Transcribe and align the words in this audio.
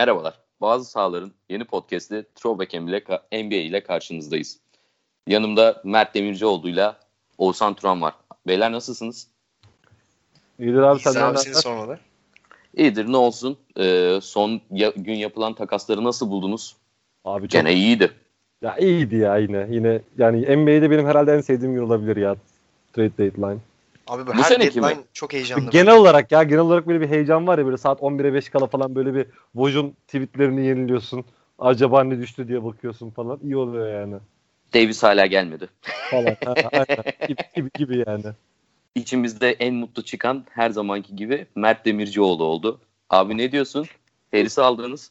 Merhabalar. 0.00 0.34
Bazı 0.60 0.90
sahaların 0.90 1.32
yeni 1.48 1.64
podcast'i 1.64 2.24
Throwback 2.34 2.74
NBA 3.32 3.54
ile 3.54 3.82
karşınızdayız. 3.82 4.58
Yanımda 5.26 5.82
Mert 5.84 6.14
Demircioğlu'yla 6.14 6.96
Oğuzhan 7.38 7.74
Turan 7.74 8.02
var. 8.02 8.14
Beyler 8.46 8.72
nasılsınız? 8.72 9.28
İyidir 10.58 10.78
abi 10.78 11.00
sen 11.00 11.20
abi 11.20 11.38
seni 11.38 11.54
sormalı. 11.54 11.98
İyidir 12.76 13.12
ne 13.12 13.16
olsun. 13.16 13.58
Ee, 13.78 14.18
son 14.22 14.60
ya, 14.70 14.92
gün 14.96 15.14
yapılan 15.14 15.54
takasları 15.54 16.04
nasıl 16.04 16.30
buldunuz? 16.30 16.76
Abi 17.24 17.42
çok... 17.48 17.50
Gene 17.50 17.74
iyiydi. 17.74 18.10
Ya 18.62 18.76
iyiydi 18.76 19.16
ya 19.16 19.36
yine. 19.36 19.66
Yine 19.70 20.00
yani 20.18 20.56
NBA'de 20.56 20.90
benim 20.90 21.06
herhalde 21.06 21.34
en 21.34 21.40
sevdiğim 21.40 21.74
gün 21.74 21.82
olabilir 21.82 22.16
ya. 22.16 22.36
Trade 22.92 23.18
deadline. 23.18 23.58
Abi 24.10 24.26
bu, 24.26 24.30
bu 24.30 24.42
her 24.42 24.60
deadline 24.60 24.94
mi? 24.94 25.04
çok 25.12 25.32
heyecanlı. 25.32 25.70
Genel 25.70 25.96
olarak 25.96 26.32
ya 26.32 26.42
genel 26.42 26.60
olarak 26.60 26.88
böyle 26.88 27.00
bir 27.00 27.08
heyecan 27.08 27.46
var 27.46 27.58
ya 27.58 27.64
böyle 27.64 27.76
saat 27.76 28.00
11'e 28.00 28.34
5 28.34 28.48
kala 28.48 28.66
falan 28.66 28.94
böyle 28.94 29.14
bir 29.14 29.26
Voj'un 29.54 29.96
tweetlerini 30.06 30.66
yeniliyorsun. 30.66 31.24
Acaba 31.58 32.04
ne 32.04 32.18
düştü 32.18 32.48
diye 32.48 32.64
bakıyorsun 32.64 33.10
falan. 33.10 33.40
İyi 33.42 33.56
oluyor 33.56 34.00
yani. 34.00 34.16
Davis 34.74 35.02
hala 35.02 35.26
gelmedi. 35.26 35.68
Falan. 36.10 36.36
ha, 36.44 36.54
aynen. 36.72 37.26
Gibi, 37.28 37.42
gibi, 37.56 37.70
gibi 37.78 38.04
yani. 38.06 38.24
İçimizde 38.94 39.50
en 39.50 39.74
mutlu 39.74 40.04
çıkan 40.04 40.44
her 40.50 40.70
zamanki 40.70 41.16
gibi 41.16 41.46
Mert 41.54 41.84
Demircioğlu 41.84 42.44
oldu. 42.44 42.80
Abi 43.10 43.38
ne 43.38 43.52
diyorsun? 43.52 43.86
Harris'i 44.32 44.62
aldınız. 44.62 45.10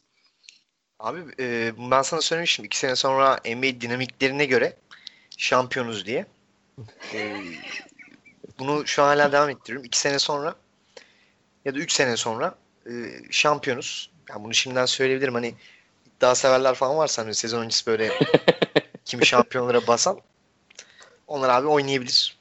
Abi 0.98 1.20
e, 1.40 1.72
ben 1.90 2.02
sana 2.02 2.20
söylemiştim. 2.20 2.64
iki 2.64 2.78
sene 2.78 2.96
sonra 2.96 3.38
NBA 3.46 3.80
dinamiklerine 3.80 4.44
göre 4.44 4.76
şampiyonuz 5.38 6.06
diye. 6.06 6.26
E, 7.14 7.34
bunu 8.60 8.86
şu 8.86 9.02
an 9.02 9.06
hala 9.06 9.32
devam 9.32 9.50
ettiriyorum. 9.50 9.86
İki 9.86 9.98
sene 9.98 10.18
sonra 10.18 10.54
ya 11.64 11.74
da 11.74 11.78
üç 11.78 11.92
sene 11.92 12.16
sonra 12.16 12.54
e, 12.86 12.92
şampiyonuz. 13.30 14.10
Yani 14.30 14.44
bunu 14.44 14.54
şimdiden 14.54 14.86
söyleyebilirim. 14.86 15.34
Hani 15.34 15.54
iddia 16.06 16.34
severler 16.34 16.74
falan 16.74 16.96
varsa 16.96 17.22
hani 17.22 17.34
sezon 17.34 17.62
öncesi 17.62 17.86
böyle 17.86 18.10
kimi 19.04 19.26
şampiyonlara 19.26 19.86
basan 19.86 20.20
onlar 21.26 21.48
abi 21.48 21.66
oynayabilir. 21.66 22.40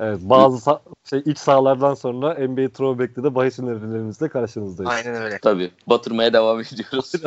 Evet, 0.00 0.18
bazı 0.22 0.70
sa- 0.70 0.80
şey 1.10 1.22
iç 1.26 1.38
sahalardan 1.38 1.94
sonra 1.94 2.34
NBA 2.34 2.68
Throwback'te 2.72 3.22
de 3.22 3.34
bahis 3.34 3.58
önerilerimizle 3.58 4.28
karşınızdayız. 4.28 4.92
Aynen 4.92 5.22
öyle. 5.22 5.38
Tabii. 5.38 5.70
Batırmaya 5.86 6.32
devam 6.32 6.60
ediyoruz. 6.60 7.12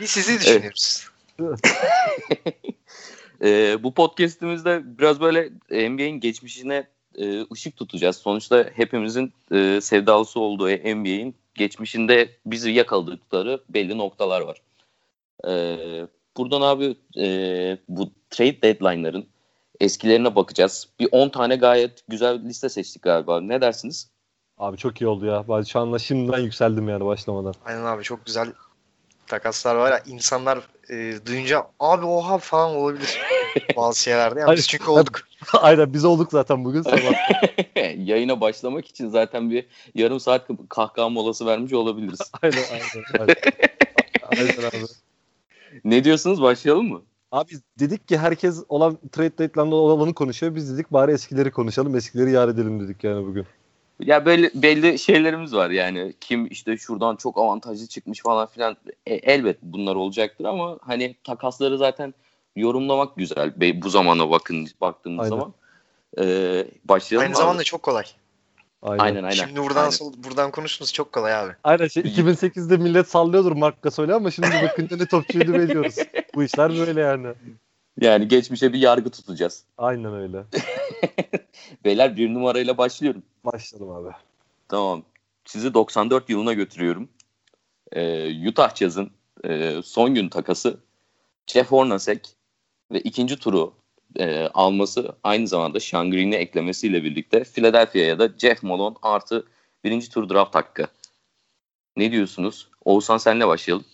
Biz 0.00 0.10
sizi 0.10 0.40
düşünüyoruz. 0.40 1.08
e, 3.42 3.82
bu 3.82 3.94
podcast'imizde 3.94 4.98
biraz 4.98 5.20
böyle 5.20 5.50
NBA'in 5.70 6.20
geçmişine 6.20 6.86
e, 7.18 7.46
ışık 7.52 7.76
tutacağız. 7.76 8.16
Sonuçta 8.16 8.70
hepimizin 8.74 9.32
e, 9.52 9.80
sevdalısı 9.80 10.40
olduğu 10.40 10.68
NBA'in 10.68 11.34
geçmişinde 11.54 12.30
bizi 12.46 12.70
yakaladıkları 12.70 13.60
belli 13.68 13.98
noktalar 13.98 14.40
var. 14.40 14.62
E, 15.48 15.76
buradan 16.36 16.60
abi 16.60 16.96
e, 17.18 17.26
bu 17.88 18.10
trade 18.30 18.62
deadline'ların 18.62 19.26
eskilerine 19.80 20.34
bakacağız. 20.34 20.88
Bir 21.00 21.08
10 21.12 21.28
tane 21.28 21.56
gayet 21.56 22.02
güzel 22.08 22.44
liste 22.44 22.68
seçtik 22.68 23.02
galiba. 23.02 23.40
Ne 23.40 23.60
dersiniz? 23.60 24.10
Abi 24.58 24.76
çok 24.76 25.00
iyi 25.00 25.06
oldu 25.06 25.26
ya. 25.26 25.44
Ben 25.48 25.62
şu 25.62 25.80
anda 25.80 25.98
şimdiden 25.98 26.38
yükseldim 26.38 26.88
yani 26.88 27.04
başlamadan. 27.04 27.54
Aynen 27.64 27.84
abi 27.84 28.02
çok 28.02 28.26
güzel 28.26 28.52
takaslar 29.26 29.76
var 29.76 29.92
ya 29.92 30.02
insanlar 30.06 30.68
e, 30.90 31.26
duyunca 31.26 31.66
abi 31.80 32.06
oha 32.06 32.38
falan 32.38 32.76
olabilir 32.76 33.20
bazı 33.76 34.02
şeylerde. 34.02 34.40
Yani 34.40 34.56
biz 34.56 34.68
çünkü 34.68 34.90
olduk. 34.90 35.20
Aynen 35.52 35.92
biz 35.92 36.04
olduk 36.04 36.32
zaten 36.32 36.64
bugün 36.64 36.82
sabah. 36.82 37.12
Yayına 37.96 38.40
başlamak 38.40 38.88
için 38.88 39.08
zaten 39.08 39.50
bir 39.50 39.66
yarım 39.94 40.20
saat 40.20 40.48
kahkaha 40.68 41.08
molası 41.08 41.46
vermiş 41.46 41.72
olabiliriz. 41.72 42.18
aynen 42.42 42.62
aynen. 42.72 43.04
aynen. 43.18 43.36
aynen 44.22 44.68
abi. 44.68 44.86
Ne 45.84 46.04
diyorsunuz 46.04 46.42
başlayalım 46.42 46.88
mı? 46.88 47.02
Abi 47.32 47.50
dedik 47.78 48.08
ki 48.08 48.18
herkes 48.18 48.62
olan 48.68 48.98
trade 49.12 49.38
deadline'da 49.38 49.74
olanı 49.74 50.14
konuşuyor. 50.14 50.54
Biz 50.54 50.74
dedik 50.74 50.92
bari 50.92 51.12
eskileri 51.12 51.50
konuşalım. 51.50 51.96
Eskileri 51.96 52.30
yar 52.30 52.48
edelim 52.48 52.80
dedik 52.80 53.04
yani 53.04 53.26
bugün. 53.26 53.46
Ya 54.00 54.26
böyle 54.26 54.50
belli 54.54 54.98
şeylerimiz 54.98 55.54
var 55.54 55.70
yani. 55.70 56.14
Kim 56.20 56.46
işte 56.46 56.76
şuradan 56.76 57.16
çok 57.16 57.38
avantajlı 57.38 57.86
çıkmış 57.86 58.22
falan 58.22 58.46
filan. 58.46 58.76
E, 59.06 59.14
elbet 59.14 59.56
bunlar 59.62 59.94
olacaktır 59.94 60.44
ama 60.44 60.78
hani 60.82 61.14
takasları 61.24 61.78
zaten 61.78 62.14
yorumlamak 62.56 63.16
güzel. 63.16 63.52
Bu 63.82 63.90
zamana 63.90 64.30
bakın 64.30 64.68
baktığımız 64.80 65.24
aynen. 65.24 65.30
zaman. 65.30 65.54
Ee, 66.18 66.66
başlayalım 66.84 67.26
Aynı 67.26 67.36
abi. 67.36 67.38
zamanda 67.38 67.64
çok 67.64 67.82
kolay. 67.82 68.04
Aynen 68.82 69.04
aynen. 69.04 69.22
aynen. 69.22 69.46
Şimdi 69.46 69.60
buradan 69.62 69.80
aynen. 69.80 69.90
Sol, 69.90 70.12
buradan 70.16 70.50
konuştunuz 70.50 70.92
çok 70.92 71.12
kolay 71.12 71.34
abi. 71.34 71.52
Aynen 71.64 71.88
şey 71.88 72.02
2008'de 72.02 72.76
millet 72.76 73.08
sallıyordur 73.08 73.52
Mark 73.52 73.82
Gasol'ü 73.82 74.12
ama 74.12 74.30
şimdi 74.30 74.48
bakınca 74.62 74.96
ne 74.96 75.06
topçuydu 75.06 75.54
biliyoruz. 75.54 75.96
Bu 76.34 76.44
işler 76.44 76.76
böyle 76.78 77.00
yani. 77.00 77.26
Yani 78.00 78.28
geçmişe 78.28 78.72
bir 78.72 78.78
yargı 78.78 79.10
tutacağız. 79.10 79.64
Aynen 79.78 80.14
öyle. 80.14 80.44
Beyler 81.84 82.16
bir 82.16 82.34
numarayla 82.34 82.78
başlıyorum. 82.78 83.22
Başladım 83.44 83.90
abi. 83.90 84.10
Tamam. 84.68 85.02
Sizi 85.44 85.74
94 85.74 86.30
yılına 86.30 86.52
götürüyorum. 86.52 87.08
Ee, 87.92 88.48
Utah 88.48 88.74
Jazz'ın 88.74 89.10
e, 89.44 89.80
son 89.84 90.14
gün 90.14 90.28
takası 90.28 90.76
Jeff 91.46 91.70
Hornacek 91.70 92.28
ve 92.92 93.00
ikinci 93.00 93.36
turu 93.36 93.74
e, 94.16 94.48
alması 94.54 95.16
aynı 95.22 95.48
zamanda 95.48 95.80
Sean 95.80 96.10
Green'i 96.10 96.34
eklemesiyle 96.34 97.04
birlikte 97.04 97.44
Philadelphia'ya 97.44 98.18
da 98.18 98.28
Jeff 98.38 98.62
Malone 98.62 98.96
artı 99.02 99.46
birinci 99.84 100.10
tur 100.10 100.28
draft 100.28 100.54
hakkı. 100.54 100.86
Ne 101.96 102.12
diyorsunuz? 102.12 102.68
Oğuzhan 102.84 103.18
senle 103.18 103.46
başlayalım. 103.48 103.84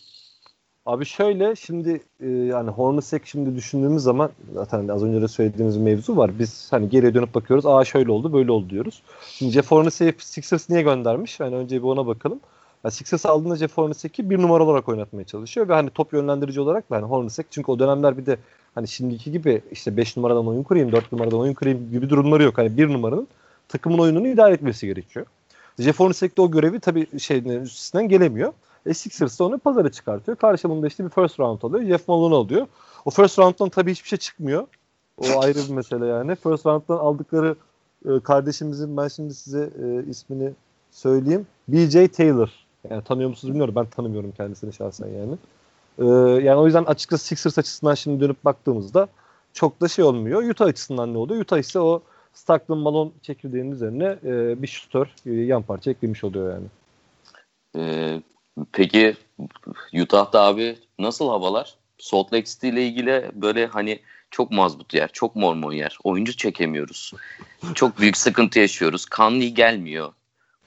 Abi 0.87 1.04
şöyle 1.04 1.56
şimdi 1.56 2.00
e, 2.20 2.28
yani 2.28 2.70
Hornacek 2.70 3.26
şimdi 3.26 3.56
düşündüğümüz 3.56 4.03
zaman 4.03 4.31
zaten 4.54 4.88
az 4.88 5.04
önce 5.04 5.22
de 5.22 5.28
söylediğimiz 5.28 5.76
mevzu 5.76 6.16
var. 6.16 6.38
Biz 6.38 6.69
hani 6.70 6.88
geriye 6.88 7.15
dönüp 7.15 7.34
bakıyoruz. 7.34 7.66
Aa 7.66 7.84
şöyle 7.84 8.10
oldu 8.10 8.32
böyle 8.32 8.53
oldu 8.53 8.70
diyoruz. 8.70 9.03
Şimdi 9.26 9.53
Jeff 9.53 9.70
Hornacek'i 9.70 10.26
Sixers 10.26 10.70
niye 10.70 10.82
göndermiş? 10.82 11.41
Yani 11.41 11.56
önce 11.56 11.76
bir 11.76 11.87
ona 11.87 12.06
bakalım. 12.06 12.41
Yani 12.84 12.93
Sixers 12.93 13.26
aldığında 13.26 13.56
Jeff 13.56 13.76
Hornacek'i 13.76 14.31
bir 14.31 14.43
numara 14.43 14.65
olarak 14.65 14.88
oynatmaya 14.88 15.25
çalışıyor 15.25 15.69
ve 15.69 15.75
hani 15.75 15.91
top 15.91 16.12
yönlendirici 16.12 16.60
olarak 16.60 16.91
da 16.91 16.97
hani 16.97 17.04
Hornacek 17.04 17.47
çünkü 17.50 17.72
o 17.72 17.78
dönemler 17.78 18.19
bir 18.19 18.26
de 18.26 18.37
hani 18.75 18.88
şimdiki 18.88 19.32
gibi 19.32 19.62
işte 19.72 19.97
5 19.97 20.16
numaradan 20.16 20.49
oyun 20.49 20.62
kurayım, 20.62 20.93
4 20.93 21.12
numaradan 21.12 21.38
oyun 21.38 21.54
kurayım 21.54 21.91
gibi 21.93 22.10
durumları 22.10 22.43
yok. 22.43 22.59
Hani 22.59 22.76
bir 22.76 22.88
numaranın 22.88 23.28
takımın 23.69 23.99
oyununu 23.99 24.28
idare 24.28 24.54
etmesi 24.54 24.87
gerekiyor. 24.87 25.26
Jeff 25.78 26.00
Hornacek 26.00 26.37
de 26.37 26.43
o 26.43 26.50
görevi 26.50 26.81
tabii 26.81 27.19
şeyin 27.19 27.49
üstesinden 27.49 28.09
gelemiyor. 28.09 28.53
E 28.87 28.94
Sixers 28.94 29.41
onu 29.41 29.59
pazara 29.59 29.93
çıkartıyor. 29.93 30.37
Karşılığında 30.37 30.87
işte 30.87 31.04
bir 31.04 31.10
first 31.10 31.41
round 31.41 31.62
alıyor. 31.62 31.84
Jeff 31.84 32.09
Malone 32.09 32.34
alıyor. 32.34 32.66
O 33.04 33.10
first 33.10 33.38
round'dan 33.38 33.69
tabii 33.69 33.91
hiçbir 33.91 34.09
şey 34.09 34.19
çıkmıyor. 34.19 34.66
O 35.16 35.25
ayrı 35.41 35.59
bir 35.59 35.75
mesele 35.75 36.06
yani. 36.06 36.37
First 36.37 36.66
round'dan 36.66 36.98
aldıkları 36.98 37.56
e, 38.09 38.20
kardeşimizin 38.20 38.97
ben 38.97 39.09
şimdi 39.09 39.34
size 39.34 39.70
e, 39.82 40.10
ismini 40.10 40.53
söyleyeyim. 40.91 41.47
BJ 41.69 41.93
Taylor. 41.93 42.50
Yani 42.91 43.04
tanıyor 43.04 43.31
musunuz 43.31 43.53
bilmiyorum. 43.53 43.75
Ben 43.76 43.87
tanımıyorum 43.87 44.32
kendisini 44.37 44.72
şahsen 44.72 45.09
yani. 45.09 45.37
E, 45.99 46.04
yani 46.44 46.56
o 46.56 46.66
yüzden 46.66 46.84
açıkçası 46.84 47.25
Sixers 47.25 47.59
açısından 47.59 47.94
şimdi 47.94 48.20
dönüp 48.20 48.44
baktığımızda 48.44 49.09
çok 49.53 49.81
da 49.81 49.88
şey 49.88 50.04
olmuyor. 50.04 50.43
Utah 50.43 50.66
açısından 50.66 51.14
ne 51.14 51.19
oluyor? 51.19 51.41
Utah 51.41 51.59
ise 51.59 51.81
o 51.81 52.03
Stockton 52.34 52.78
Malone 52.78 53.10
çekirdeğinin 53.22 53.72
üzerine 53.72 54.19
e, 54.25 54.62
bir 54.62 54.66
şutör, 54.66 55.06
e, 55.26 55.32
yan 55.32 55.62
parça 55.62 55.91
eklemiş 55.91 56.25
oluyor 56.25 56.53
yani. 56.53 56.66
Ee, 57.76 58.23
Peki 58.72 59.16
Utah'da 60.02 60.43
abi 60.43 60.78
nasıl 60.99 61.28
havalar? 61.28 61.75
Salt 61.99 62.32
Lake 62.32 62.44
City 62.44 62.69
ile 62.69 62.87
ilgili 62.87 63.31
böyle 63.34 63.66
hani 63.66 63.99
çok 64.31 64.50
mazbut 64.50 64.94
yer, 64.94 65.10
çok 65.12 65.37
mormon 65.37 65.72
yer. 65.72 65.99
Oyuncu 66.04 66.37
çekemiyoruz. 66.37 67.12
Çok 67.75 67.99
büyük 67.99 68.16
sıkıntı 68.16 68.58
yaşıyoruz. 68.58 69.04
Kanlı 69.04 69.44
gelmiyor. 69.44 70.12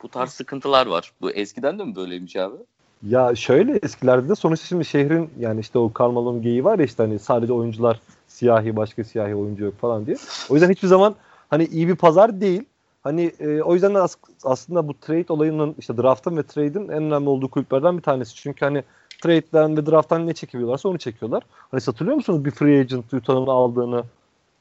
Bu 0.03 0.09
tarz 0.09 0.29
sıkıntılar 0.29 0.85
var. 0.85 1.11
Bu 1.21 1.31
eskiden 1.31 1.79
de 1.79 1.83
mi 1.83 1.95
böyleymiş 1.95 2.35
abi? 2.35 2.55
Ya 3.03 3.35
şöyle 3.35 3.77
eskilerde 3.83 4.29
de 4.29 4.35
sonuçta 4.35 4.65
şimdi 4.65 4.85
şehrin 4.85 5.29
yani 5.39 5.59
işte 5.59 5.79
o 5.79 5.93
Karmalon 5.93 6.41
geyi 6.41 6.63
var 6.63 6.79
ya 6.79 6.85
işte 6.85 7.03
hani 7.03 7.19
sadece 7.19 7.53
oyuncular 7.53 7.99
siyahi 8.27 8.75
başka 8.75 9.03
siyahi 9.03 9.35
oyuncu 9.35 9.63
yok 9.63 9.79
falan 9.79 10.05
diye. 10.05 10.17
O 10.49 10.53
yüzden 10.53 10.71
hiçbir 10.71 10.87
zaman 10.87 11.15
hani 11.49 11.65
iyi 11.65 11.87
bir 11.87 11.95
pazar 11.95 12.41
değil. 12.41 12.63
Hani 13.05 13.31
e, 13.39 13.61
o 13.61 13.73
yüzden 13.73 13.95
de 13.95 13.99
as- 13.99 14.17
aslında 14.43 14.87
bu 14.87 14.93
trade 14.99 15.33
olayının 15.33 15.75
işte 15.79 15.97
draft'ın 15.97 16.37
ve 16.37 16.43
trade'in 16.43 16.89
en 16.89 17.03
önemli 17.03 17.29
olduğu 17.29 17.47
kulüplerden 17.47 17.97
bir 17.97 18.01
tanesi. 18.01 18.35
Çünkü 18.35 18.65
hani 18.65 18.83
trade'den 19.21 19.77
ve 19.77 19.85
draft'tan 19.85 20.27
ne 20.27 20.33
çekiyorlarsa 20.33 20.89
onu 20.89 20.97
çekiyorlar. 20.97 21.43
Hani 21.71 21.81
hatırlıyor 21.85 22.15
musunuz 22.15 22.45
bir 22.45 22.51
free 22.51 22.79
agent 22.79 23.13
Utah'ın 23.13 23.47
aldığını? 23.47 24.03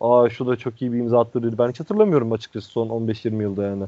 Aa 0.01 0.31
şu 0.31 0.47
da 0.47 0.57
çok 0.57 0.83
iyi 0.83 0.93
bir 0.93 0.99
imza 0.99 1.21
attırdı. 1.21 1.59
Ben 1.59 1.69
hiç 1.71 1.81
hatırlamıyorum 1.81 2.33
açıkçası 2.33 2.69
son 2.69 2.89
15-20 2.89 3.43
yılda 3.43 3.63
yani. 3.63 3.85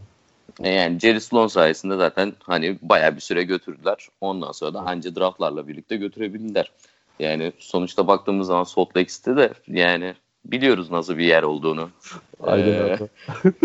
E, 0.62 0.68
yani 0.70 0.98
Jerry 1.00 1.20
Sloan 1.20 1.46
sayesinde 1.46 1.96
zaten 1.96 2.32
hani 2.42 2.78
bayağı 2.82 3.16
bir 3.16 3.20
süre 3.20 3.42
götürdüler. 3.42 4.08
Ondan 4.20 4.52
sonra 4.52 4.74
da 4.74 4.80
anca 4.80 5.16
draftlarla 5.16 5.68
birlikte 5.68 5.96
götürebildiler. 5.96 6.72
Yani 7.18 7.52
sonuçta 7.58 8.06
baktığımız 8.06 8.46
zaman 8.46 8.64
Salt 8.64 8.96
Lake 8.96 9.08
City'de 9.08 9.52
yani 9.68 10.14
biliyoruz 10.52 10.90
nasıl 10.90 11.18
bir 11.18 11.24
yer 11.24 11.42
olduğunu. 11.42 11.90
Aynen 12.42 12.68
ee, 12.68 12.98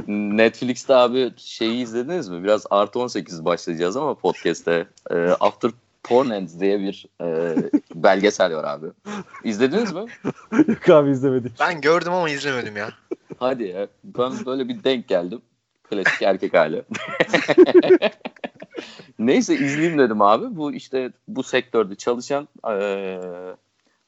Netflix'te 0.38 0.96
abi 0.96 1.34
şeyi 1.38 1.84
izlediniz 1.84 2.30
mi? 2.30 2.44
Biraz 2.44 2.66
artı 2.70 3.00
18 3.00 3.46
başlayacağız 3.46 3.98
ama 3.98 4.14
podcast'te. 4.14 4.88
Ee, 5.12 5.16
After 5.40 5.72
Pornends 6.04 6.60
diye 6.60 6.80
bir 6.80 7.06
e, 7.22 7.56
belgesel 7.96 8.56
var 8.56 8.64
abi. 8.64 8.88
İzlediniz 9.44 9.94
mi? 9.94 10.02
Yok 10.68 10.90
abi 10.90 11.12
izlemedik. 11.12 11.60
Ben 11.60 11.82
gördüm 11.82 12.14
ama 12.14 12.30
izlemedim 12.30 12.78
ya. 12.78 12.90
Hadi 13.40 13.64
ya. 13.64 13.88
Ben 14.04 14.32
böyle 14.46 14.68
bir 14.68 14.84
denk 14.84 15.08
geldim. 15.08 15.42
Klasik 15.84 16.22
erkek 16.22 16.54
hali. 16.54 16.84
Neyse 19.20 19.54
izleyeyim 19.54 20.00
dedim 20.00 20.22
abi. 20.22 20.56
Bu 20.56 20.74
işte 20.74 21.12
bu 21.28 21.44
sektörde 21.44 21.96
çalışan 21.96 22.48
e, 22.70 22.74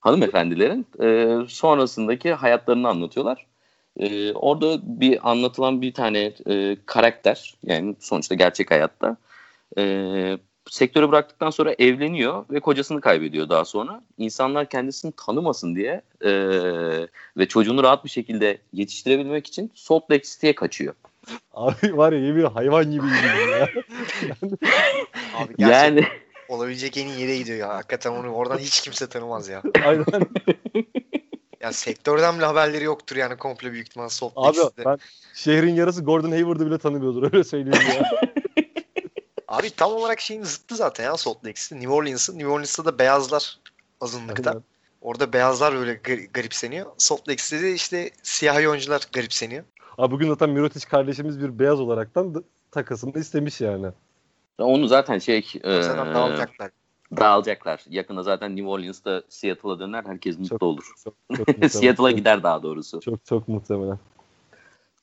hanımefendilerin 0.03 0.85
e, 1.01 1.37
sonrasındaki 1.47 2.33
hayatlarını 2.33 2.87
anlatıyorlar. 2.87 3.45
E, 3.97 4.33
orada 4.33 4.79
bir 4.83 5.31
anlatılan 5.31 5.81
bir 5.81 5.93
tane 5.93 6.33
e, 6.49 6.77
karakter 6.85 7.53
yani 7.63 7.95
sonuçta 7.99 8.35
gerçek 8.35 8.71
hayatta 8.71 9.17
e, 9.77 10.37
sektörü 10.69 11.09
bıraktıktan 11.09 11.49
sonra 11.49 11.75
evleniyor 11.79 12.45
ve 12.51 12.59
kocasını 12.59 13.01
kaybediyor 13.01 13.49
daha 13.49 13.65
sonra. 13.65 14.01
İnsanlar 14.17 14.69
kendisini 14.69 15.11
tanımasın 15.11 15.75
diye 15.75 16.01
e, 16.21 16.31
ve 17.37 17.47
çocuğunu 17.47 17.83
rahat 17.83 18.05
bir 18.05 18.09
şekilde 18.09 18.57
yetiştirebilmek 18.73 19.47
için 19.47 19.71
Salt 19.75 20.11
Lake 20.11 20.23
City'ye 20.23 20.55
kaçıyor. 20.55 20.93
Abi 21.53 21.97
var 21.97 22.13
ya 22.13 22.19
yemin 22.19 22.45
hayvan 22.45 22.91
gibi 22.91 23.05
ya. 23.51 23.69
Abi 25.37 25.53
yani 25.57 26.03
olabilecek 26.47 26.97
en 26.97 27.07
iyi 27.07 27.21
yere 27.21 27.37
gidiyor 27.37 27.57
ya. 27.57 27.69
Hakikaten 27.69 28.11
onu 28.11 28.33
oradan 28.33 28.57
hiç 28.57 28.81
kimse 28.81 29.07
tanımaz 29.07 29.47
ya. 29.49 29.61
Aynen. 29.85 30.05
yani 31.61 31.73
sektörden 31.73 32.37
bile 32.37 32.45
haberleri 32.45 32.83
yoktur 32.83 33.15
yani 33.15 33.37
komple 33.37 33.71
büyük 33.71 33.87
ihtimal 33.87 34.09
Abi 34.35 34.57
ben 34.85 34.97
şehrin 35.33 35.75
yarısı 35.75 36.01
Gordon 36.01 36.31
Hayward'ı 36.31 36.65
bile 36.65 36.77
tanımıyordur 36.77 37.23
öyle 37.23 37.43
söyleyeyim 37.43 37.87
ya. 37.95 38.03
Abi 39.47 39.69
tam 39.69 39.91
olarak 39.91 40.19
şeyin 40.19 40.43
zıttı 40.43 40.75
zaten 40.75 41.03
ya 41.03 41.17
Salt 41.17 41.45
Lake 41.45 41.61
City. 41.61 41.75
New 41.75 41.89
Orleans'ın. 41.89 42.33
New 42.33 42.47
Orleans'ta 42.47 42.85
da 42.85 42.99
beyazlar 42.99 43.59
azınlıkta. 44.01 44.49
Aynen. 44.49 44.63
Orada 45.01 45.33
beyazlar 45.33 45.75
böyle 45.75 45.93
garipseniyor. 46.33 46.85
Salt 46.97 47.29
Lake 47.29 47.43
City'de 47.43 47.73
işte 47.73 48.11
siyahi 48.23 48.69
oyuncular 48.69 49.01
garipseniyor. 49.13 49.63
Abi 49.97 50.11
bugün 50.11 50.29
zaten 50.29 50.49
Mirotic 50.49 50.87
kardeşimiz 50.87 51.39
bir 51.39 51.59
beyaz 51.59 51.79
olaraktan 51.79 52.35
da 52.35 52.39
takasını 52.71 53.19
istemiş 53.19 53.61
yani. 53.61 53.87
Onu 54.57 54.87
zaten 54.87 55.19
şey... 55.19 55.45
E, 55.63 55.69
dağılacaklar. 55.69 56.71
Dağılacaklar. 57.17 57.83
Yakında 57.89 58.23
zaten 58.23 58.55
New 58.55 58.69
Orleans'ta 58.69 59.23
Seattle'a 59.29 59.79
döner. 59.79 60.03
Herkes 60.05 60.37
mutlu 60.39 60.49
çok, 60.49 60.63
olur. 60.63 60.93
Çok, 61.03 61.13
çok 61.37 61.47
Seattle'a 61.71 62.11
gider 62.11 62.43
daha 62.43 62.63
doğrusu. 62.63 62.99
Çok 62.99 63.25
çok 63.25 63.47
muhtemelen. 63.47 63.99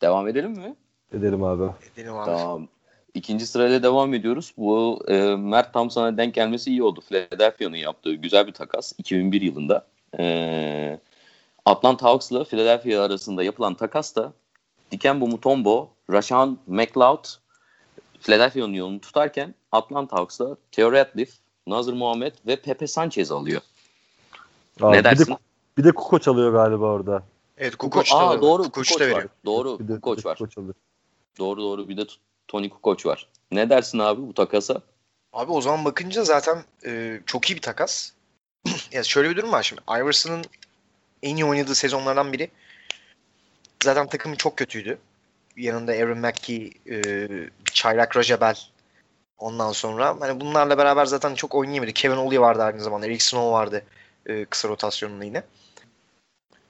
Devam 0.02 0.28
edelim 0.28 0.50
mi? 0.50 0.74
Edelim 1.12 1.44
abi. 1.44 1.72
Edelim 1.94 2.14
abi. 2.14 2.24
Tamam. 2.24 2.68
İkinci 3.14 3.46
sırayla 3.46 3.82
devam 3.82 4.14
ediyoruz. 4.14 4.54
Bu 4.56 5.04
e, 5.08 5.36
Mert 5.36 5.72
Thompson'a 5.72 6.16
denk 6.16 6.34
gelmesi 6.34 6.70
iyi 6.70 6.82
oldu. 6.82 7.00
Philadelphia'nın 7.08 7.76
yaptığı 7.76 8.14
güzel 8.14 8.46
bir 8.46 8.52
takas 8.52 8.92
2001 8.98 9.40
yılında. 9.40 9.86
E, 10.18 11.00
Atlanta 11.64 12.06
Hawks'la 12.06 12.44
Philadelphia 12.44 13.02
arasında 13.02 13.42
yapılan 13.42 13.74
takas 13.74 14.16
da 14.16 14.32
Dikembe 14.90 15.24
Mutombo, 15.24 15.90
Rashawn 16.10 16.56
McLeod 16.66 17.24
Philadelphia'nın 18.20 18.72
yolunu 18.72 19.00
tutarken 19.00 19.54
Atlanta 19.72 20.16
Hawks'la 20.16 20.56
Theo 20.72 20.92
Ratliff, 20.92 21.34
Nazır 21.66 21.92
Muhammed 21.92 22.34
ve 22.46 22.56
Pepe 22.56 22.86
Sanchez 22.86 23.30
alıyor. 23.30 23.62
Abi, 24.80 24.96
ne 24.96 25.04
dersin? 25.04 25.26
Bir 25.26 25.32
de, 25.32 25.38
bir 25.78 25.84
de 25.84 25.92
Kukoc 25.92 26.30
alıyor 26.30 26.52
galiba 26.52 26.84
orada. 26.84 27.22
Evet 27.58 27.76
Kukoc 27.76 28.10
da 28.12 28.16
Aa, 28.16 28.42
doğru 28.42 28.62
Kukoc 28.62 29.00
da 29.00 29.04
veriyor. 29.04 29.28
Doğru 29.44 29.78
bir 29.78 29.88
de, 29.88 29.94
Kukoc 29.94 30.26
var. 30.26 30.38
Kukoc 30.38 30.60
alıyor. 30.60 30.74
Doğru 31.38 31.60
doğru 31.62 31.88
bir 31.88 31.96
de 31.96 32.06
Tony 32.48 32.68
Kukoc 32.68 33.08
var. 33.08 33.28
Ne 33.52 33.70
dersin 33.70 33.98
abi 33.98 34.22
bu 34.22 34.34
takasa? 34.34 34.80
Abi 35.32 35.52
o 35.52 35.60
zaman 35.60 35.84
bakınca 35.84 36.24
zaten 36.24 36.64
e, 36.84 37.20
çok 37.26 37.50
iyi 37.50 37.56
bir 37.56 37.62
takas. 37.62 38.12
ya 38.92 39.02
şöyle 39.02 39.30
bir 39.30 39.36
durum 39.36 39.52
var 39.52 39.62
şimdi. 39.62 39.82
Iverson'ın 39.90 40.44
en 41.22 41.36
iyi 41.36 41.44
oynadığı 41.44 41.74
sezonlardan 41.74 42.32
biri. 42.32 42.50
Zaten 43.84 44.06
takımı 44.06 44.36
çok 44.36 44.56
kötüydü. 44.56 44.98
Yanında 45.56 45.92
Aaron 45.92 46.18
Mackey, 46.18 46.72
e, 46.90 47.26
Çaylak 47.72 48.16
Rajabel 48.16 48.58
ondan 49.38 49.72
sonra. 49.72 50.16
Hani 50.20 50.40
bunlarla 50.40 50.78
beraber 50.78 51.06
zaten 51.06 51.34
çok 51.34 51.54
oynayamadı. 51.54 51.92
Kevin 51.92 52.16
Ollie 52.16 52.40
vardı 52.40 52.62
aynı 52.62 52.80
zamanda. 52.80 53.06
Eric 53.06 53.24
Snow 53.24 53.52
vardı 53.52 53.84
e, 54.26 54.44
kısa 54.44 54.68
rotasyonunda 54.68 55.24
yine. 55.24 55.42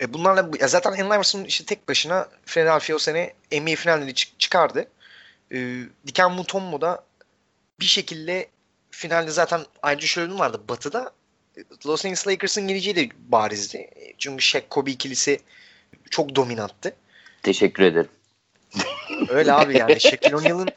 E 0.00 0.12
bunlarla 0.14 0.50
ya 0.60 0.68
zaten 0.68 0.92
Allen 0.92 1.06
Iverson 1.06 1.44
işte 1.44 1.64
tek 1.64 1.88
başına 1.88 2.28
Philadelphia 2.46 2.94
o 2.94 2.98
sene 2.98 3.34
NBA 3.52 3.76
finalleri 3.76 4.14
çık- 4.14 4.40
çıkardı. 4.40 4.88
E, 5.52 5.82
Diken 6.06 6.32
Mutombo 6.32 6.80
da 6.80 7.04
bir 7.80 7.84
şekilde 7.84 8.48
finalde 8.90 9.30
zaten 9.30 9.60
ayrıca 9.82 10.06
şöyle 10.06 10.34
vardı. 10.34 10.60
Batı'da 10.68 11.12
Los 11.86 12.04
Angeles 12.04 12.28
Lakers'ın 12.28 12.68
geleceği 12.68 12.96
de 12.96 13.08
barizdi. 13.28 13.90
Çünkü 14.18 14.42
Shaq 14.42 14.62
Kobe 14.70 14.90
ikilisi 14.90 15.40
çok 16.10 16.36
dominanttı. 16.36 16.96
Teşekkür 17.42 17.82
ederim. 17.82 18.08
Öyle 19.28 19.52
abi 19.52 19.78
yani 19.78 20.00
Shaquille 20.00 20.36
O'Neal'ın 20.36 20.68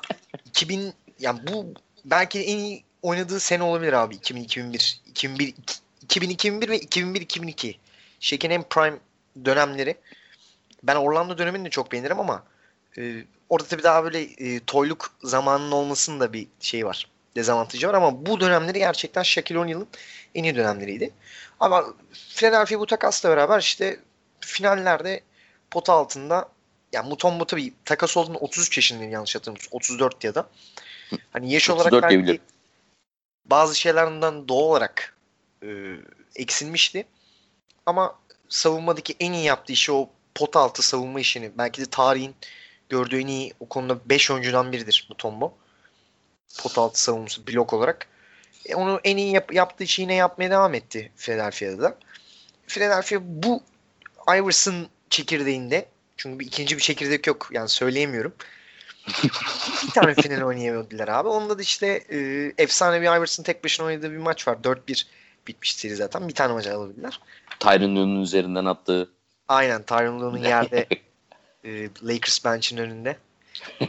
2000 0.45 0.93
yani 1.19 1.39
bu 1.47 1.73
belki 2.05 2.39
en 2.39 2.57
iyi 2.57 2.83
oynadığı 3.01 3.39
sene 3.39 3.63
olabilir 3.63 3.93
abi 3.93 4.15
2000 4.15 4.43
2001 4.43 5.01
2001 5.09 5.53
2000 6.01 6.29
2001 6.29 6.69
ve 6.69 6.79
2001 6.79 7.21
2002. 7.21 7.79
Shaq'in 8.19 8.49
en 8.49 8.63
prime 8.63 8.97
dönemleri. 9.45 9.95
Ben 10.83 10.95
Orlando 10.95 11.37
dönemini 11.37 11.65
de 11.65 11.69
çok 11.69 11.91
beğenirim 11.91 12.19
ama 12.19 12.43
e, 12.97 13.23
orada 13.49 13.67
tabii 13.67 13.83
daha 13.83 14.03
böyle 14.03 14.21
e, 14.21 14.59
toyluk 14.59 15.15
zamanının 15.23 15.71
olmasının 15.71 16.19
da 16.19 16.33
bir 16.33 16.47
şey 16.59 16.85
var. 16.85 17.07
Dezavantajı 17.35 17.87
var 17.87 17.93
ama 17.93 18.25
bu 18.25 18.39
dönemleri 18.39 18.79
gerçekten 18.79 19.23
Shaquille 19.23 19.59
O'Neal'ın 19.59 19.87
en 20.35 20.43
iyi 20.43 20.55
dönemleriydi. 20.55 21.11
Ama 21.59 21.85
Philadelphia 22.35 22.79
bu 22.79 22.85
takasla 22.85 23.29
beraber 23.29 23.59
işte 23.59 23.99
finallerde 24.39 25.21
pota 25.71 25.93
altında 25.93 26.49
yani 26.93 27.09
Mutombo 27.09 27.45
tabii 27.45 27.73
takas 27.85 28.17
olduğunda 28.17 28.37
33 28.37 28.77
yaşındayım 28.77 29.11
yanlış 29.11 29.35
hatırlamıyorsam. 29.35 29.69
34 29.71 30.23
ya 30.23 30.35
da. 30.35 30.49
Hani 31.33 31.53
yaş 31.53 31.69
olarak 31.69 31.91
belki 31.91 32.09
diyebilirim. 32.09 32.41
bazı 33.45 33.79
şeylerden 33.79 34.47
doğal 34.47 34.59
olarak 34.59 35.15
e, 35.63 35.67
eksilmişti. 36.35 37.05
Ama 37.85 38.19
savunmadaki 38.49 39.15
en 39.19 39.33
iyi 39.33 39.43
yaptığı 39.45 39.73
işi 39.73 39.91
o 39.91 40.09
pot 40.35 40.55
altı 40.55 40.81
savunma 40.81 41.19
işini. 41.19 41.51
Belki 41.57 41.81
de 41.81 41.85
tarihin 41.85 42.35
gördüğü 42.89 43.19
en 43.19 43.27
iyi 43.27 43.53
o 43.59 43.65
konuda 43.69 44.09
5 44.09 44.31
oyuncudan 44.31 44.71
biridir 44.71 45.07
Mutombo. 45.09 45.53
Pot 46.59 46.77
altı 46.77 47.01
savunması 47.01 47.47
blok 47.47 47.73
olarak. 47.73 48.07
E, 48.65 48.75
onu 48.75 48.99
en 49.03 49.17
iyi 49.17 49.33
yap, 49.33 49.53
yaptığı 49.53 49.83
işi 49.83 50.01
yine 50.01 50.13
yapmaya 50.13 50.51
devam 50.51 50.73
etti 50.73 51.11
Philadelphia'da 51.17 51.81
da. 51.81 51.97
Philadelphia 52.67 53.17
bu 53.21 53.63
Iverson 54.27 54.87
çekirdeğinde 55.09 55.92
çünkü 56.17 56.39
bir 56.39 56.45
ikinci 56.45 56.77
bir 56.77 56.81
çekirdek 56.81 57.27
yok. 57.27 57.49
Yani 57.51 57.69
söyleyemiyorum. 57.69 58.33
bir 59.83 59.91
tane 59.91 60.13
final 60.21 60.41
oynayamadılar 60.41 61.07
abi. 61.07 61.29
Onda 61.29 61.57
da 61.57 61.61
işte 61.61 61.87
e, 61.87 62.51
efsane 62.57 63.01
bir 63.01 63.17
Iverson 63.17 63.43
tek 63.43 63.63
başına 63.63 63.85
oynadığı 63.85 64.11
bir 64.11 64.17
maç 64.17 64.47
var. 64.47 64.57
4-1 64.63 65.05
bitmiş 65.47 65.75
seri 65.75 65.95
zaten. 65.95 66.27
Bir 66.27 66.33
tane 66.33 66.53
maç 66.53 66.67
alabildiler. 66.67 67.19
Tyron 67.59 67.95
Lue'nun 67.95 68.21
üzerinden 68.21 68.65
attığı. 68.65 69.09
Aynen 69.47 69.83
Tyron 69.83 70.19
Lue'nun 70.19 70.43
yerde 70.47 70.87
e, 71.63 71.89
Lakers 72.03 72.45
bench'in 72.45 72.77
önünde. 72.77 73.17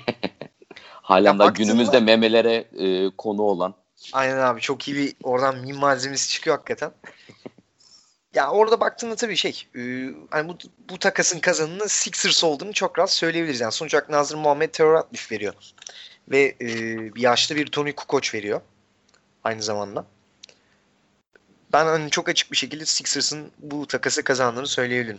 Halen 1.02 1.38
daha 1.38 1.48
günümüzde 1.48 2.00
memelere 2.00 2.54
e, 2.78 3.10
konu 3.18 3.42
olan. 3.42 3.74
Aynen 4.12 4.36
abi 4.36 4.60
çok 4.60 4.88
iyi 4.88 4.96
bir 4.96 5.14
oradan 5.22 5.58
mim 5.58 5.76
malzemesi 5.76 6.30
çıkıyor 6.30 6.56
hakikaten. 6.56 6.92
Ya 8.34 8.50
orada 8.50 8.80
baktığında 8.80 9.16
tabii 9.16 9.36
şey 9.36 9.62
e, 9.76 10.10
hani 10.30 10.48
bu, 10.48 10.56
bu 10.90 10.98
takasın 10.98 11.40
kazanını 11.40 11.88
Sixers 11.88 12.44
olduğunu 12.44 12.72
çok 12.72 12.98
rahat 12.98 13.12
söyleyebiliriz. 13.12 13.60
Yani 13.60 13.72
sonuç 13.72 13.94
olarak 13.94 14.10
Nazır 14.10 14.36
Muhammed 14.36 14.70
Terör 14.70 14.94
Atlif 14.94 15.32
veriyor. 15.32 15.54
Ve 16.28 16.56
e, 16.60 16.68
yaşlı 17.16 17.56
bir 17.56 17.66
Tony 17.66 17.92
Kukoc 17.92 18.38
veriyor. 18.38 18.60
Aynı 19.44 19.62
zamanda. 19.62 20.06
Ben 21.72 21.84
hani 21.84 22.10
çok 22.10 22.28
açık 22.28 22.52
bir 22.52 22.56
şekilde 22.56 22.84
Sixers'ın 22.84 23.50
bu 23.58 23.86
takası 23.86 24.24
kazandığını 24.24 24.66
söyleyebilirim. 24.66 25.18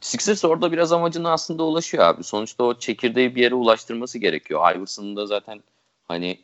Sixers 0.00 0.44
orada 0.44 0.72
biraz 0.72 0.92
amacına 0.92 1.32
aslında 1.32 1.62
ulaşıyor 1.62 2.04
abi. 2.04 2.24
Sonuçta 2.24 2.64
o 2.64 2.78
çekirdeği 2.78 3.34
bir 3.34 3.42
yere 3.42 3.54
ulaştırması 3.54 4.18
gerekiyor. 4.18 4.74
Iverson'ın 4.74 5.16
da 5.16 5.26
zaten 5.26 5.62
hani 6.08 6.40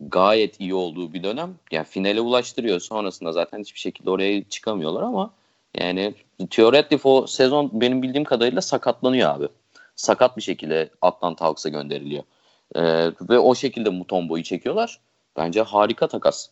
gayet 0.00 0.60
iyi 0.60 0.74
olduğu 0.74 1.12
bir 1.12 1.22
dönem. 1.22 1.54
Yani 1.70 1.84
finale 1.84 2.20
ulaştırıyor. 2.20 2.80
Sonrasında 2.80 3.32
zaten 3.32 3.60
hiçbir 3.60 3.80
şekilde 3.80 4.10
oraya 4.10 4.44
çıkamıyorlar 4.48 5.02
ama 5.02 5.34
yani 5.74 6.14
Theoretic 6.50 7.00
o 7.04 7.26
sezon 7.26 7.70
benim 7.72 8.02
bildiğim 8.02 8.24
kadarıyla 8.24 8.62
sakatlanıyor 8.62 9.30
abi. 9.30 9.48
Sakat 9.96 10.36
bir 10.36 10.42
şekilde 10.42 10.90
Atlanta 11.02 11.44
Hawks'a 11.44 11.68
gönderiliyor. 11.68 12.22
Ee, 12.74 13.12
ve 13.30 13.38
o 13.38 13.54
şekilde 13.54 13.90
Mutombo'yu 13.90 14.42
çekiyorlar. 14.42 15.00
Bence 15.36 15.62
harika 15.62 16.08
takas. 16.08 16.48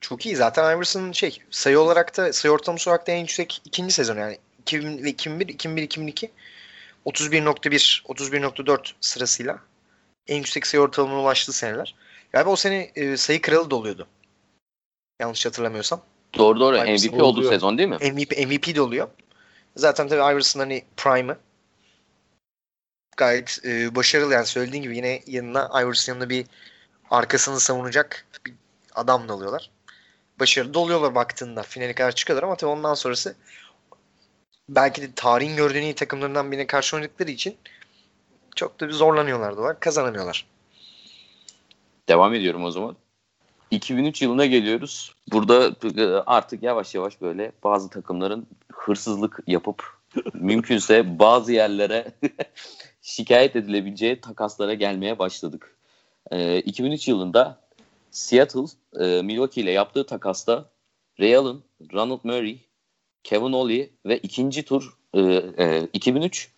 Çok 0.00 0.26
iyi. 0.26 0.36
Zaten 0.36 0.76
Iverson 0.76 1.12
şey 1.12 1.38
sayı 1.50 1.80
olarak 1.80 2.16
da 2.16 2.32
sayı 2.32 2.52
ortalaması 2.52 2.90
olarak 2.90 3.06
da 3.06 3.12
en 3.12 3.20
yüksek 3.20 3.62
ikinci 3.64 3.94
sezon 3.94 4.16
yani 4.16 4.38
2000 4.60 5.04
ve 5.04 5.10
2001, 5.10 5.48
2001, 5.48 5.82
2002 5.82 6.30
31.1, 7.06 8.02
31.4 8.02 8.92
sırasıyla 9.00 9.58
en 10.28 10.36
yüksek 10.36 10.66
sayı 10.66 10.82
ortalamına 10.82 11.20
ulaştığı 11.20 11.52
seneler. 11.52 11.94
Galiba 12.32 12.50
o 12.50 12.56
sene 12.56 12.90
e, 12.94 13.16
sayı 13.16 13.40
kralı 13.40 13.70
da 13.70 13.76
oluyordu. 13.76 14.06
Yanlış 15.20 15.46
hatırlamıyorsam. 15.46 16.00
Doğru 16.38 16.60
doğru 16.60 16.76
Iverson 16.76 17.10
MVP 17.10 17.22
olduğu 17.22 17.38
oluyor. 17.38 17.52
sezon 17.52 17.78
değil 17.78 17.88
mi? 17.88 17.96
MVP, 17.96 18.38
MVP 18.38 18.74
de 18.74 18.80
oluyor. 18.80 19.08
Zaten 19.76 20.08
tabii 20.08 20.32
Iverson 20.34 20.60
hani 20.60 20.84
prime'ı 20.96 21.38
gayet 23.16 23.58
e, 23.64 23.94
başarılı 23.94 24.34
yani 24.34 24.46
söylediğin 24.46 24.82
gibi 24.82 24.96
yine 24.96 25.22
yanına 25.26 25.82
Iverson 25.82 26.12
yanına 26.12 26.28
bir 26.28 26.46
arkasını 27.10 27.60
savunacak 27.60 28.26
bir 28.46 28.54
adam 28.94 29.28
da 29.28 29.32
alıyorlar. 29.32 29.70
Başarılı 30.40 30.78
oluyorlar 30.78 31.14
baktığında. 31.14 31.62
Finale 31.62 31.94
kadar 31.94 32.12
çıkıyorlar 32.12 32.42
ama 32.42 32.56
tabii 32.56 32.70
ondan 32.70 32.94
sonrası 32.94 33.36
belki 34.68 35.02
de 35.02 35.08
tarihin 35.16 35.56
gördüğün 35.56 35.82
iyi 35.82 35.94
takımlarından 35.94 36.52
birine 36.52 36.66
karşı 36.66 36.96
oynadıkları 36.96 37.30
için 37.30 37.56
çok 38.58 38.80
da 38.80 38.88
bir 38.88 38.92
zorlanıyorlar 38.92 39.56
da 39.56 39.62
var. 39.62 39.80
Kazanamıyorlar. 39.80 40.46
Devam 42.08 42.34
ediyorum 42.34 42.64
o 42.64 42.70
zaman. 42.70 42.96
2003 43.70 44.22
yılına 44.22 44.46
geliyoruz. 44.46 45.14
Burada 45.32 45.76
e, 45.96 46.04
artık 46.26 46.62
yavaş 46.62 46.94
yavaş 46.94 47.20
böyle 47.20 47.52
bazı 47.64 47.90
takımların 47.90 48.46
hırsızlık 48.72 49.40
yapıp 49.46 49.84
mümkünse 50.34 51.18
bazı 51.18 51.52
yerlere 51.52 52.12
şikayet 53.02 53.56
edilebileceği 53.56 54.20
takaslara 54.20 54.74
gelmeye 54.74 55.18
başladık. 55.18 55.76
E, 56.30 56.58
2003 56.58 57.08
yılında 57.08 57.60
Seattle 58.10 58.64
e, 59.00 59.22
Milwaukee 59.22 59.60
ile 59.60 59.70
yaptığı 59.70 60.06
takasta 60.06 60.70
Ray 61.20 61.36
Allen, 61.36 61.56
Ronald 61.92 62.20
Murray, 62.22 62.58
Kevin 63.24 63.52
Ollie 63.52 63.90
ve 64.06 64.18
ikinci 64.18 64.62
tur 64.62 64.96
e, 65.14 65.20
e, 65.58 65.88
2003 65.92 66.50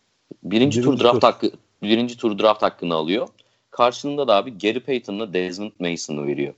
birinci, 0.42 0.82
tur 0.82 0.88
Birinci 0.88 1.04
draft 1.04 1.20
tur. 1.20 1.28
hakkı 1.28 1.50
birinci 1.82 2.16
tur 2.16 2.38
draft 2.38 2.62
hakkını 2.62 2.94
alıyor. 2.94 3.28
Karşılığında 3.70 4.28
da 4.28 4.34
abi 4.34 4.58
Gary 4.58 4.80
Payton'la 4.80 5.32
Desmond 5.32 5.72
Mason'ı 5.78 6.26
veriyor. 6.26 6.54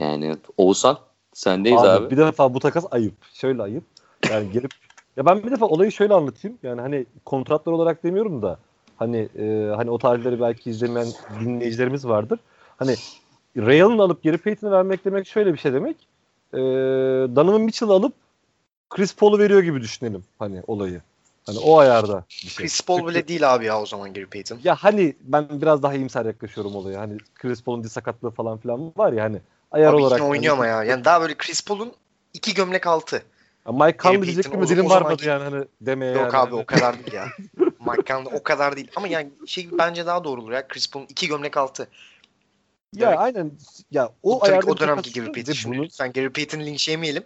Yani 0.00 0.36
Oğuzhan 0.56 0.98
sendeyiz 1.32 1.80
Abi, 1.80 1.88
abi. 1.88 2.10
Bir 2.10 2.16
defa 2.16 2.54
bu 2.54 2.60
takas 2.60 2.86
ayıp. 2.90 3.14
Şöyle 3.34 3.62
ayıp. 3.62 3.84
Yani 4.30 4.50
gelip 4.50 4.70
ya 5.16 5.26
ben 5.26 5.42
bir 5.42 5.50
defa 5.50 5.66
olayı 5.66 5.92
şöyle 5.92 6.14
anlatayım. 6.14 6.58
Yani 6.62 6.80
hani 6.80 7.06
kontratlar 7.24 7.72
olarak 7.72 8.04
demiyorum 8.04 8.42
da 8.42 8.58
hani 8.96 9.28
e, 9.38 9.72
hani 9.76 9.90
o 9.90 9.98
tarihleri 9.98 10.40
belki 10.40 10.70
izlemeyen 10.70 11.08
dinleyicilerimiz 11.40 12.08
vardır. 12.08 12.40
Hani 12.76 12.94
Allen'ı 13.58 14.02
alıp 14.02 14.22
Gary 14.22 14.36
Payton'ı 14.36 14.70
vermek 14.70 15.04
demek 15.04 15.26
şöyle 15.26 15.52
bir 15.52 15.58
şey 15.58 15.72
demek. 15.72 15.96
E, 16.54 16.58
Donovan 17.36 17.60
Mitchell'ı 17.60 17.92
alıp 17.92 18.12
Chris 18.90 19.16
Paul'u 19.16 19.38
veriyor 19.38 19.62
gibi 19.62 19.80
düşünelim 19.80 20.24
hani 20.38 20.62
olayı. 20.66 21.00
Hani 21.46 21.58
o 21.58 21.78
ayarda 21.78 22.24
bir 22.30 22.48
şey. 22.48 22.64
Chris 22.64 22.80
Paul 22.80 23.08
bile 23.08 23.28
değil 23.28 23.54
abi 23.54 23.64
ya 23.64 23.80
o 23.80 23.86
zaman 23.86 24.14
Gary 24.14 24.26
Payton. 24.26 24.60
Ya 24.64 24.74
hani 24.74 25.16
ben 25.20 25.60
biraz 25.62 25.82
daha 25.82 25.94
iyimser 25.94 26.24
yaklaşıyorum 26.26 26.76
olaya. 26.76 27.00
Hani 27.00 27.18
Chris 27.34 27.62
Paul'un 27.62 27.84
diz 27.84 27.92
sakatlığı 27.92 28.30
falan 28.30 28.58
filan 28.58 28.92
var 28.96 29.12
ya 29.12 29.24
hani 29.24 29.40
ayar 29.70 29.94
Abi 29.94 30.02
olarak. 30.02 30.18
yine 30.18 30.28
oynuyor 30.28 30.56
hani, 30.56 30.70
ama 30.72 30.84
ya. 30.84 30.90
Yani 30.90 31.04
daha 31.04 31.20
böyle 31.20 31.34
Chris 31.34 31.64
Paul'un 31.64 31.92
iki 32.34 32.54
gömlek 32.54 32.86
altı. 32.86 33.22
Ya 33.66 33.72
Mike 33.72 33.98
Conley 33.98 34.18
Payton 34.18 34.22
diyecek 34.22 34.54
mi 34.58 34.68
dilim 34.68 34.90
varmadı 34.90 35.22
yani 35.26 35.42
hani 35.44 35.64
demeye 35.80 36.12
Yok 36.12 36.20
yani. 36.32 36.36
abi 36.36 36.54
o 36.54 36.66
kadar 36.66 36.98
değil 36.98 37.12
ya. 37.12 37.28
Mike 37.58 38.04
Conley 38.06 38.32
o 38.34 38.42
kadar 38.42 38.76
değil. 38.76 38.90
Ama 38.96 39.08
yani 39.08 39.30
şey 39.46 39.68
bence 39.78 40.06
daha 40.06 40.24
doğru 40.24 40.40
olur 40.42 40.52
ya. 40.52 40.68
Chris 40.68 40.90
Paul'un 40.90 41.06
iki 41.06 41.28
gömlek 41.28 41.56
altı. 41.56 41.88
Ya 42.96 43.08
Evet. 43.08 43.18
aynen 43.18 43.52
ya 43.90 44.10
o 44.22 44.38
tabii 44.38 44.50
ayarda 44.50 44.66
ki 44.66 44.72
o 44.72 44.78
dönemki 44.78 45.12
Gary 45.12 45.32
Payton. 45.32 45.54
Bunu- 45.72 45.82
lütfen 45.82 46.12
Gary 46.12 46.28
Payton'ı 46.28 46.66
linçleyemeyelim. 46.66 47.24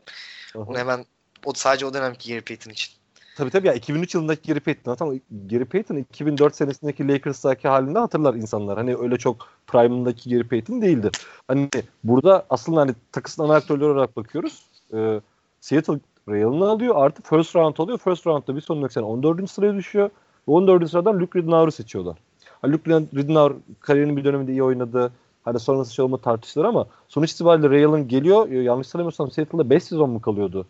Aha. 0.56 0.64
Onu 0.64 0.78
hemen 0.78 1.06
o 1.44 1.52
sadece 1.54 1.86
o 1.86 1.94
dönemki 1.94 2.28
Gary 2.28 2.40
Payton 2.40 2.70
için. 2.70 2.95
Tabii 3.36 3.50
tabii 3.50 3.66
ya 3.66 3.74
2003 3.74 4.14
yılındaki 4.14 4.52
Gary 4.52 4.60
Payton 4.60 4.96
ama 5.00 5.14
Gary 5.50 5.64
Payton 5.64 5.96
2004 5.96 6.56
senesindeki 6.56 7.08
Lakers'taki 7.08 7.68
halinde 7.68 7.98
hatırlar 7.98 8.34
insanlar. 8.34 8.78
Hani 8.78 8.96
öyle 8.96 9.16
çok 9.16 9.48
prime'ındaki 9.66 10.30
Gary 10.30 10.48
Payton 10.48 10.82
değildi. 10.82 11.10
Hani 11.48 11.68
burada 12.04 12.46
aslında 12.50 12.80
hani 12.80 12.94
takısın 13.12 13.42
ana 13.42 13.54
aktörleri 13.54 13.88
olarak 13.88 14.16
bakıyoruz. 14.16 14.66
Ee, 14.94 15.20
Seattle 15.60 15.98
Ray 16.28 16.44
Allen'ı 16.44 16.68
alıyor 16.68 16.94
artı 16.96 17.22
first 17.22 17.56
round 17.56 17.76
alıyor. 17.78 17.98
First 17.98 18.26
round'da 18.26 18.56
bir 18.56 18.60
sonraki 18.60 18.94
sene 18.94 19.04
14. 19.04 19.50
sıraya 19.50 19.74
düşüyor. 19.74 20.10
Ve 20.48 20.52
14. 20.52 20.90
sıradan 20.90 21.20
Luke 21.20 21.38
Ridnour'u 21.38 21.72
seçiyorlar. 21.72 22.16
Hani 22.62 22.72
Luke 22.72 22.90
Ridnour 22.90 23.54
kariyerinin 23.80 24.16
bir 24.16 24.24
döneminde 24.24 24.52
iyi 24.52 24.62
oynadı. 24.62 25.12
Hani 25.44 25.60
sonrası 25.60 25.94
şey 25.94 26.04
olma 26.04 26.18
tartışılır 26.18 26.64
ama 26.64 26.86
sonuç 27.08 27.32
itibariyle 27.32 27.70
Ray 27.70 27.84
Allen 27.84 28.08
geliyor. 28.08 28.48
Yanlış 28.48 28.86
hatırlamıyorsam 28.86 29.30
Seattle'da 29.30 29.70
5 29.70 29.82
sezon 29.84 30.10
mu 30.10 30.20
kalıyordu? 30.20 30.66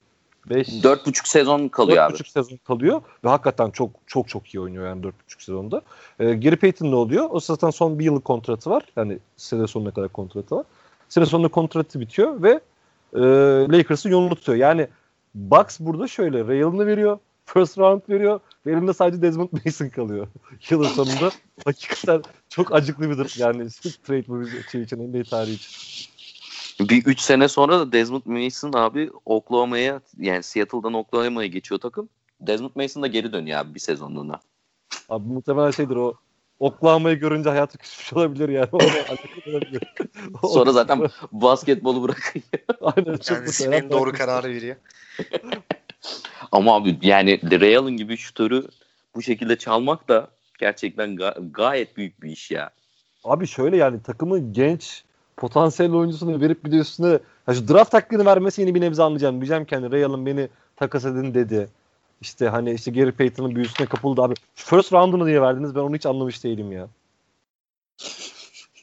5 0.50 0.82
Dört 0.82 1.06
buçuk 1.06 1.28
sezon 1.28 1.68
kalıyor 1.68 2.04
abi. 2.04 2.16
4,5 2.16 2.30
sezon 2.30 2.56
kalıyor 2.56 3.02
ve 3.24 3.28
hakikaten 3.28 3.70
çok 3.70 3.90
çok 4.06 4.28
çok 4.28 4.54
iyi 4.54 4.60
oynuyor 4.60 4.86
yani 4.86 5.02
4,5 5.02 5.12
sezonda. 5.38 5.82
Ee, 6.20 6.34
Gary 6.34 6.56
Payton 6.56 6.90
ne 6.90 6.94
oluyor? 6.94 7.26
O 7.30 7.40
zaten 7.40 7.70
son 7.70 7.98
bir 7.98 8.04
yıllık 8.04 8.24
kontratı 8.24 8.70
var. 8.70 8.82
Yani 8.96 9.18
sene 9.36 9.66
sonuna 9.66 9.90
kadar 9.90 10.08
kontratı 10.08 10.56
var. 10.56 10.66
Sene 11.08 11.26
sonunda 11.26 11.48
kontratı 11.48 12.00
bitiyor 12.00 12.42
ve 12.42 12.60
e, 13.14 13.20
Lakers'ın 13.78 14.10
yolunu 14.10 14.34
tutuyor. 14.34 14.58
Yani 14.58 14.88
Bucks 15.34 15.80
burada 15.80 16.08
şöyle 16.08 16.46
Ray 16.46 16.62
Allen'ı 16.62 16.86
veriyor. 16.86 17.18
First 17.44 17.78
round 17.78 18.02
veriyor. 18.08 18.40
Ve 18.66 18.72
elinde 18.72 18.92
sadece 18.92 19.22
Desmond 19.22 19.48
Mason 19.64 19.88
kalıyor. 19.88 20.26
Yılın 20.70 20.88
sonunda 20.88 21.30
hakikaten 21.64 22.22
çok 22.48 22.74
acıklı 22.74 23.10
bir 23.10 23.18
dur- 23.18 23.34
yani 23.38 23.68
trade 24.06 24.28
bu 24.28 24.46
şey 24.72 24.82
için 24.82 25.12
NBA 25.12 25.22
tarihi 25.22 25.54
için. 25.54 26.15
Bir 26.80 27.04
3 27.04 27.21
sene 27.21 27.49
sonra 27.49 27.80
da 27.80 27.92
Desmond 27.92 28.23
Mason 28.25 28.73
abi 28.73 29.11
Oklahoma'ya 29.25 30.00
yani 30.18 30.42
Seattle'dan 30.42 30.95
Oklahoma'ya 30.95 31.49
geçiyor 31.49 31.80
takım. 31.80 32.09
Desmond 32.40 32.71
Mason 32.75 33.02
da 33.02 33.06
geri 33.06 33.33
dönüyor 33.33 33.59
abi 33.61 33.75
bir 33.75 33.80
sezonluğuna. 33.80 34.40
Abi 35.09 35.28
muhtemelen 35.28 35.71
şeydir 35.71 35.97
o 35.97 36.14
Oklahoma'yı 36.59 37.16
görünce 37.16 37.50
hayatı 37.50 37.78
küsmüş 37.78 38.12
olabilir 38.12 38.49
yani. 38.49 38.68
Olabilir. 38.73 39.83
Sonra 40.42 40.73
zaten 40.73 41.09
basketbolu 41.33 42.02
bırakıyor. 42.02 42.45
Aynen 42.80 43.12
çok 43.12 43.23
Kendisi 43.23 43.62
muhtemelen 43.62 43.85
en 43.85 43.90
doğru 43.90 44.12
kararı 44.12 44.49
veriyor. 44.49 44.76
Ama 46.52 46.75
abi 46.75 46.99
yani 47.02 47.61
Ray 47.61 47.76
Allen 47.76 47.97
gibi 47.97 48.16
şutörü 48.16 48.68
bu 49.14 49.23
şekilde 49.23 49.59
çalmak 49.59 50.09
da 50.09 50.30
gerçekten 50.59 51.11
ga- 51.11 51.52
gayet 51.52 51.97
büyük 51.97 52.23
bir 52.23 52.30
iş 52.30 52.50
ya. 52.50 52.71
Abi 53.25 53.47
şöyle 53.47 53.76
yani 53.76 54.02
takımın 54.02 54.52
genç 54.52 55.04
potansiyel 55.36 55.92
oyuncusunu 55.92 56.40
verip 56.40 56.64
bir 56.64 56.72
de 56.72 56.76
üstüne 56.76 57.18
ya 57.48 57.54
şu 57.54 57.68
draft 57.68 57.94
hakkını 57.94 58.24
vermesi 58.24 58.60
yeni 58.60 58.74
bir 58.74 58.80
nebze 58.80 59.02
anlayacağım. 59.02 59.40
Diyeceğim 59.40 59.64
ki 59.64 59.74
hani 59.74 59.92
Ray 59.92 60.04
Allen 60.04 60.26
beni 60.26 60.48
takas 60.76 61.04
edin 61.04 61.34
dedi. 61.34 61.68
İşte 62.20 62.48
hani 62.48 62.72
işte 62.72 62.90
Gary 62.90 63.10
Payton'ın 63.10 63.56
büyüsüne 63.56 63.86
kapıldı 63.86 64.22
abi. 64.22 64.34
Şu 64.54 64.66
first 64.66 64.92
round'unu 64.92 65.26
niye 65.26 65.42
verdiniz 65.42 65.74
ben 65.74 65.80
onu 65.80 65.96
hiç 65.96 66.06
anlamış 66.06 66.44
değilim 66.44 66.72
ya. 66.72 66.88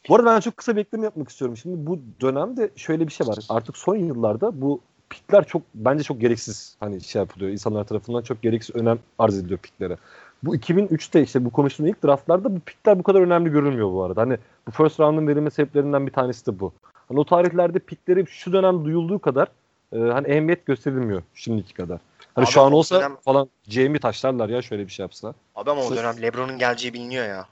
Bu 0.10 0.16
arada 0.16 0.26
ben 0.26 0.40
çok 0.40 0.58
kısa 0.58 0.76
bir 0.76 0.82
ekleme 0.82 1.04
yapmak 1.04 1.30
istiyorum. 1.30 1.58
Şimdi 1.58 1.88
bu 1.88 2.00
dönemde 2.22 2.70
şöyle 2.76 3.08
bir 3.08 3.12
şey 3.14 3.28
var. 3.28 3.38
Artık 3.50 3.78
son 3.78 3.96
yıllarda 3.96 4.62
bu 4.62 4.82
pikler 5.10 5.48
çok 5.48 5.62
bence 5.76 6.04
çok 6.04 6.22
gereksiz 6.22 6.76
hani 6.80 7.02
şey 7.02 7.20
yapılıyor. 7.20 7.52
İnsanlar 7.52 7.84
tarafından 7.84 8.22
çok 8.22 8.42
gereksiz 8.42 8.76
önem 8.76 9.00
arz 9.20 9.38
ediliyor 9.38 9.60
piklere. 9.60 9.98
Bu 10.44 10.56
2003'te 10.56 11.22
işte 11.24 11.46
bu 11.46 11.50
konuştuğum 11.50 11.88
ilk 11.88 12.04
draftlarda 12.04 12.56
bu 12.56 12.60
pikler 12.60 13.00
bu 13.00 13.04
kadar 13.04 13.22
önemli 13.22 13.50
görülmüyor 13.50 13.92
bu 13.92 14.04
arada. 14.04 14.22
Hani 14.22 14.38
bu 14.68 14.72
first 14.72 15.00
round'un 15.00 15.28
verilme 15.28 15.50
sebeplerinden 15.50 16.08
bir 16.08 16.12
tanesi 16.12 16.46
de 16.46 16.60
bu. 16.60 16.74
Hani 17.08 17.20
o 17.20 17.26
tarihlerde 17.26 17.80
pikleri 17.80 18.26
şu 18.28 18.54
dönem 18.54 18.86
duyulduğu 18.86 19.20
kadar 19.20 19.48
e, 19.94 19.98
hani 19.98 20.28
ehemmiyet 20.28 20.66
gösterilmiyor 20.66 21.24
şimdiki 21.36 21.74
kadar. 21.74 22.00
Hani 22.36 22.46
Abi 22.46 22.52
şu 22.52 22.62
an 22.62 22.72
olsa 22.74 23.00
dönem- 23.00 23.18
falan 23.26 23.50
Jamie 23.70 24.00
taşlarlar 24.00 24.50
ya 24.50 24.62
şöyle 24.62 24.86
bir 24.88 24.92
şey 24.92 25.04
yapsa. 25.04 25.34
Abi 25.56 25.72
ama 25.72 25.82
o 25.82 25.96
dönem 25.96 26.22
LeBron'un 26.22 26.58
geleceği 26.58 26.94
biliniyor 26.94 27.26
ya. 27.26 27.48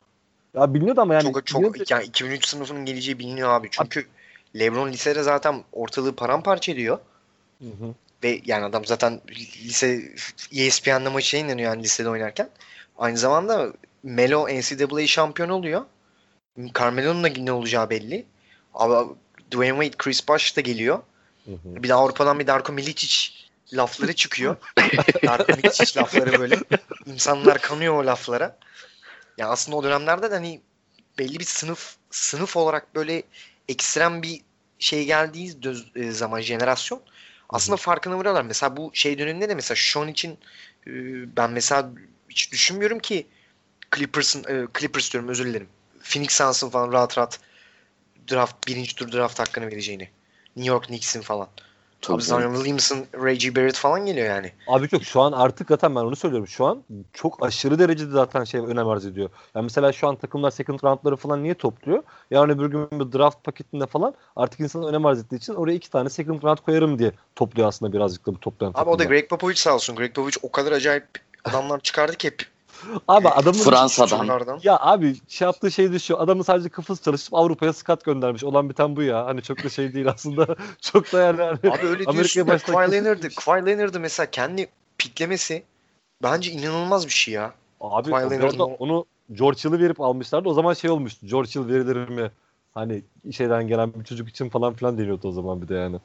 Ya 0.53 0.73
biliniyordu 0.73 1.01
ama 1.01 1.13
yani 1.13 1.23
çok 1.23 1.47
çok 1.47 1.79
de- 1.79 1.83
yani 1.89 2.03
2003 2.03 2.45
sınıfının 2.47 2.85
geleceği 2.85 3.19
biliniyor 3.19 3.49
abi. 3.49 3.67
Çünkü 3.71 4.05
LeBron 4.59 4.89
lisede 4.91 5.23
zaten 5.23 5.63
ortalığı 5.71 6.15
paramparça 6.15 6.71
ediyor. 6.71 6.97
Hı 7.59 7.65
hı. 7.67 7.93
Ve 8.23 8.41
yani 8.45 8.65
adam 8.65 8.85
zaten 8.85 9.21
lise 9.65 10.01
ESPN'de 10.55 11.09
maçı 11.09 11.35
yayınlanıyor 11.37 11.71
yani 11.71 11.83
lisede 11.83 12.09
oynarken. 12.09 12.49
Aynı 13.01 13.17
zamanda 13.17 13.73
Melo 14.03 14.47
NCAA 14.47 15.07
şampiyon 15.07 15.49
oluyor. 15.49 15.85
Carmelo'nun 16.79 17.23
da 17.23 17.27
ne 17.27 17.51
olacağı 17.51 17.89
belli. 17.89 18.25
Ama 18.73 19.05
Dwayne 19.51 19.83
Wade, 19.83 19.97
Chris 19.97 20.27
Bosh 20.27 20.57
da 20.57 20.61
geliyor. 20.61 20.99
Hı 21.45 21.51
hı. 21.51 21.83
Bir 21.83 21.89
de 21.89 21.93
Avrupa'dan 21.93 22.39
bir 22.39 22.47
Darko 22.47 22.73
Milicic 22.73 23.33
lafları 23.73 24.13
çıkıyor. 24.13 24.55
Darko 25.27 25.53
Milicic 25.53 25.99
lafları 25.99 26.39
böyle. 26.39 26.59
İnsanlar 27.05 27.61
kanıyor 27.61 28.03
o 28.03 28.05
laflara. 28.05 28.57
Ya 29.37 29.49
aslında 29.49 29.77
o 29.77 29.83
dönemlerde 29.83 30.31
de 30.31 30.35
hani 30.35 30.61
belli 31.19 31.39
bir 31.39 31.45
sınıf 31.45 31.95
sınıf 32.11 32.57
olarak 32.57 32.95
böyle 32.95 33.23
ekstrem 33.69 34.21
bir 34.21 34.41
şey 34.79 35.05
geldiği 35.05 35.57
e, 35.95 36.11
zaman 36.11 36.41
jenerasyon 36.41 37.01
aslında 37.49 37.77
farkına 37.77 38.17
varıyorlar. 38.17 38.43
Mesela 38.43 38.77
bu 38.77 38.91
şey 38.93 39.19
döneminde 39.19 39.49
de 39.49 39.55
mesela 39.55 39.77
Sean 39.77 40.07
için 40.07 40.31
e, 40.87 40.91
ben 41.37 41.51
mesela 41.51 41.91
hiç 42.31 42.51
düşünmüyorum 42.51 42.99
ki 42.99 43.27
Clippers'ın 43.95 44.43
e, 44.43 44.67
Clippers 44.79 45.13
diyorum 45.13 45.29
özür 45.29 45.45
dilerim. 45.45 45.67
Phoenix 46.03 46.31
Suns'ın 46.31 46.69
falan 46.69 46.91
rahat 46.91 47.17
rahat 47.17 47.39
draft 48.31 48.67
birinci 48.67 48.95
tur 48.95 49.11
draft 49.11 49.39
hakkını 49.39 49.67
vereceğini. 49.67 50.09
New 50.55 50.73
York 50.73 50.85
Knicks'in 50.85 51.21
falan. 51.21 51.47
Çok 52.01 52.15
Abi 52.15 52.23
Zion 52.23 52.53
Williamson, 52.53 53.05
Reggie 53.23 53.55
Barrett 53.55 53.75
falan 53.75 54.05
geliyor 54.05 54.27
yani. 54.27 54.51
Abi 54.67 54.87
yok 54.91 55.03
şu 55.03 55.21
an 55.21 55.31
artık 55.31 55.67
zaten 55.69 55.95
ben 55.95 56.01
onu 56.01 56.15
söylüyorum. 56.15 56.47
Şu 56.47 56.65
an 56.65 56.83
çok 57.13 57.45
aşırı 57.45 57.79
derecede 57.79 58.11
zaten 58.11 58.43
şey 58.43 58.59
önem 58.59 58.87
arz 58.87 59.05
ediyor. 59.05 59.29
Yani 59.55 59.63
mesela 59.63 59.91
şu 59.91 60.07
an 60.07 60.15
takımlar 60.15 60.51
second 60.51 60.79
roundları 60.83 61.15
falan 61.15 61.43
niye 61.43 61.53
topluyor? 61.53 62.03
Yani 62.31 62.59
bir 62.59 62.65
gün 62.65 62.91
bir 62.91 63.17
draft 63.17 63.43
paketinde 63.43 63.85
falan 63.85 64.13
artık 64.35 64.59
insan 64.59 64.83
önem 64.83 65.05
arz 65.05 65.19
ettiği 65.19 65.35
için 65.35 65.53
oraya 65.53 65.75
iki 65.75 65.89
tane 65.89 66.09
second 66.09 66.43
round 66.43 66.57
koyarım 66.57 66.99
diye 66.99 67.11
topluyor 67.35 67.67
aslında 67.67 67.93
birazcık 67.93 68.25
da 68.27 68.33
bu 68.33 68.39
toplayan 68.39 68.69
Abi 68.69 68.75
takımlar. 68.75 68.95
o 68.95 68.99
da 68.99 69.03
Greg 69.03 69.29
Popovich 69.29 69.59
sağ 69.59 69.75
olsun. 69.75 69.95
Greg 69.95 70.15
Popovich 70.15 70.37
o 70.41 70.51
kadar 70.51 70.71
acayip 70.71 71.05
adamlar 71.45 71.79
çıkardı 71.79 72.15
ki 72.17 72.27
hep. 72.27 72.45
Abi 73.07 73.27
adamın 73.27 73.57
Fransa'dan. 73.59 74.59
Ya 74.63 74.77
abi 74.79 75.15
şey 75.27 75.45
yaptığı 75.45 75.71
şey 75.71 75.93
de 75.93 75.99
şu 75.99 76.19
adamın 76.19 76.43
sadece 76.43 76.69
kafası 76.69 77.03
çalışıp 77.03 77.33
Avrupa'ya 77.33 77.73
skat 77.73 78.05
göndermiş. 78.05 78.43
Olan 78.43 78.69
biten 78.69 78.95
bu 78.95 79.01
ya. 79.01 79.25
Hani 79.25 79.41
çok 79.41 79.63
da 79.63 79.69
şey 79.69 79.93
değil 79.93 80.07
aslında. 80.09 80.55
çok 80.81 81.13
da 81.13 81.21
yani. 81.21 81.41
hani 81.41 81.73
Abi 81.73 81.87
öyle 81.87 82.03
Amerika'ya 82.05 82.45
diyorsun 82.47 82.73
Kawhi 82.73 82.91
Leonard'ı, 82.91 83.29
Kawhi 83.29 83.65
Leonard'ı 83.65 83.99
mesela 83.99 84.31
kendi 84.31 84.69
piklemesi 84.97 85.63
bence 86.23 86.51
inanılmaz 86.51 87.05
bir 87.05 87.11
şey 87.11 87.33
ya. 87.33 87.53
Abi 87.81 88.09
Kawhi 88.09 88.25
bu 88.25 88.31
Leonard'ın 88.31 88.47
arada 88.47 88.65
o- 88.65 88.75
onu 88.79 89.05
George 89.33 89.59
Hill'ı 89.59 89.79
verip 89.79 90.01
almışlardı. 90.01 90.49
O 90.49 90.53
zaman 90.53 90.73
şey 90.73 90.89
olmuştu. 90.89 91.27
George 91.27 91.49
Hill 91.49 91.67
verilir 91.67 92.09
mi? 92.09 92.31
Hani 92.73 93.03
şeyden 93.31 93.67
gelen 93.67 93.93
bir 93.93 94.05
çocuk 94.05 94.29
için 94.29 94.49
falan 94.49 94.73
filan 94.73 94.97
deniyordu 94.97 95.27
o 95.27 95.31
zaman 95.31 95.61
bir 95.61 95.67
de 95.67 95.75
yani. 95.75 95.97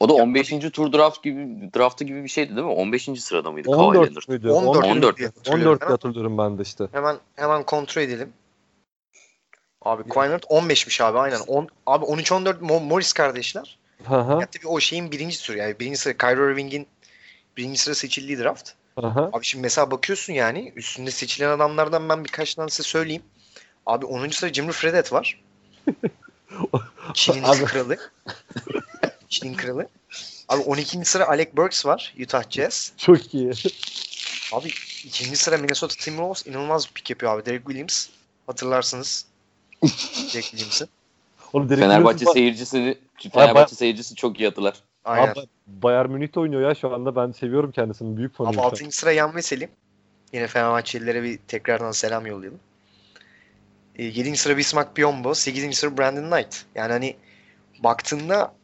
O 0.00 0.08
da 0.08 0.12
15. 0.12 0.70
tur 0.72 0.92
draft 0.92 1.22
gibi 1.22 1.70
draftı 1.74 2.04
gibi 2.04 2.24
bir 2.24 2.28
şeydi 2.28 2.56
değil 2.56 2.66
mi? 2.66 2.72
15. 2.72 3.08
sırada 3.20 3.50
mıydı 3.50 3.66
Kawhi 3.70 3.82
14 3.82 4.06
Leonard? 4.06 4.28
müydü? 4.28 4.50
14, 4.50 4.86
14. 4.86 5.16
diye 5.18 5.28
hatırlıyorum 5.28 5.66
14 5.66 5.80
ben. 5.80 5.86
diye 5.88 5.92
hatırlıyorum 5.94 6.38
ben 6.38 6.58
de 6.58 6.62
işte. 6.62 6.88
Hemen 6.92 7.16
hemen 7.36 7.62
kontrol 7.62 8.02
edelim. 8.02 8.32
Abi 9.82 10.10
Leonard 10.10 10.42
15'miş 10.42 11.04
abi 11.04 11.18
aynen. 11.18 11.40
10, 11.46 11.68
abi 11.86 12.04
13-14 12.04 12.58
Mo- 12.60 12.84
Morris 12.84 13.12
kardeşler. 13.12 13.78
Hı 14.04 14.20
hı. 14.20 14.40
Ya 14.40 14.46
tabii 14.46 14.68
o 14.68 14.80
şeyin 14.80 15.12
birinci 15.12 15.42
turu 15.42 15.58
yani 15.58 15.78
birinci 15.80 15.98
sıra 15.98 16.16
Kyrie 16.16 16.52
Irving'in 16.52 16.86
birinci 17.56 17.78
sıra 17.78 17.94
seçildiği 17.94 18.38
draft. 18.38 18.70
hı 19.00 19.06
hı. 19.06 19.30
Abi 19.32 19.44
şimdi 19.44 19.62
mesela 19.62 19.90
bakıyorsun 19.90 20.32
yani 20.32 20.72
üstünde 20.76 21.10
seçilen 21.10 21.50
adamlardan 21.50 22.08
ben 22.08 22.24
birkaç 22.24 22.54
tane 22.54 22.70
size 22.70 22.88
söyleyeyim. 22.88 23.22
Abi 23.86 24.06
10. 24.06 24.28
sıra 24.28 24.52
Jimmy 24.52 24.72
Fredette 24.72 25.16
var. 25.16 25.40
Çin'in 27.14 27.42
kralı. 27.42 27.96
Çin'in 29.28 29.54
kralı. 29.56 29.88
Abi 30.48 30.62
12. 30.62 31.04
sıra 31.04 31.28
Alec 31.28 31.50
Burks 31.56 31.86
var. 31.86 32.14
Utah 32.22 32.50
Jazz. 32.50 32.92
Çok 32.96 33.34
iyi. 33.34 33.52
Abi 34.52 34.68
ikinci 35.04 35.36
sıra 35.36 35.58
Minnesota 35.58 35.94
Timberwolves 36.00 36.46
inanılmaz 36.46 36.88
bir 36.88 36.92
pick 36.92 37.10
yapıyor 37.10 37.34
abi. 37.38 37.46
Derek 37.46 37.66
Williams. 37.66 38.08
Hatırlarsınız. 38.46 39.26
Derek 39.82 40.44
Williams'ı. 40.44 40.88
Oğlum 41.52 41.68
Derek 41.68 41.82
Fenerbahçe 41.84 42.24
Williams- 42.24 42.32
seyircisi 42.32 42.98
Fenerbahçe 43.32 43.74
seyircisi 43.76 44.14
çok 44.14 44.40
iyi 44.40 44.48
hatırlar. 44.48 44.74
Aynen. 45.04 45.32
Abi, 45.32 45.40
Bayern 45.66 46.10
Münih'te 46.10 46.40
oynuyor 46.40 46.68
ya 46.68 46.74
şu 46.74 46.94
anda. 46.94 47.16
Ben 47.16 47.32
seviyorum 47.32 47.72
kendisini. 47.72 48.16
Büyük 48.16 48.32
Abi 48.32 48.36
fanıyım. 48.36 48.60
6. 48.60 48.90
sıra 48.92 49.12
Yan 49.12 49.34
Veseli. 49.34 49.68
Yine 50.32 50.46
Fenerbahçelilere 50.46 51.22
bir 51.22 51.38
tekrardan 51.48 51.92
selam 51.92 52.26
yollayalım. 52.26 52.60
7. 53.98 54.36
sıra 54.36 54.56
Bismarck 54.56 54.96
Biyombo. 54.96 55.34
8. 55.34 55.78
sıra 55.78 55.98
Brandon 55.98 56.30
Knight. 56.30 56.64
Yani 56.74 56.92
hani 56.92 57.16
baktığında 57.78 58.54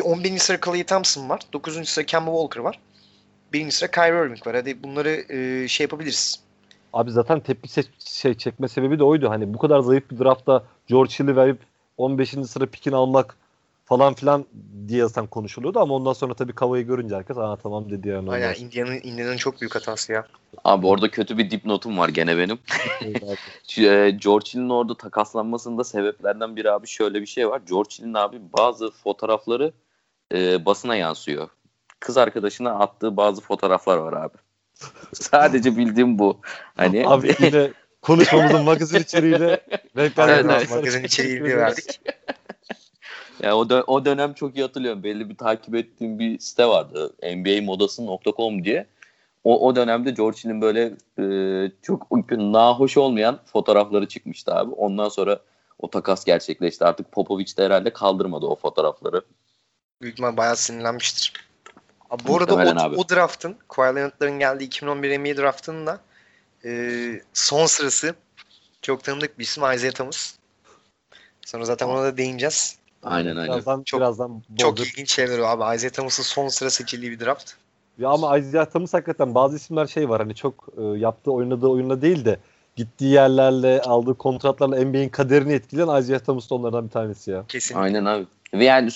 bir 0.00 0.04
11. 0.04 0.38
sıra 0.38 0.60
Klay 0.60 0.84
Thompson 0.84 1.28
var. 1.28 1.40
9. 1.52 1.88
sıra 1.88 2.06
Kemba 2.06 2.30
Walker 2.30 2.60
var. 2.60 2.78
1. 3.52 3.70
sıra 3.70 3.90
Kyrie 3.90 4.26
Irving 4.26 4.46
var. 4.46 4.54
Hadi 4.54 4.82
bunları 4.82 5.10
e, 5.34 5.68
şey 5.68 5.84
yapabiliriz. 5.84 6.40
Abi 6.92 7.10
zaten 7.10 7.40
tepki 7.40 7.68
se- 7.68 8.20
şey 8.20 8.34
çekme 8.34 8.68
sebebi 8.68 8.98
de 8.98 9.04
oydu. 9.04 9.30
Hani 9.30 9.54
bu 9.54 9.58
kadar 9.58 9.80
zayıf 9.80 10.10
bir 10.10 10.18
draftta 10.18 10.64
George 10.86 11.14
Hill'i 11.20 11.36
verip 11.36 11.58
15. 11.96 12.30
sıra 12.30 12.66
pikini 12.66 12.96
almak 12.96 13.36
falan 13.84 14.14
filan 14.14 14.44
diye 14.88 15.02
zaten 15.02 15.26
konuşuluyordu 15.26 15.80
ama 15.80 15.94
ondan 15.94 16.12
sonra 16.12 16.34
tabii 16.34 16.52
Kava'yı 16.52 16.86
görünce 16.86 17.16
herkes 17.16 17.38
aa 17.38 17.56
tamam 17.56 17.90
dedi 17.90 18.08
yani. 18.08 18.30
Aynen 18.30 18.54
Indiana'nın 18.54 19.00
Indiana'nın 19.02 19.36
çok 19.36 19.60
büyük 19.60 19.74
hatası 19.74 20.12
ya. 20.12 20.26
Abi 20.64 20.86
orada 20.86 21.10
kötü 21.10 21.38
bir 21.38 21.50
dipnotum 21.50 21.98
var 21.98 22.08
gene 22.08 22.38
benim. 22.38 22.58
e, 23.78 24.10
George 24.10 24.46
Hill'in 24.54 24.68
orada 24.68 24.94
takaslanmasında 24.94 25.84
sebeplerden 25.84 26.56
biri 26.56 26.70
abi 26.70 26.86
şöyle 26.86 27.20
bir 27.20 27.26
şey 27.26 27.48
var. 27.48 27.60
George 27.68 27.90
Hill'in 27.98 28.14
abi 28.14 28.40
bazı 28.58 28.90
fotoğrafları 28.90 29.72
e, 30.34 30.64
basına 30.64 30.96
yansıyor. 30.96 31.48
Kız 32.00 32.16
arkadaşına 32.16 32.70
attığı 32.70 33.16
bazı 33.16 33.40
fotoğraflar 33.40 33.96
var 33.96 34.12
abi. 34.12 34.36
Sadece 35.12 35.76
bildiğim 35.76 36.18
bu. 36.18 36.40
Hani 36.76 37.04
Abi 37.08 37.34
yine 37.40 37.70
konuşmamızın 38.02 38.64
magazin 38.64 38.98
içeriğiyle 39.00 39.60
rehber 39.96 40.28
Evet, 40.28 40.46
evet. 40.50 40.70
Magazin 40.70 41.04
içeriğini 41.04 41.56
verdik. 41.56 42.00
Ya 43.42 43.56
o, 43.56 43.62
dö- 43.62 43.84
o 43.86 44.04
dönem 44.04 44.32
çok 44.32 44.56
iyi 44.56 44.62
hatırlıyorum. 44.62 45.02
Belli 45.02 45.28
bir 45.28 45.36
takip 45.36 45.74
ettiğim 45.74 46.18
bir 46.18 46.38
site 46.38 46.66
vardı. 46.66 47.14
NBAmodası.com 47.22 48.64
diye. 48.64 48.86
O, 49.44 49.66
o 49.68 49.76
dönemde 49.76 50.10
George 50.10 50.38
Hill'in 50.44 50.60
böyle 50.60 50.92
e, 51.18 51.72
çok 51.82 52.30
nahoş 52.30 52.96
olmayan 52.96 53.38
fotoğrafları 53.44 54.08
çıkmıştı 54.08 54.54
abi. 54.54 54.70
Ondan 54.70 55.08
sonra 55.08 55.40
o 55.78 55.90
takas 55.90 56.24
gerçekleşti. 56.24 56.84
Artık 56.84 57.12
Popovic 57.12 57.56
de 57.56 57.64
herhalde 57.64 57.92
kaldırmadı 57.92 58.46
o 58.46 58.56
fotoğrafları. 58.56 59.22
Büyük 60.00 60.14
ihtimal 60.14 60.36
bayağı 60.36 60.56
sinirlenmiştir. 60.56 61.32
Abi 62.10 62.22
bu 62.28 62.36
arada 62.36 62.56
Muhtemelen 62.56 62.76
o, 62.76 62.82
abi. 62.82 62.96
o 62.96 63.08
draftın, 63.08 63.56
Kawhi 63.68 63.96
Leonard'ların 63.96 64.38
geldiği 64.38 64.64
2011 64.64 65.18
NBA 65.18 65.36
draftının 65.42 65.86
da 65.86 66.00
e, 66.64 67.22
son 67.32 67.66
sırası 67.66 68.14
çok 68.82 69.04
tanıdık 69.04 69.38
bir 69.38 69.44
isim 69.44 69.72
Isaiah 69.72 69.92
Thomas. 69.92 70.34
Sonra 71.46 71.64
zaten 71.64 71.88
ona 71.88 72.02
da 72.02 72.16
değineceğiz. 72.16 72.78
Aynen 73.02 73.36
aynen. 73.36 73.54
Birazdan, 73.54 73.82
Çok- 73.82 74.00
birazdan 74.00 74.42
Çok 74.58 74.80
ilginç 74.80 75.10
şeyler 75.10 75.38
o 75.38 75.46
abi. 75.46 75.76
Isaiah 75.76 75.92
Thomas'ın 75.92 76.22
son 76.22 76.48
sıra 76.48 76.70
seçildiği 76.70 77.12
bir 77.12 77.20
draft. 77.20 77.52
Ya 77.98 78.08
ama 78.08 78.38
Isaiah 78.38 78.66
Thomas 78.66 78.94
hakikaten 78.94 79.34
bazı 79.34 79.56
isimler 79.56 79.86
şey 79.86 80.08
var 80.08 80.20
hani 80.22 80.34
çok 80.34 80.68
e, 80.78 80.82
yaptığı 80.82 81.32
oynadığı 81.32 81.66
oyunla 81.66 82.02
değil 82.02 82.24
de 82.24 82.40
gittiği 82.76 83.12
yerlerle 83.12 83.80
aldığı 83.82 84.14
kontratlarla 84.14 84.84
NBA'in 84.84 85.08
kaderini 85.08 85.52
etkileyen 85.52 86.00
Isaiah 86.00 86.20
Thomas 86.20 86.50
da 86.50 86.54
onlardan 86.54 86.84
bir 86.84 86.90
tanesi 86.90 87.30
ya. 87.30 87.44
Kesin. 87.48 87.74
Aynen 87.74 88.04
abi. 88.04 88.26
Ve 88.54 88.64
yani 88.64 88.90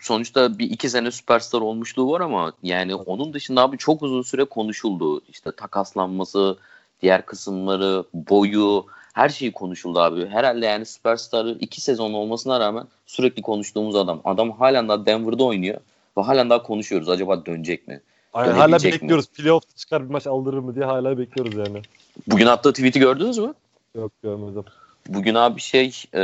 sonuçta 0.00 0.58
bir 0.58 0.70
iki 0.70 0.90
sene 0.90 1.10
süperstar 1.10 1.60
olmuşluğu 1.60 2.12
var 2.12 2.20
ama 2.20 2.52
yani 2.62 2.94
onun 2.94 3.32
dışında 3.32 3.62
abi 3.62 3.78
çok 3.78 4.02
uzun 4.02 4.22
süre 4.22 4.44
konuşuldu. 4.44 5.20
İşte 5.28 5.52
takaslanması, 5.52 6.56
diğer 7.02 7.26
kısımları, 7.26 8.04
boyu, 8.14 8.86
her 9.12 9.28
şeyi 9.28 9.52
konuşuldu 9.52 10.00
abi. 10.00 10.26
Herhalde 10.26 10.66
yani 10.66 10.86
süperstarı 10.86 11.56
iki 11.60 11.80
sezon 11.80 12.12
olmasına 12.12 12.60
rağmen 12.60 12.86
sürekli 13.06 13.42
konuştuğumuz 13.42 13.96
adam. 13.96 14.20
Adam 14.24 14.50
halen 14.50 14.88
daha 14.88 15.06
Denver'da 15.06 15.44
oynuyor 15.44 15.80
ve 16.18 16.22
halen 16.22 16.50
daha 16.50 16.62
konuşuyoruz. 16.62 17.08
Acaba 17.08 17.46
dönecek 17.46 17.88
mi? 17.88 18.00
Aynen, 18.32 18.52
hala 18.54 18.82
bekliyoruz. 18.84 19.26
Playoff'ta 19.26 19.76
çıkar 19.76 20.04
bir 20.04 20.10
maç 20.10 20.26
aldırır 20.26 20.58
mı 20.58 20.74
diye 20.74 20.84
hala 20.84 21.18
bekliyoruz 21.18 21.54
yani. 21.54 21.82
Bugün 22.26 22.46
attığı 22.46 22.72
tweet'i 22.72 22.98
gördünüz 23.00 23.38
mü? 23.38 23.54
Yok 23.94 24.12
görmedim. 24.22 24.64
Bugün 25.08 25.34
abi 25.34 25.60
şey 25.60 26.02
e, 26.14 26.20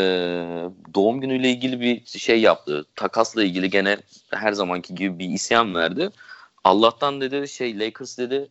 doğum 0.95 1.21
günüyle 1.21 1.51
ilgili 1.51 1.81
bir 1.81 2.07
şey 2.07 2.41
yaptı. 2.41 2.85
Takasla 2.97 3.45
ilgili 3.45 3.71
gene 3.71 3.97
her 4.31 4.53
zamanki 4.53 4.95
gibi 4.95 5.19
bir 5.19 5.29
isyan 5.29 5.75
verdi. 5.75 6.11
Allah'tan 6.65 7.21
dedi 7.21 7.49
şey 7.49 7.79
Lakers 7.79 8.19
dedi 8.19 8.49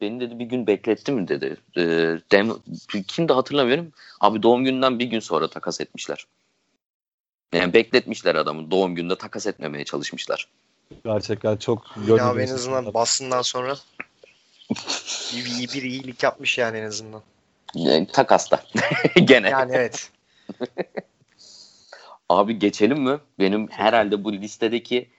beni 0.00 0.20
dedi 0.20 0.38
bir 0.38 0.44
gün 0.44 0.66
bekletti 0.66 1.12
mi 1.12 1.28
dedi. 1.28 1.56
E, 1.76 1.82
Dem 2.32 2.52
kim 3.08 3.28
de 3.28 3.32
hatırlamıyorum. 3.32 3.92
Abi 4.20 4.42
doğum 4.42 4.64
gününden 4.64 4.98
bir 4.98 5.06
gün 5.06 5.20
sonra 5.20 5.48
takas 5.48 5.80
etmişler. 5.80 6.26
Yani 7.52 7.72
bekletmişler 7.72 8.34
adamı. 8.34 8.70
Doğum 8.70 8.94
gününde 8.94 9.18
takas 9.18 9.46
etmemeye 9.46 9.84
çalışmışlar. 9.84 10.48
Gerçekten 11.04 11.56
çok 11.56 11.86
abi 12.20 12.42
en 12.42 12.54
azından 12.54 12.94
Boston'dan 12.94 13.42
sonra 13.42 13.76
bir, 15.36 15.72
bir 15.74 15.82
iyilik 15.82 16.22
yapmış 16.22 16.58
yani 16.58 16.78
en 16.78 16.86
azından. 16.86 17.22
Yani, 17.74 18.06
takasta. 18.06 18.62
gene. 19.24 19.50
Yani 19.50 19.72
evet. 19.74 20.10
Abi 22.28 22.58
geçelim 22.58 23.02
mi? 23.02 23.18
Benim 23.38 23.68
herhalde 23.70 24.24
bu 24.24 24.32
listedeki 24.32 25.10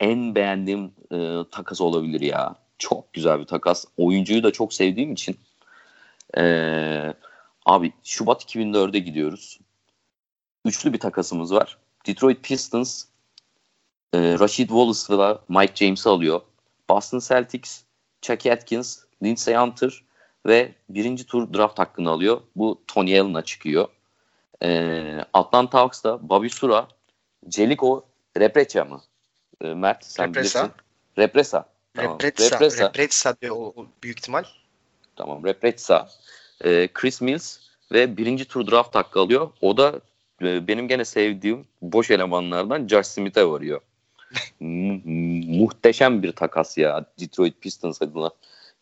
en 0.00 0.34
beğendiğim 0.34 0.92
e, 1.12 1.36
takas 1.50 1.80
olabilir 1.80 2.20
ya. 2.20 2.54
Çok 2.78 3.12
güzel 3.12 3.40
bir 3.40 3.44
takas. 3.44 3.84
Oyuncuyu 3.96 4.42
da 4.42 4.52
çok 4.52 4.74
sevdiğim 4.74 5.12
için. 5.12 5.38
E, 6.36 7.14
abi 7.66 7.92
Şubat 8.04 8.44
2004'e 8.44 8.98
gidiyoruz. 8.98 9.60
Üçlü 10.64 10.92
bir 10.92 11.00
takasımız 11.00 11.54
var. 11.54 11.78
Detroit 12.06 12.42
Pistons 12.42 13.04
e, 14.12 14.18
Rashid 14.38 14.68
Wallace'la 14.68 15.40
Mike 15.48 15.74
James'i 15.74 16.08
alıyor. 16.08 16.40
Boston 16.88 17.18
Celtics 17.18 17.82
Chuck 18.22 18.46
Atkins, 18.46 18.98
Lindsey 19.22 19.54
Hunter 19.54 20.02
ve 20.46 20.74
birinci 20.88 21.26
tur 21.26 21.54
draft 21.54 21.78
hakkını 21.78 22.10
alıyor. 22.10 22.40
Bu 22.56 22.82
Tony 22.86 23.20
Allen'a 23.20 23.42
çıkıyor. 23.42 23.88
Ee, 24.62 25.24
Atlanta 25.32 25.78
Hawks'ta 25.78 26.28
Bobby 26.28 26.48
Sura, 26.48 26.88
Celiko 27.48 28.04
Repreça 28.38 28.84
mı? 28.84 29.00
Ee, 29.62 29.74
Mert 29.74 30.04
sen 30.04 30.28
Represa. 30.28 30.58
bilirsin. 30.60 30.72
Represa. 31.18 31.68
Tamam. 31.94 32.18
Represa. 32.22 32.54
Represa. 32.56 32.88
Represa 32.88 33.36
diyor 33.42 33.56
o, 33.56 33.72
o 33.76 33.86
büyük 34.02 34.18
ihtimal. 34.18 34.44
Tamam. 35.16 35.44
Represa. 35.44 36.08
Ee, 36.64 36.88
Chris 36.94 37.20
Mills 37.20 37.58
ve 37.92 38.16
birinci 38.16 38.44
tur 38.44 38.70
draft 38.70 38.94
hakkı 38.94 39.20
alıyor. 39.20 39.50
O 39.60 39.76
da 39.76 40.00
e, 40.42 40.68
benim 40.68 40.88
gene 40.88 41.04
sevdiğim 41.04 41.66
boş 41.82 42.10
elemanlardan 42.10 42.88
Josh 42.88 43.06
Smith'e 43.06 43.48
varıyor. 43.48 43.80
Mu- 44.60 45.00
muhteşem 45.58 46.22
bir 46.22 46.32
takas 46.32 46.78
ya 46.78 47.06
Detroit 47.20 47.60
Pistons 47.60 48.02
adına. 48.02 48.30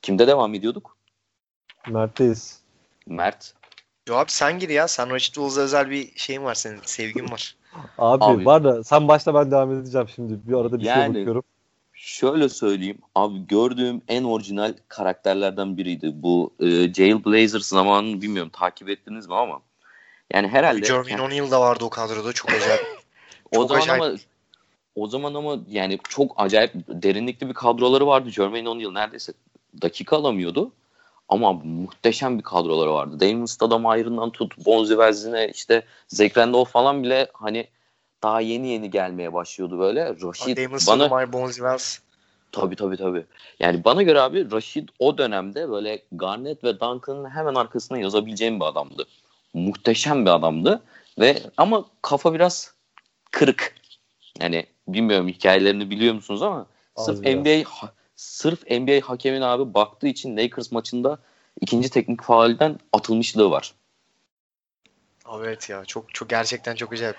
Kimde 0.02 0.26
devam 0.26 0.54
ediyorduk? 0.54 0.97
Mert'teyiz. 1.88 2.60
Mert. 3.06 3.54
Yo 4.08 4.16
abi 4.16 4.30
sen 4.30 4.58
gir 4.58 4.68
ya. 4.68 4.88
Sen 4.88 5.10
Rashid 5.10 5.34
Wallace'a 5.34 5.64
özel 5.64 5.90
bir 5.90 6.12
şeyin 6.16 6.44
var 6.44 6.54
senin. 6.54 6.80
Sevgin 6.84 7.30
var. 7.30 7.56
Abi, 7.98 8.24
Abi- 8.24 8.46
var 8.46 8.64
da 8.64 8.84
sen 8.84 9.08
başla 9.08 9.34
ben 9.34 9.50
devam 9.50 9.72
edeceğim 9.72 10.08
şimdi. 10.14 10.38
Bir 10.48 10.54
arada 10.54 10.78
bir 10.78 10.84
şey 10.84 10.92
Yani- 10.92 11.18
bakıyorum. 11.18 11.42
Şöyle 12.00 12.48
söyleyeyim. 12.48 12.98
Abi 13.14 13.46
gördüğüm 13.46 14.02
en 14.08 14.24
orijinal 14.24 14.74
karakterlerden 14.88 15.76
biriydi. 15.76 16.10
Bu 16.14 16.54
e, 16.60 16.94
Jailblazers 16.94 17.66
zamanını 17.66 18.22
bilmiyorum 18.22 18.50
takip 18.54 18.88
ettiniz 18.88 19.26
mi 19.26 19.34
ama. 19.34 19.60
Yani 20.32 20.48
herhalde 20.48 20.86
Jermaine 20.86 21.22
O'Neal 21.22 21.50
da 21.50 21.60
vardı 21.60 21.84
o 21.84 21.90
kadroda. 21.90 22.32
Çok 22.32 22.50
acayip. 22.50 22.86
o 23.52 23.56
çok 23.56 23.68
zaman 23.68 23.82
acayip. 23.82 24.02
ama 24.02 24.14
o 24.94 25.06
zaman 25.06 25.34
ama 25.34 25.58
yani 25.68 25.98
çok 26.08 26.34
acayip 26.36 26.72
derinlikli 26.88 27.48
bir 27.48 27.54
kadroları 27.54 28.06
vardı. 28.06 28.30
Jermaine 28.30 28.68
O'Neal 28.68 28.92
neredeyse 28.92 29.32
dakika 29.82 30.16
alamıyordu. 30.16 30.72
Ama 31.28 31.52
muhteşem 31.52 32.38
bir 32.38 32.42
kadroları 32.42 32.92
vardı. 32.92 33.20
Damon 33.20 33.44
Stoudemire'ından 33.44 34.30
tut, 34.30 34.66
Bonzi 34.66 34.88
Wellesley'ine 34.88 35.48
işte 35.48 35.82
Zach 36.08 36.36
Randolph 36.36 36.70
falan 36.70 37.02
bile 37.02 37.28
hani 37.32 37.66
daha 38.22 38.40
yeni 38.40 38.68
yeni 38.68 38.90
gelmeye 38.90 39.32
başlıyordu 39.32 39.78
böyle. 39.78 40.14
Rashid 40.22 40.56
Damon 40.56 40.70
bana 40.70 40.78
Stoudemire, 40.78 41.32
Bonzi 41.32 41.54
Wells. 41.54 41.98
Tabii 42.52 42.76
tabii 42.76 42.96
tabii. 42.96 43.24
Yani 43.60 43.84
bana 43.84 44.02
göre 44.02 44.20
abi 44.20 44.50
Rashid 44.50 44.88
o 44.98 45.18
dönemde 45.18 45.70
böyle 45.70 46.02
Garnett 46.12 46.64
ve 46.64 46.80
Duncan'ın 46.80 47.30
hemen 47.30 47.54
arkasına 47.54 47.98
yazabileceğim 47.98 48.60
bir 48.60 48.64
adamdı. 48.64 49.06
Muhteşem 49.54 50.26
bir 50.26 50.30
adamdı 50.30 50.82
ve 51.18 51.42
ama 51.56 51.84
kafa 52.02 52.34
biraz 52.34 52.74
kırık. 53.30 53.74
Yani 54.40 54.66
bilmiyorum 54.88 55.28
hikayelerini 55.28 55.90
biliyor 55.90 56.14
musunuz 56.14 56.42
ama 56.42 56.66
Az 56.96 57.04
sırf 57.04 57.22
biraz. 57.22 57.36
NBA 57.36 57.70
sırf 58.18 58.70
NBA 58.70 59.00
hakemin 59.08 59.40
abi 59.40 59.74
baktığı 59.74 60.06
için 60.06 60.36
Lakers 60.36 60.72
maçında 60.72 61.18
ikinci 61.60 61.90
teknik 61.90 62.22
faulden 62.22 62.78
atılmışlığı 62.92 63.50
var. 63.50 63.74
Evet 65.42 65.70
ya. 65.70 65.84
Çok 65.84 66.14
çok 66.14 66.28
gerçekten 66.28 66.74
çok 66.74 66.92
acayip. 66.92 67.16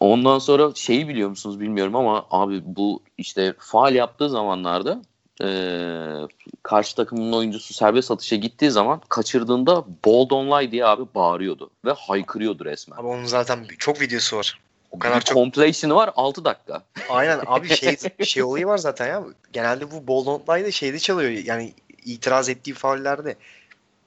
Ondan 0.00 0.38
sonra 0.38 0.74
şeyi 0.74 1.08
biliyor 1.08 1.28
musunuz 1.28 1.60
bilmiyorum 1.60 1.96
ama 1.96 2.26
abi 2.30 2.62
bu 2.64 3.02
işte 3.18 3.54
faal 3.58 3.94
yaptığı 3.94 4.30
zamanlarda 4.30 5.02
eee, 5.40 6.28
karşı 6.62 6.96
takımın 6.96 7.32
oyuncusu 7.32 7.74
serbest 7.74 8.10
atışa 8.10 8.36
gittiği 8.36 8.70
zaman 8.70 9.00
kaçırdığında 9.08 9.84
bold 10.04 10.30
online 10.30 10.72
diye 10.72 10.86
abi 10.86 11.02
bağırıyordu 11.14 11.70
ve 11.84 11.92
haykırıyordu 11.92 12.64
resmen. 12.64 12.96
Abi 12.96 13.06
onun 13.06 13.24
zaten 13.24 13.66
çok 13.78 14.00
videosu 14.00 14.36
var. 14.36 14.60
O 14.92 14.96
bir 14.96 15.00
kadar 15.00 15.20
çok. 15.20 15.36
completion'ı 15.36 15.94
var 15.94 16.10
6 16.16 16.44
dakika. 16.44 16.82
Aynen 17.08 17.40
abi 17.46 17.68
şey 17.68 17.96
şey 18.24 18.42
olayı 18.42 18.66
var 18.66 18.78
zaten 18.78 19.06
ya. 19.06 19.24
Genelde 19.52 19.90
bu 19.90 20.06
ball 20.06 20.26
don't 20.26 20.48
lie'de 20.48 20.72
şeyde 20.72 20.98
çalıyor. 20.98 21.30
Yani 21.30 21.74
itiraz 22.04 22.48
ettiği 22.48 22.74
faullerde 22.74 23.36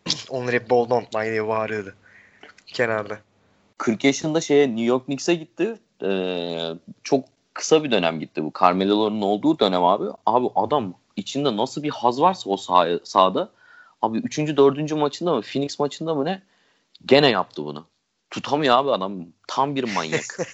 onları 0.30 0.56
hep 0.56 0.70
ball 0.70 0.90
don't 0.90 1.16
lie 1.16 1.32
diye 1.32 1.48
bağırıyordu. 1.48 1.94
Kenarda. 2.68 3.20
40 3.78 4.04
yaşında 4.04 4.42
şeye 4.42 4.68
New 4.68 4.84
York 4.84 5.06
Knicks'e 5.06 5.36
gitti. 5.36 5.76
Eee, 6.02 6.74
çok 7.04 7.26
kısa 7.54 7.84
bir 7.84 7.92
dönem 7.92 8.20
gitti 8.20 8.44
bu. 8.44 8.52
Carmelo'nun 8.60 9.22
olduğu 9.22 9.60
dönem 9.60 9.84
abi. 9.84 10.06
Abi 10.26 10.48
adam 10.56 10.94
içinde 11.16 11.58
nasıl 11.58 11.84
bir 11.84 11.90
haz 11.90 12.22
varsa 12.22 12.50
o 12.50 12.58
sahaya, 12.58 13.00
sahada. 13.04 13.50
Abi 14.02 14.18
3. 14.18 14.38
4. 14.38 14.92
maçında 14.92 15.36
mı 15.36 15.42
Phoenix 15.42 15.80
maçında 15.80 16.16
mı 16.16 16.26
ne? 16.26 16.42
Gene 17.06 17.30
yaptı 17.30 17.66
bunu. 17.66 17.86
Tutamıyor 18.36 18.78
abi 18.78 18.92
adam. 18.92 19.28
Tam 19.48 19.76
bir 19.76 19.84
manyak. 19.84 20.26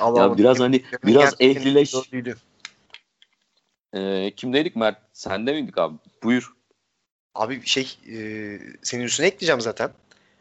Ya 0.00 0.38
biraz 0.38 0.60
hani 0.60 0.84
biraz 1.04 1.34
ehlileş. 1.40 1.94
Ee, 3.92 4.32
kimdeydik 4.36 4.76
Mert? 4.76 4.98
Sende 5.12 5.52
miydik 5.52 5.78
abi? 5.78 5.96
Buyur. 6.22 6.52
Abi 7.34 7.66
şey 7.66 7.98
e, 8.08 8.16
senin 8.82 9.04
üstüne 9.04 9.26
ekleyeceğim 9.26 9.60
zaten. 9.60 9.90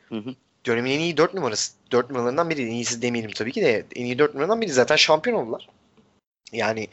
Hı 0.10 0.15
hı. 0.15 0.36
Dönemin 0.65 0.92
en 0.92 1.00
iyi 1.00 1.18
4 1.18 1.34
numarası. 1.34 1.74
4 1.92 2.10
numaralarından 2.10 2.50
biri. 2.50 2.62
En 2.62 2.72
iyisi 2.72 3.02
demeyelim 3.02 3.32
tabii 3.32 3.52
ki 3.52 3.62
de. 3.62 3.86
En 3.96 4.06
iyi 4.06 4.20
4 4.20 4.34
numaralarından 4.34 4.62
biri. 4.62 4.72
Zaten 4.72 4.96
şampiyon 4.96 5.38
oldular. 5.46 5.70
Yani 6.52 6.88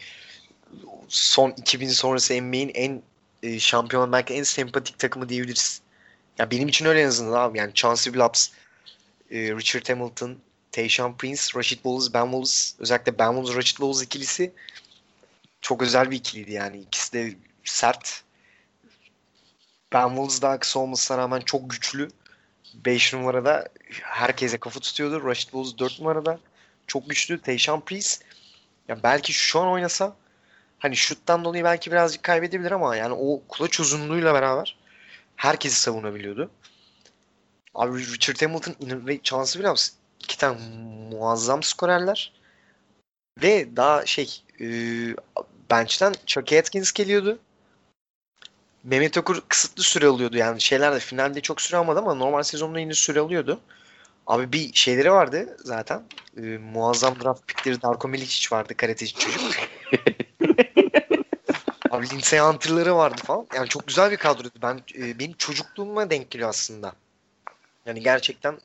son 1.08 1.50
2000 1.50 1.88
sonrası 1.88 2.42
NBA'in 2.42 2.70
en 2.74 3.02
e, 3.42 3.58
şampiyon 3.58 4.12
belki 4.12 4.34
en 4.34 4.42
sempatik 4.42 4.98
takımı 4.98 5.28
diyebiliriz. 5.28 5.82
Ya 6.38 6.50
benim 6.50 6.68
için 6.68 6.86
öyle 6.86 7.02
en 7.02 7.08
azından 7.08 7.40
abi. 7.40 7.58
Yani 7.58 7.74
Chauncey 7.74 8.14
Billups, 8.14 8.48
e, 9.30 9.38
Richard 9.52 9.88
Hamilton, 9.88 10.38
Tayshaun 10.72 11.12
Prince, 11.12 11.42
Rashid 11.56 11.76
Wallace, 11.76 12.14
Ben 12.14 12.24
Wallace. 12.24 12.76
Özellikle 12.78 13.18
Ben 13.18 13.28
Wallace, 13.28 13.56
Rashid 13.56 13.76
Wallace 13.76 14.04
ikilisi 14.04 14.52
çok 15.60 15.82
özel 15.82 16.10
bir 16.10 16.16
ikiliydi 16.16 16.52
yani. 16.52 16.78
İkisi 16.78 17.12
de 17.12 17.34
sert. 17.64 18.22
Ben 19.92 20.08
Wallace 20.08 20.42
daha 20.42 20.58
kısa 20.58 20.78
olmasına 20.80 21.18
rağmen 21.18 21.40
çok 21.40 21.70
güçlü. 21.70 22.08
5 22.74 23.14
numarada 23.14 23.68
herkese 24.02 24.58
kafa 24.58 24.80
tutuyordu. 24.80 25.26
Rashid 25.26 25.48
Wallace 25.50 25.78
4 25.78 25.98
numarada 25.98 26.38
çok 26.86 27.08
güçlü. 27.08 27.40
Tayshaun 27.40 27.80
Prince 27.80 28.08
ya 28.88 29.02
belki 29.02 29.32
şu 29.32 29.60
an 29.60 29.68
oynasa 29.68 30.16
hani 30.78 30.96
şuttan 30.96 31.44
dolayı 31.44 31.64
belki 31.64 31.90
birazcık 31.90 32.22
kaybedebilir 32.22 32.70
ama 32.70 32.96
yani 32.96 33.14
o 33.14 33.42
kulaç 33.48 33.80
uzunluğuyla 33.80 34.34
beraber 34.34 34.76
herkesi 35.36 35.80
savunabiliyordu. 35.80 36.50
Abi 37.76 37.98
Richard 37.98 38.42
Hamilton 38.42 38.74
ve 38.80 39.20
Chance 39.22 39.52
Williams 39.52 39.90
iki 40.20 40.38
tane 40.38 40.58
muazzam 41.10 41.62
skorerler. 41.62 42.32
Ve 43.42 43.76
daha 43.76 44.06
şey 44.06 44.42
e, 44.60 44.66
bench'ten 45.70 46.14
Chuck 46.26 46.52
Atkins 46.52 46.92
geliyordu. 46.92 47.38
Mehmet 48.84 49.18
Okur 49.18 49.42
kısıtlı 49.48 49.82
süre 49.82 50.06
alıyordu 50.06 50.36
yani 50.36 50.60
şeylerde 50.60 50.98
finalde 50.98 51.40
çok 51.40 51.60
süre 51.60 51.76
almadı 51.76 51.98
ama 51.98 52.14
normal 52.14 52.42
sezonda 52.42 52.80
yine 52.80 52.94
süre 52.94 53.20
alıyordu. 53.20 53.60
Abi 54.26 54.52
bir 54.52 54.72
şeyleri 54.74 55.12
vardı 55.12 55.56
zaten. 55.64 56.02
E, 56.36 56.40
muazzam 56.42 57.20
draft 57.20 57.46
pickleri 57.46 57.82
Darko 57.82 58.08
Milicic 58.08 58.56
vardı 58.56 58.76
karateci 58.76 59.14
çocuk. 59.14 59.40
Abi 61.90 62.10
Lindsey 62.10 62.38
Hunter'ları 62.40 62.96
vardı 62.96 63.22
falan. 63.24 63.46
Yani 63.54 63.68
çok 63.68 63.86
güzel 63.86 64.10
bir 64.10 64.16
kadroydu. 64.16 64.58
Ben 64.62 64.80
e, 64.98 65.18
benim 65.18 65.32
çocukluğuma 65.32 66.10
denk 66.10 66.30
geliyor 66.30 66.48
aslında. 66.48 66.92
Yani 67.86 68.02
gerçekten 68.02 68.58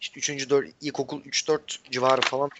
işte 0.00 0.20
3. 0.20 0.50
4 0.50 0.68
ilkokul 0.80 1.22
3-4 1.22 1.60
civarı 1.90 2.20
falan 2.20 2.50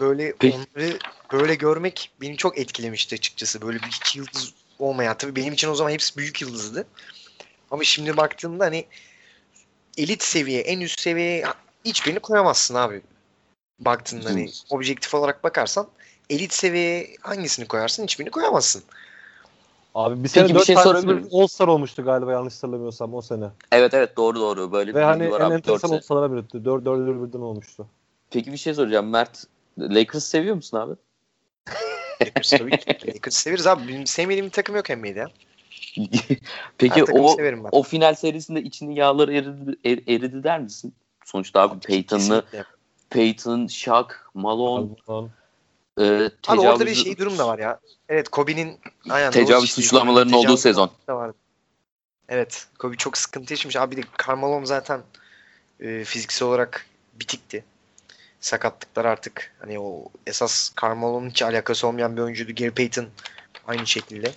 böyle 0.00 0.34
Peki. 0.38 0.56
onları 0.56 0.98
böyle 1.32 1.54
görmek 1.54 2.10
beni 2.20 2.36
çok 2.36 2.58
etkilemişti 2.58 3.14
açıkçası. 3.14 3.62
Böyle 3.62 3.78
bir 3.78 4.00
iki 4.02 4.18
yıldız 4.18 4.54
olmayan 4.78 5.18
tabii 5.18 5.36
benim 5.36 5.52
için 5.52 5.68
o 5.68 5.74
zaman 5.74 5.90
hepsi 5.90 6.16
büyük 6.16 6.42
yıldızdı. 6.42 6.86
Ama 7.70 7.84
şimdi 7.84 8.16
baktığımda 8.16 8.64
hani 8.64 8.86
elit 9.98 10.22
seviye, 10.22 10.60
en 10.60 10.80
üst 10.80 11.00
seviyeye 11.00 11.44
hiçbirini 11.84 12.20
koyamazsın 12.20 12.74
abi. 12.74 13.02
Baktığında 13.80 14.30
hani 14.30 14.50
objektif 14.70 15.14
olarak 15.14 15.44
bakarsan 15.44 15.88
elit 16.30 16.52
seviyeye 16.52 17.16
hangisini 17.20 17.68
koyarsın? 17.68 18.04
Hiçbirini 18.04 18.30
koyamazsın. 18.30 18.84
Abi 19.96 20.24
bir 20.24 20.28
sene 20.28 20.42
Peki, 20.42 20.54
bir 20.54 20.58
dört 20.58 20.66
şey 20.66 20.74
tanesi 20.74 21.00
sorabilir 21.02 21.14
miyim? 21.14 21.28
All 21.32 21.46
Star 21.46 21.68
olmuştu 21.68 22.04
galiba 22.04 22.32
yanlış 22.32 22.54
hatırlamıyorsam 22.54 23.14
o 23.14 23.22
sene. 23.22 23.50
Evet 23.72 23.94
evet 23.94 24.16
doğru 24.16 24.40
doğru. 24.40 24.72
Böyle 24.72 24.94
Ve 24.94 24.98
bir 24.98 25.04
hani 25.04 25.30
var 25.30 25.40
en 25.40 25.44
abi. 25.44 25.54
Enteresan 25.54 25.88
sene. 25.88 25.96
All 25.96 26.00
Star'lara 26.00 26.32
biritti. 26.32 26.64
Dört, 26.64 26.84
dördü 26.84 27.26
birden 27.28 27.40
olmuştu. 27.40 27.86
Peki 28.30 28.52
bir 28.52 28.56
şey 28.56 28.74
soracağım. 28.74 29.10
Mert 29.10 29.44
Lakers 29.78 30.24
seviyor 30.24 30.56
musun 30.56 30.78
abi? 30.78 30.94
Lakers 32.22 32.50
tabii 32.50 32.78
ki. 32.78 33.08
Lakers 33.08 33.36
severiz 33.36 33.66
abi. 33.66 33.88
Benim 33.88 34.06
sevmediğim 34.06 34.46
bir 34.46 34.50
takım 34.50 34.76
yok 34.76 34.90
NBA'de 34.90 35.18
ya. 35.18 35.30
Peki 36.78 37.04
o 37.04 37.36
o 37.72 37.82
final 37.82 38.14
serisinde 38.14 38.62
içinin 38.62 38.94
yağları 38.94 39.34
eridi, 39.34 39.76
er- 39.84 40.14
eridi 40.14 40.44
der 40.44 40.60
misin? 40.60 40.94
Sonuçta 41.24 41.60
abi 41.60 41.80
Peyton'lı 41.80 42.20
Kesinlikle. 42.20 42.64
Peyton, 43.10 43.66
Shaq, 43.66 44.08
Malone, 44.34 44.88
Falan. 45.06 45.30
E, 46.00 46.30
Abi 46.46 46.60
orada 46.60 46.86
bir 46.86 46.90
tecavüz- 46.90 47.04
şey 47.04 47.18
durum 47.18 47.38
da 47.38 47.48
var 47.48 47.58
ya. 47.58 47.80
Evet 48.08 48.28
Kobe'nin 48.28 48.80
aynen 49.10 49.30
Tecavüz 49.30 49.70
suçlamalarının 49.70 50.32
Kobe'nin 50.32 50.32
olduğu 50.38 50.46
tecavüz 50.46 50.60
sezon. 50.60 50.90
da 51.08 51.16
vardı. 51.16 51.36
Evet. 52.28 52.66
Kobe 52.78 52.96
çok 52.96 53.18
sıkıntı 53.18 53.52
yaşamış. 53.52 53.76
Abi 53.76 53.96
de 53.96 54.00
Carmelo 54.26 54.64
zaten 54.64 55.02
e, 55.80 56.04
fiziksel 56.04 56.48
olarak 56.48 56.86
bitikti. 57.14 57.64
Sakatlıklar 58.40 59.04
artık 59.04 59.54
hani 59.60 59.80
o 59.80 60.04
esas 60.26 60.72
Carmelo'nun 60.82 61.30
hiç 61.30 61.42
alakası 61.42 61.86
olmayan 61.86 62.16
bir 62.16 62.22
oyuncuydu. 62.22 62.54
Gary 62.54 62.70
Payton 62.70 63.06
aynı 63.66 63.86
şekilde. 63.86 64.32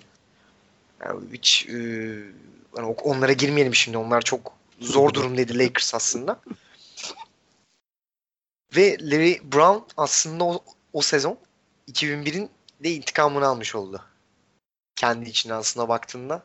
Yani 1.05 1.19
hiç 1.33 1.65
e, 1.69 1.75
hani 2.75 2.87
onlara 2.87 3.33
girmeyelim 3.33 3.75
şimdi. 3.75 3.97
Onlar 3.97 4.21
çok 4.21 4.53
zor 4.79 5.13
durumdaydı 5.13 5.59
Lakers 5.59 5.95
aslında. 5.95 6.39
Ve 8.75 8.97
Larry 9.01 9.41
Brown 9.53 9.83
aslında 9.97 10.43
o, 10.43 10.63
o 10.93 11.01
sezon 11.01 11.37
2001'in 11.93 12.49
de 12.83 12.91
intikamını 12.91 13.47
almış 13.47 13.75
oldu. 13.75 14.01
Kendi 14.95 15.29
içine 15.29 15.53
aslında 15.53 15.89
baktığında. 15.89 16.43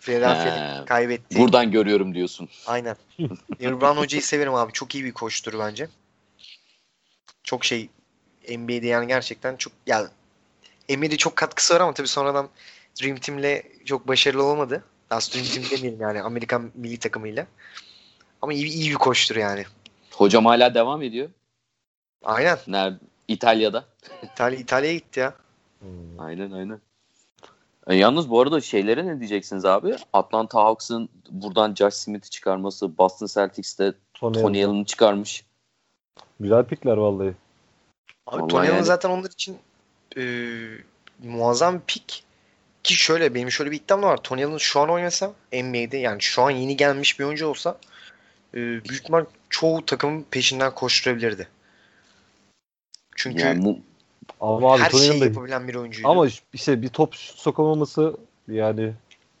Philadelphia'nın 0.00 0.86
kaybettiği. 0.86 1.40
Buradan 1.40 1.70
görüyorum 1.70 2.14
diyorsun. 2.14 2.48
Aynen. 2.66 2.96
Brown 3.60 3.98
hocayı 3.98 4.22
severim 4.22 4.54
abi. 4.54 4.72
Çok 4.72 4.94
iyi 4.94 5.04
bir 5.04 5.12
koçtur 5.12 5.58
bence. 5.58 5.88
Çok 7.44 7.64
şey 7.64 7.88
NBA'de 8.48 8.86
yani 8.86 9.06
gerçekten 9.06 9.56
çok 9.56 9.72
yani 9.86 10.08
NBA'de 10.88 11.16
çok 11.16 11.36
katkısı 11.36 11.74
var 11.74 11.80
ama 11.80 11.94
tabii 11.94 12.08
sonradan 12.08 12.48
Dream 13.02 13.16
Team'le 13.16 13.62
çok 13.84 14.08
başarılı 14.08 14.42
olamadı. 14.42 14.84
Aslında 15.10 15.44
Dream 15.44 15.52
Team 15.52 15.64
demeyelim 15.70 16.00
yani 16.00 16.22
Amerikan 16.22 16.70
milli 16.74 16.98
takımıyla. 16.98 17.46
Ama 18.42 18.52
iyi, 18.52 18.66
iyi 18.66 18.90
bir 18.90 18.94
koçtur 18.94 19.36
yani. 19.36 19.64
Hocam 20.10 20.46
hala 20.46 20.74
devam 20.74 21.02
ediyor. 21.02 21.28
Aynen. 22.24 22.58
Nerede? 22.66 22.98
İtalya'da. 23.28 23.84
İtalya, 24.22 24.58
İtalya'ya 24.58 24.96
gitti 24.96 25.20
ya. 25.20 25.34
Hmm. 25.80 26.20
Aynen 26.20 26.50
aynen. 26.50 26.80
E, 27.86 27.94
yalnız 27.94 28.30
bu 28.30 28.40
arada 28.40 28.60
şeylere 28.60 29.06
ne 29.06 29.18
diyeceksiniz 29.18 29.64
abi? 29.64 29.96
Atlanta 30.12 30.58
Hawks'ın 30.58 31.08
buradan 31.30 31.74
Josh 31.74 31.94
Smith'i 31.94 32.30
çıkarması, 32.30 32.98
Boston 32.98 33.26
Celtics'te 33.26 33.92
Tony, 34.14 34.32
Tony 34.32 34.64
Allen. 34.64 34.70
Allen'ı 34.70 34.84
çıkarmış. 34.84 35.44
Güzel 36.40 36.64
pikler 36.64 36.96
vallahi. 36.96 37.34
Abi 38.26 38.36
Vallahi 38.42 38.48
Tony 38.48 38.66
Allen 38.68 38.74
yani- 38.74 38.84
zaten 38.84 39.10
onlar 39.10 39.30
için 39.30 39.58
e, 40.16 40.22
muazzam 41.24 41.74
bir 41.74 41.80
pik. 41.86 42.24
Ki 42.82 42.94
şöyle 42.94 43.34
benim 43.34 43.50
şöyle 43.50 43.70
bir 43.70 43.76
iddiam 43.76 44.02
da 44.02 44.06
var. 44.06 44.16
Tony 44.16 44.44
Allen 44.44 44.56
şu 44.56 44.80
an 44.80 44.90
oynasa 44.90 45.32
NBA'de 45.52 45.96
yani 45.96 46.22
şu 46.22 46.42
an 46.42 46.50
yeni 46.50 46.76
gelmiş 46.76 47.20
bir 47.20 47.24
oyuncu 47.24 47.46
olsa 47.46 47.78
e, 48.54 48.56
büyük 48.58 48.92
ihtimal 48.92 49.24
çoğu 49.50 49.86
takımın 49.86 50.26
peşinden 50.30 50.74
koşturabilirdi. 50.74 51.48
Çünkü 53.16 53.42
Yani 53.42 53.60
mu- 53.60 53.78
Ama 54.40 54.72
abi 54.74 54.82
her 54.82 54.90
şeyi 54.90 55.20
da 55.20 55.24
yapabilen 55.24 55.68
bir 55.68 55.74
oyuncuydu. 55.74 56.08
ama 56.08 56.26
işte 56.52 56.82
bir 56.82 56.88
top 56.88 57.14
sokamaması 57.16 58.16
yani 58.48 58.92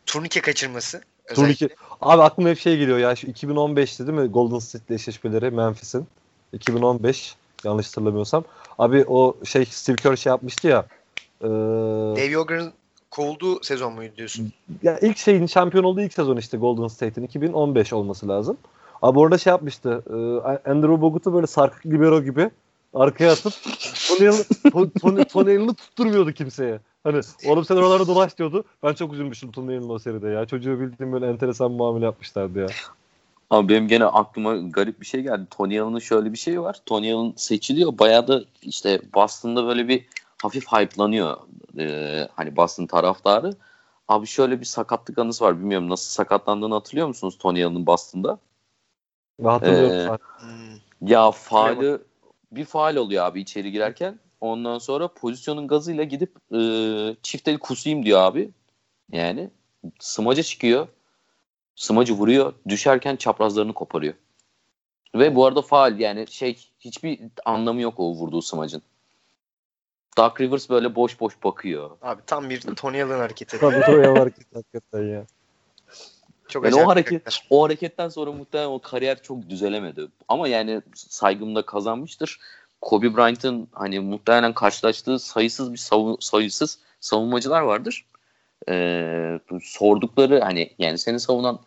Turnike 0.06 0.40
kaçırması 0.40 1.00
Turnike. 1.34 1.68
Abi 2.00 2.22
aklıma 2.22 2.48
hep 2.48 2.58
şey 2.58 2.78
geliyor 2.78 2.98
ya 2.98 3.16
şu 3.16 3.26
2015'ti 3.26 4.06
değil 4.06 4.18
mi 4.18 4.26
Golden 4.28 4.58
State'le 4.58 4.94
eşleşmeleri 4.94 5.50
Memphis'in. 5.50 6.06
2015 6.52 7.36
yanlış 7.64 7.86
hatırlamıyorsam. 7.88 8.44
Abi 8.78 9.04
o 9.08 9.36
şey 9.44 9.64
Steve 9.64 9.96
Kerr 9.96 10.16
şey 10.16 10.30
yapmıştı 10.30 10.68
ya. 10.68 10.86
E, 11.40 11.46
Dave 11.46 12.24
Yoger'ın 12.26 12.72
kovulduğu 13.10 13.62
sezon 13.62 13.92
muydu 13.92 14.12
diyorsun? 14.16 14.52
ya 14.82 14.98
ilk 14.98 15.18
şeyin 15.18 15.46
şampiyon 15.46 15.84
olduğu 15.84 16.00
ilk 16.00 16.12
sezon 16.12 16.36
işte 16.36 16.56
Golden 16.56 16.88
State'in 16.88 17.26
2015 17.26 17.92
olması 17.92 18.28
lazım. 18.28 18.56
Abi 19.02 19.18
orada 19.18 19.38
şey 19.38 19.50
yapmıştı. 19.50 20.02
E, 20.10 20.70
Andrew 20.70 21.00
Bogut'u 21.00 21.34
böyle 21.34 21.46
sarkık 21.46 21.86
libero 21.86 22.22
gibi 22.22 22.50
arkaya 23.00 23.32
atıp 23.32 23.52
Tony 24.08 24.28
Allen- 24.28 24.44
Ton- 25.28 25.74
tutturmuyordu 25.74 26.32
kimseye. 26.32 26.80
Hani 27.04 27.20
oğlum 27.46 27.64
sen 27.64 27.76
oralarda 27.76 28.06
dolaş 28.06 28.38
diyordu. 28.38 28.64
Ben 28.82 28.92
çok 28.92 29.12
üzülmüştüm 29.12 29.52
Tony 29.52 29.76
Allen'ın 29.76 29.88
o 29.88 29.98
seride 29.98 30.28
ya. 30.28 30.46
Çocuğu 30.46 30.80
bildiğim 30.80 31.12
böyle 31.12 31.26
enteresan 31.26 31.72
muamele 31.72 32.04
yapmışlardı 32.04 32.58
ya. 32.58 32.66
Abi 33.50 33.68
benim 33.68 33.88
gene 33.88 34.04
aklıma 34.04 34.56
garip 34.56 35.00
bir 35.00 35.06
şey 35.06 35.20
geldi. 35.22 35.46
Tony 35.50 35.80
Allen'ın 35.80 35.98
şöyle 35.98 36.32
bir 36.32 36.38
şeyi 36.38 36.60
var. 36.60 36.80
Tony 36.86 37.12
Allen 37.12 37.32
seçiliyor. 37.36 37.98
Bayağı 37.98 38.28
da 38.28 38.42
işte 38.62 39.00
Boston'da 39.14 39.66
böyle 39.66 39.88
bir 39.88 40.06
hafif 40.42 40.66
hype'lanıyor. 40.72 41.36
Ee, 41.78 42.28
hani 42.36 42.56
Boston 42.56 42.86
taraftarı. 42.86 43.54
Abi 44.08 44.26
şöyle 44.26 44.60
bir 44.60 44.64
sakatlık 44.64 45.18
anısı 45.18 45.44
var. 45.44 45.58
Bilmiyorum 45.58 45.90
nasıl 45.90 46.10
sakatlandığını 46.10 46.74
hatırlıyor 46.74 47.08
musunuz 47.08 47.38
Tony 47.38 47.64
Allen'ın 47.64 47.86
Boston'da? 47.86 48.38
Ve 49.40 49.48
hatırlıyorum. 49.48 50.18
Ee. 50.42 51.08
Ya 51.12 51.30
faali 51.30 51.98
bir 52.56 52.64
faal 52.64 52.96
oluyor 52.96 53.24
abi 53.24 53.40
içeri 53.40 53.72
girerken. 53.72 54.18
Ondan 54.40 54.78
sonra 54.78 55.08
pozisyonun 55.08 55.68
gazıyla 55.68 56.04
gidip 56.04 56.36
e, 56.54 56.60
çift 57.22 57.48
el 57.48 57.58
kusayım 57.58 58.04
diyor 58.04 58.20
abi. 58.20 58.50
Yani 59.12 59.50
smaca 59.98 60.42
çıkıyor. 60.42 60.88
Smacı 61.74 62.14
vuruyor. 62.14 62.52
Düşerken 62.68 63.16
çaprazlarını 63.16 63.72
koparıyor. 63.72 64.14
Ve 65.14 65.34
bu 65.34 65.46
arada 65.46 65.62
faal 65.62 65.98
yani 65.98 66.26
şey 66.30 66.58
hiçbir 66.80 67.20
anlamı 67.44 67.80
yok 67.80 67.94
o 68.00 68.12
vurduğu 68.12 68.42
smacın. 68.42 68.82
Doug 70.18 70.40
Rivers 70.40 70.70
böyle 70.70 70.94
boş 70.94 71.20
boş 71.20 71.44
bakıyor. 71.44 71.90
Abi 72.02 72.22
tam 72.26 72.50
bir 72.50 72.60
Tony 72.60 73.02
Allen 73.02 73.18
hareketi. 73.18 73.58
Tabii 73.58 73.84
o 73.88 73.96
ya 73.96 74.12
hareket 74.12 74.54
hakikaten 74.54 75.02
ya. 75.02 75.26
Çok 76.48 76.64
Yani 76.64 76.74
o 76.74 76.88
hareket- 76.88 77.24
karakter. 77.24 77.46
O 77.50 77.64
hareketten 77.64 78.08
sonra 78.08 78.32
muhtemelen 78.32 78.68
o 78.68 78.78
kariyer 78.78 79.22
çok 79.22 79.48
düzelemedi. 79.48 80.08
Ama 80.28 80.48
yani 80.48 80.82
saygımda 80.94 81.66
kazanmıştır. 81.66 82.38
Kobe 82.80 83.16
Bryant'ın 83.16 83.68
hani 83.72 84.00
muhtemelen 84.00 84.52
karşılaştığı 84.54 85.18
sayısız 85.18 85.72
bir 85.72 85.78
savu- 85.78 86.16
sayısız 86.20 86.78
savunmacılar 87.00 87.60
vardır. 87.60 88.06
Ee, 88.68 89.40
sordukları 89.62 90.40
hani 90.40 90.70
yani 90.78 90.98
seni 90.98 91.20
savunan 91.20 91.60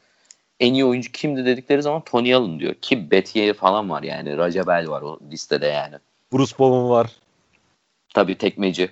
en 0.59 0.73
iyi 0.73 0.85
oyuncu 0.85 1.11
kimdi 1.11 1.45
dedikleri 1.45 1.81
zaman 1.81 2.01
Tony 2.01 2.35
Allen 2.35 2.59
diyor. 2.59 2.73
Ki 2.73 3.11
Bettier 3.11 3.53
falan 3.53 3.89
var 3.89 4.03
yani. 4.03 4.37
Raja 4.37 4.67
Bell 4.67 4.87
var 4.87 5.01
o 5.01 5.19
listede 5.31 5.65
yani. 5.67 5.95
Bruce 6.33 6.55
Bowen 6.59 6.89
var. 6.89 7.11
Tabii 8.13 8.37
tekmeci. 8.37 8.91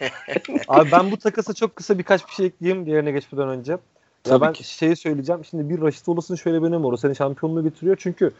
Abi 0.68 0.92
ben 0.92 1.10
bu 1.10 1.16
takasa 1.16 1.54
çok 1.54 1.76
kısa 1.76 1.98
birkaç 1.98 2.28
bir 2.28 2.32
şey 2.32 2.46
ekleyeyim 2.46 2.86
diğerine 2.86 3.10
geçmeden 3.10 3.48
önce. 3.48 3.78
Tabii 4.24 4.44
ben 4.44 4.52
ki. 4.52 4.64
şeyi 4.64 4.96
söyleyeceğim. 4.96 5.44
Şimdi 5.44 5.68
bir 5.70 5.80
Raşit 5.80 6.04
Wallace'ın 6.04 6.36
şöyle 6.36 6.62
bir 6.62 6.66
önemi 6.66 6.84
var. 6.84 6.92
O 6.92 6.96
seni 6.96 7.16
şampiyonluğu 7.16 7.62
getiriyor. 7.62 7.96
Çünkü 8.00 8.32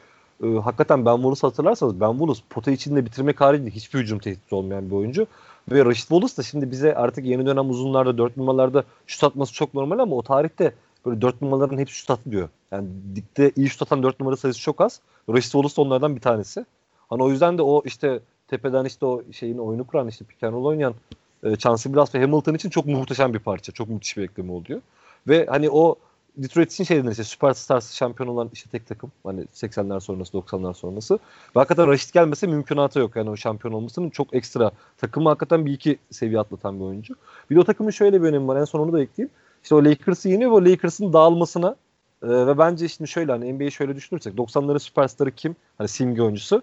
e, 0.42 0.46
hakikaten 0.46 1.06
Ben 1.06 1.14
Wallace 1.14 1.40
hatırlarsanız 1.40 2.00
Ben 2.00 2.10
Wallace 2.10 2.40
pota 2.50 2.70
içinde 2.70 3.04
bitirmek 3.06 3.40
haricinde 3.40 3.70
hiçbir 3.70 3.98
hücum 3.98 4.18
tehdidi 4.18 4.54
olmayan 4.54 4.90
bir 4.90 4.94
oyuncu. 4.94 5.26
Ve 5.70 5.84
Raşit 5.84 6.08
Wallace 6.08 6.36
da 6.36 6.42
şimdi 6.42 6.70
bize 6.70 6.94
artık 6.94 7.24
yeni 7.24 7.46
dönem 7.46 7.70
uzunlarda, 7.70 8.18
dört 8.18 8.36
numaralarda 8.36 8.84
şut 9.06 9.24
atması 9.24 9.52
çok 9.52 9.74
normal 9.74 9.98
ama 9.98 10.16
o 10.16 10.22
tarihte 10.22 10.74
böyle 11.06 11.20
dört 11.20 11.42
numaraların 11.42 11.78
hepsi 11.78 11.94
şut 11.94 12.10
atıyor. 12.10 12.48
Yani 12.70 12.88
dikte 13.14 13.52
iyi 13.56 13.68
şut 13.68 13.82
atan 13.82 14.02
dört 14.02 14.20
numara 14.20 14.36
sayısı 14.36 14.60
çok 14.60 14.80
az. 14.80 15.00
Raşit 15.28 15.52
Wallace 15.52 15.76
da 15.76 15.82
onlardan 15.82 16.16
bir 16.16 16.20
tanesi. 16.20 16.64
Hani 17.10 17.22
o 17.22 17.30
yüzden 17.30 17.58
de 17.58 17.62
o 17.62 17.82
işte 17.84 18.20
tepeden 18.48 18.84
işte 18.84 19.06
o 19.06 19.22
şeyin 19.32 19.58
oyunu 19.58 19.86
kuran 19.86 20.08
işte 20.08 20.24
pick 20.24 20.42
and 20.42 20.52
roll 20.52 20.64
oynayan 20.64 20.94
e, 21.42 21.56
Chauncey 21.56 21.92
Billups 21.92 22.14
ve 22.14 22.20
Hamilton 22.20 22.54
için 22.54 22.70
çok 22.70 22.86
muhteşem 22.86 23.34
bir 23.34 23.38
parça. 23.38 23.72
Çok 23.72 23.88
müthiş 23.88 24.16
bir 24.16 24.22
ekleme 24.22 24.52
oluyor. 24.52 24.80
Ve 25.28 25.46
hani 25.46 25.70
o 25.70 25.96
Detroit 26.38 26.72
için 26.72 26.84
şey 26.84 26.98
denir 26.98 27.10
işte 27.10 27.24
Superstars 27.24 27.94
şampiyon 27.94 28.28
olan 28.28 28.50
işte 28.52 28.70
tek 28.70 28.86
takım. 28.86 29.12
Hani 29.24 29.44
80'ler 29.44 30.00
sonrası 30.00 30.36
90'lar 30.36 30.74
sonrası. 30.74 31.14
Ve 31.14 31.18
hakikaten 31.54 31.88
Raşit 31.88 32.12
gelmese 32.12 32.46
mümkünatı 32.46 32.98
yok. 32.98 33.16
Yani 33.16 33.30
o 33.30 33.36
şampiyon 33.36 33.74
olmasının 33.74 34.10
çok 34.10 34.34
ekstra. 34.34 34.70
Takımı 34.96 35.28
hakikaten 35.28 35.66
bir 35.66 35.72
iki 35.72 35.98
seviye 36.10 36.40
atlatan 36.40 36.80
bir 36.80 36.84
oyuncu. 36.84 37.14
Bir 37.50 37.56
de 37.56 37.60
o 37.60 37.64
takımın 37.64 37.90
şöyle 37.90 38.22
bir 38.22 38.26
önemi 38.28 38.48
var. 38.48 38.56
En 38.56 38.64
son 38.64 38.80
onu 38.80 38.92
da 38.92 39.02
ekleyeyim. 39.02 39.30
İşte 39.62 39.74
o 39.74 39.84
Lakers'ı 39.84 40.28
yeniyor 40.28 40.50
ve 40.50 40.54
o 40.54 40.64
Lakers'ın 40.64 41.12
dağılmasına 41.12 41.76
e, 42.22 42.28
ve 42.28 42.58
bence 42.58 42.88
şimdi 42.88 43.10
şöyle 43.10 43.32
hani 43.32 43.52
NBA'yi 43.52 43.72
şöyle 43.72 43.96
düşünürsek 43.96 44.34
90'ların 44.34 44.78
süperstarı 44.78 45.30
kim? 45.30 45.56
Hani 45.78 45.88
simge 45.88 46.22
oyuncusu 46.22 46.62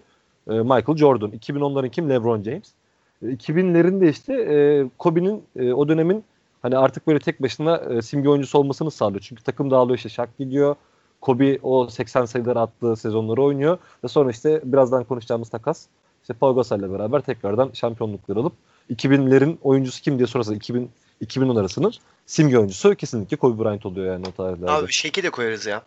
e, 0.50 0.52
Michael 0.52 0.96
Jordan. 0.96 1.30
2010'ların 1.30 1.90
kim? 1.90 2.10
LeBron 2.10 2.42
James. 2.42 2.72
E, 3.22 3.26
2000'lerin 3.26 4.00
de 4.00 4.08
işte 4.08 4.34
e, 4.34 4.84
Kobe'nin 4.98 5.42
e, 5.56 5.72
o 5.72 5.88
dönemin 5.88 6.24
hani 6.66 6.78
artık 6.78 7.06
böyle 7.06 7.18
tek 7.18 7.42
başına 7.42 7.76
e, 7.76 8.02
simge 8.02 8.28
oyuncusu 8.28 8.58
olmasını 8.58 8.90
sağlıyor. 8.90 9.20
Çünkü 9.20 9.42
takım 9.42 9.70
dağılıyor 9.70 9.96
işte 9.96 10.08
Shaq 10.08 10.28
gidiyor. 10.38 10.76
Kobe 11.20 11.58
o 11.62 11.88
80 11.88 12.24
sayıları 12.24 12.60
attığı 12.60 12.96
sezonları 12.96 13.42
oynuyor. 13.42 13.78
Ve 14.04 14.08
sonra 14.08 14.30
işte 14.30 14.60
birazdan 14.64 15.04
konuşacağımız 15.04 15.48
takas 15.48 15.86
işte 16.22 16.34
Paul 16.34 16.54
Gasol'le 16.54 16.92
beraber 16.92 17.20
tekrardan 17.20 17.70
şampiyonlukları 17.72 18.38
alıp 18.38 18.52
2000'lerin 18.90 19.56
oyuncusu 19.62 20.02
kim 20.02 20.18
diye 20.18 20.26
sorarsa 20.26 20.54
2000 20.54 20.90
2010 21.20 21.56
arasının 21.56 21.92
simge 22.26 22.58
oyuncusu 22.58 22.94
kesinlikle 22.94 23.36
Kobe 23.36 23.64
Bryant 23.64 23.86
oluyor 23.86 24.12
yani 24.12 24.26
o 24.28 24.32
tarihlerde. 24.32 24.70
Abi 24.70 24.92
Şeki 24.92 25.22
de 25.22 25.30
koyarız 25.30 25.66
ya. 25.66 25.82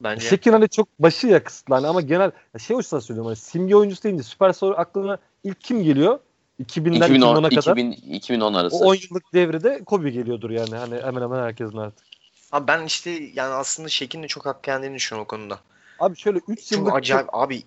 Bence. 0.00 0.28
Şekin 0.28 0.52
hani 0.52 0.68
çok 0.68 0.88
başı 0.98 1.26
ya 1.26 1.44
kısıtlı 1.44 1.74
hani 1.74 1.86
ama 1.86 2.00
genel 2.00 2.30
şey 2.58 2.76
açısından 2.76 3.00
söylüyorum 3.00 3.26
hani 3.26 3.36
simge 3.36 3.76
oyuncusu 3.76 4.02
deyince 4.02 4.22
süper 4.22 4.52
soru 4.52 4.74
aklına 4.76 5.18
ilk 5.44 5.60
kim 5.60 5.82
geliyor? 5.82 6.18
2000'den 6.60 7.06
2010, 7.06 7.36
2010'a 7.36 7.48
kadar. 7.48 7.72
2000, 7.76 7.92
2010 7.92 8.54
arası. 8.54 8.76
O 8.76 8.88
10 8.88 8.94
yıllık 8.94 9.32
devrede 9.34 9.84
Kobe 9.84 10.10
geliyordur 10.10 10.50
yani 10.50 10.74
hani 10.76 10.94
hemen 11.02 11.22
hemen 11.22 11.42
herkesin 11.42 11.76
artık. 11.76 12.06
Abi 12.52 12.68
ben 12.68 12.84
işte 12.84 13.10
yani 13.10 13.54
aslında 13.54 13.88
Şeki'nin 13.88 14.22
de 14.22 14.28
çok 14.28 14.46
hak 14.46 14.68
yendiğini 14.68 14.94
düşünüyorum 14.94 15.24
o 15.24 15.28
konuda. 15.28 15.60
Abi 15.98 16.16
şöyle 16.16 16.38
3 16.48 16.60
Çok 16.68 16.78
yıllık 16.78 16.94
acayip 16.94 17.28
abi 17.32 17.62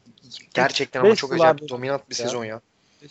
gerçekten 0.53 1.03
ama 1.03 1.15
çok 1.15 1.33
acayip 1.33 1.61
abi. 1.61 1.69
dominant 1.69 2.09
bir 2.09 2.15
Ya. 2.15 2.23
sezon 2.25 2.45
ya. 2.45 2.61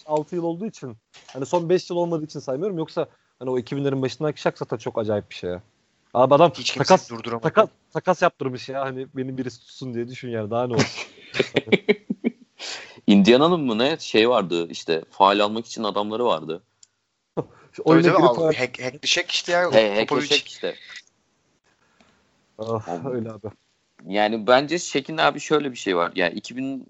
6 0.06 0.36
yıl 0.36 0.42
olduğu 0.42 0.66
için 0.66 0.96
hani 1.32 1.46
son 1.46 1.68
5 1.68 1.90
yıl 1.90 1.96
olmadığı 1.96 2.24
için 2.24 2.40
saymıyorum 2.40 2.78
yoksa 2.78 3.06
hani 3.38 3.50
o 3.50 3.58
2000'lerin 3.58 4.02
başındaki 4.02 4.40
Şak 4.40 4.58
zaten 4.58 4.76
çok 4.76 4.98
acayip 4.98 5.30
bir 5.30 5.34
şey 5.34 5.50
ya. 5.50 5.62
Abi 6.14 6.34
adam 6.34 6.52
Hiç 6.54 6.72
takas 6.72 7.10
takas 7.42 7.68
takas 7.92 8.22
yaptırmış 8.22 8.68
ya 8.68 8.80
hani 8.80 9.06
beni 9.14 9.38
birisi 9.38 9.60
tutsun 9.60 9.94
diye 9.94 10.08
düşün 10.08 10.28
yani 10.30 10.50
daha 10.50 10.66
ne 10.66 10.74
olsun. 10.74 11.02
Indiana'nın 13.09 13.61
mı 13.61 13.79
ne 13.79 13.97
şey 13.99 14.29
vardı 14.29 14.68
işte 14.71 15.03
faal 15.11 15.40
almak 15.40 15.66
için 15.66 15.85
adamları 15.85 16.25
vardı. 16.25 16.62
Tabii 17.37 17.47
oyuna 17.85 18.03
tabii 18.03 18.16
girip 18.16 18.38
al, 18.38 18.53
hack, 18.53 18.83
hacklişek 18.83 19.31
işte 19.31 19.53
ya. 19.53 19.73
He, 19.73 20.07
keşek 20.07 20.49
işte. 20.49 20.75
Ah, 22.59 23.05
öyle 23.05 23.33
abi. 23.33 23.47
Yani 24.07 24.47
bence 24.47 24.79
Şekin 24.79 25.16
abi 25.16 25.40
şöyle 25.40 25.73
bir 25.73 25.77
şey 25.77 25.97
var. 25.97 26.12
Yani 26.14 26.35
2000 26.35 26.87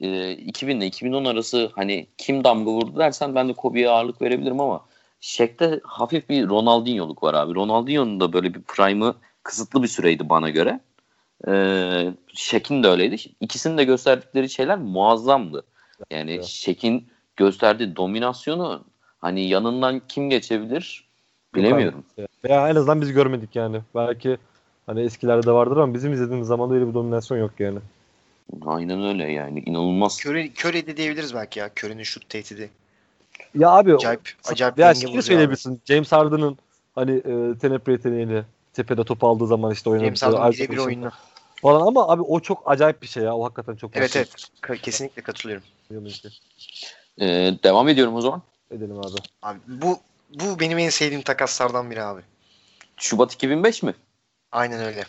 e, 0.00 0.32
2000 0.32 0.76
ile 0.80 0.86
2010 0.86 1.24
arası 1.24 1.70
hani 1.74 2.06
kim 2.18 2.44
damga 2.44 2.70
vurdu 2.70 2.98
dersen 2.98 3.34
ben 3.34 3.48
de 3.48 3.52
Kobe'ye 3.52 3.90
ağırlık 3.90 4.22
verebilirim 4.22 4.60
ama 4.60 4.84
Şek'te 5.20 5.80
hafif 5.84 6.28
bir 6.28 6.48
Ronaldinho'luk 6.48 7.22
var 7.22 7.34
abi. 7.34 7.54
Ronaldinho'nun 7.54 8.20
da 8.20 8.32
böyle 8.32 8.54
bir 8.54 8.62
prime'ı 8.62 9.14
kısıtlı 9.42 9.82
bir 9.82 9.88
süreydi 9.88 10.28
bana 10.28 10.50
göre. 10.50 10.80
Ee, 11.48 12.12
Şek'in 12.34 12.82
de 12.82 12.88
öyleydi. 12.88 13.16
İkisinin 13.40 13.78
de 13.78 13.84
gösterdikleri 13.84 14.50
şeyler 14.50 14.78
muazzamdı. 14.78 15.64
Yani 16.10 16.32
Evet. 16.32 16.44
Şek'in 16.44 17.08
gösterdiği 17.36 17.96
dominasyonu 17.96 18.84
hani 19.20 19.48
yanından 19.48 20.02
kim 20.08 20.30
geçebilir 20.30 21.04
bilemiyorum. 21.54 22.04
Veya 22.44 22.68
en 22.68 22.76
azından 22.76 23.00
biz 23.00 23.12
görmedik 23.12 23.56
yani. 23.56 23.80
Belki 23.94 24.36
hani 24.86 25.00
eskilerde 25.00 25.46
de 25.46 25.52
vardır 25.52 25.76
ama 25.76 25.94
bizim 25.94 26.12
izlediğimiz 26.12 26.46
zaman 26.46 26.70
öyle 26.72 26.88
bir 26.88 26.94
dominasyon 26.94 27.38
yok 27.38 27.52
yani. 27.58 27.78
Aynen 28.66 29.04
öyle 29.04 29.32
yani 29.32 29.60
inanılmaz. 29.66 30.18
Köre, 30.20 30.48
köre 30.48 30.86
de 30.86 30.96
diyebiliriz 30.96 31.34
belki 31.34 31.58
ya. 31.58 31.70
Köre'nin 31.74 32.02
şut 32.02 32.28
tehdidi. 32.28 32.70
Ya 33.54 33.70
abi 33.70 33.94
Acayip, 33.94 34.20
acayip 34.44 34.76
denge 34.76 34.94
şey 34.94 35.02
bozuyor 35.02 35.16
abi. 35.16 35.22
söyleyebilirsin. 35.22 35.80
James 35.84 36.12
Harden'ın 36.12 36.58
hani 36.94 37.12
e, 37.12 37.58
tenepre 37.58 37.92
yeteneğini 37.92 38.42
tepede 38.72 39.04
top 39.04 39.24
aldığı 39.24 39.46
zaman 39.46 39.72
işte 39.72 39.90
oynadığı 39.90 40.04
James 40.04 40.22
Harden 40.22 40.52
birebir 40.52 40.76
oyunlu. 40.78 41.10
Falan 41.64 41.86
ama 41.86 42.08
abi 42.08 42.22
o 42.22 42.40
çok 42.40 42.62
acayip 42.66 43.02
bir 43.02 43.06
şey 43.06 43.22
ya. 43.22 43.36
O 43.36 43.44
hakikaten 43.44 43.76
çok 43.76 43.96
Evet 43.96 44.16
evet. 44.16 44.28
Ka- 44.62 44.78
kesinlikle 44.78 45.22
katılıyorum. 45.22 45.64
Ee, 47.20 47.54
devam 47.64 47.88
ediyorum 47.88 48.14
o 48.14 48.20
zaman. 48.20 48.42
Edelim 48.70 48.98
abi. 48.98 49.16
Abi 49.42 49.58
bu 49.66 49.98
bu 50.34 50.60
benim 50.60 50.78
en 50.78 50.88
sevdiğim 50.88 51.22
takaslardan 51.22 51.90
biri 51.90 52.02
abi. 52.02 52.20
Şubat 52.96 53.32
2005 53.34 53.82
mi? 53.82 53.94
Aynen 54.52 54.80
öyle. 54.80 55.04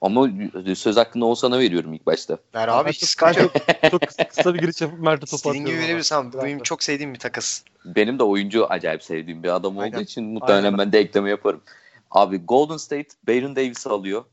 Ama 0.00 0.28
söz 0.74 0.96
hakkında 0.96 1.24
olsana 1.24 1.58
veriyorum 1.58 1.92
ilk 1.94 2.06
başta. 2.06 2.38
Ver 2.54 2.68
abi 2.68 2.92
hiç 2.92 3.00
çok- 3.00 3.08
sıkıntı 3.08 3.40
yok. 3.40 3.52
çok, 3.82 3.90
çok 3.90 4.00
kısa, 4.02 4.28
kısa 4.28 4.54
bir 4.54 4.58
giriş 4.60 4.80
yapıp 4.80 4.98
Mert'e 5.00 5.26
topu 5.26 5.36
İstediğin 5.36 5.64
gibi 5.64 5.78
verebilirsin 5.78 6.14
abi. 6.16 6.32
Bu 6.32 6.42
benim 6.42 6.62
çok 6.62 6.82
sevdiğim 6.82 7.14
bir 7.14 7.18
takas. 7.18 7.62
Benim 7.84 8.18
de 8.18 8.22
oyuncu 8.22 8.66
acayip 8.66 9.02
sevdiğim 9.02 9.42
bir 9.42 9.48
adam 9.54 9.76
olduğu 9.76 9.82
Aynen. 9.84 10.00
için 10.02 10.24
muhtemelen 10.24 10.64
Aynen. 10.64 10.78
ben 10.78 10.92
de 10.92 10.98
ekleme 10.98 11.30
yaparım. 11.30 11.62
Abi 12.10 12.38
Golden 12.38 12.76
State 12.76 13.08
Baron 13.28 13.56
Davis'i 13.56 13.88
alıyor. 13.88 14.24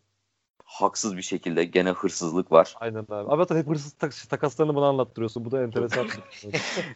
Haksız 0.73 1.17
bir 1.17 1.21
şekilde 1.21 1.63
gene 1.63 1.89
hırsızlık 1.89 2.51
var. 2.51 2.75
Aynen 2.79 2.99
abi. 2.99 3.13
Abi 3.13 3.41
zaten 3.41 3.57
hep 3.57 3.67
hırsız 3.69 3.91
tak- 3.93 4.29
takaslarını 4.29 4.75
bana 4.75 4.87
anlattırıyorsun. 4.87 5.45
Bu 5.45 5.51
da 5.51 5.63
enteresan. 5.63 6.07
şey. 6.31 6.51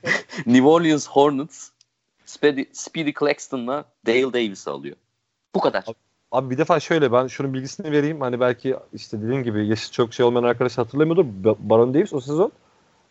New 0.46 0.68
Orleans 0.68 1.08
Hornets 1.08 1.70
Speedy, 2.26 2.62
Speedy 2.74 3.12
Claxton'la 3.20 3.86
Dale 4.06 4.34
Davis'i 4.34 4.70
alıyor. 4.70 4.96
Bu 5.56 5.60
kadar. 5.60 5.86
Abi 6.32 6.50
bir 6.50 6.58
defa 6.58 6.80
şöyle 6.80 7.12
ben 7.12 7.28
şunun 7.28 7.54
bilgisini 7.54 7.92
vereyim. 7.92 8.22
Hani 8.22 8.40
belki 8.40 8.76
işte 8.94 9.22
dediğim 9.22 9.44
gibi 9.44 9.68
yaşı 9.68 9.92
çok 9.92 10.14
şey 10.14 10.26
olmayan 10.26 10.44
arkadaş 10.44 10.78
hatırlamıyordur. 10.78 11.26
Ba- 11.44 11.56
Baron 11.60 11.94
Davis 11.94 12.14
o 12.14 12.22
sezon 12.22 12.52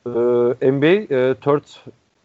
e, 0.06 0.10
NBA 0.70 0.86
e, 1.14 1.34
third 1.34 1.64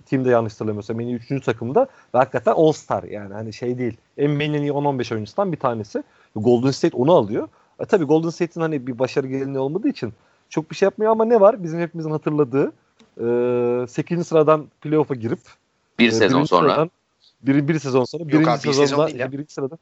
team'de 0.05 0.29
yanlış 0.29 0.53
hatırlamıyorsam 0.53 0.99
en 0.99 1.07
iyi 1.07 1.15
3. 1.15 1.45
takımda 1.45 1.81
ve 1.83 2.17
hakikaten 2.17 2.51
All 2.51 2.71
Star 2.71 3.03
yani 3.03 3.33
hani 3.33 3.53
şey 3.53 3.77
değil. 3.77 3.97
NBA'nin 4.17 4.53
en 4.53 4.61
iyi 4.61 4.71
10-15 4.71 5.13
oyuncusundan 5.13 5.51
bir 5.51 5.57
tanesi. 5.57 6.03
Golden 6.35 6.71
State 6.71 6.97
onu 6.97 7.11
alıyor. 7.13 7.47
E 7.81 7.85
tabii 7.85 8.05
Golden 8.05 8.29
State'in 8.29 8.61
hani 8.61 8.87
bir 8.87 8.99
başarı 8.99 9.27
geleneği 9.27 9.59
olmadığı 9.59 9.87
için 9.89 10.13
çok 10.49 10.71
bir 10.71 10.75
şey 10.75 10.85
yapmıyor 10.85 11.11
ama 11.11 11.25
ne 11.25 11.39
var? 11.39 11.63
Bizim 11.63 11.79
hepimizin 11.79 12.11
hatırladığı 12.11 12.71
e, 13.83 13.87
8. 13.87 14.27
sıradan 14.27 14.67
playoff'a 14.81 15.15
girip 15.15 15.39
Bir 15.99 16.07
e, 16.07 16.11
sezon 16.11 16.43
sonra. 16.43 16.69
sıradan- 16.69 16.89
bir, 17.41 17.67
bir 17.67 17.79
sezon 17.79 18.03
sonra 18.03 18.27
birinci 18.27 18.49
abi, 18.49 18.57
bir 18.63 18.73
sezonda 18.73 19.07
sezon 19.07 19.19
ya. 19.19 19.31
birinci 19.31 19.53
sırada 19.53 19.77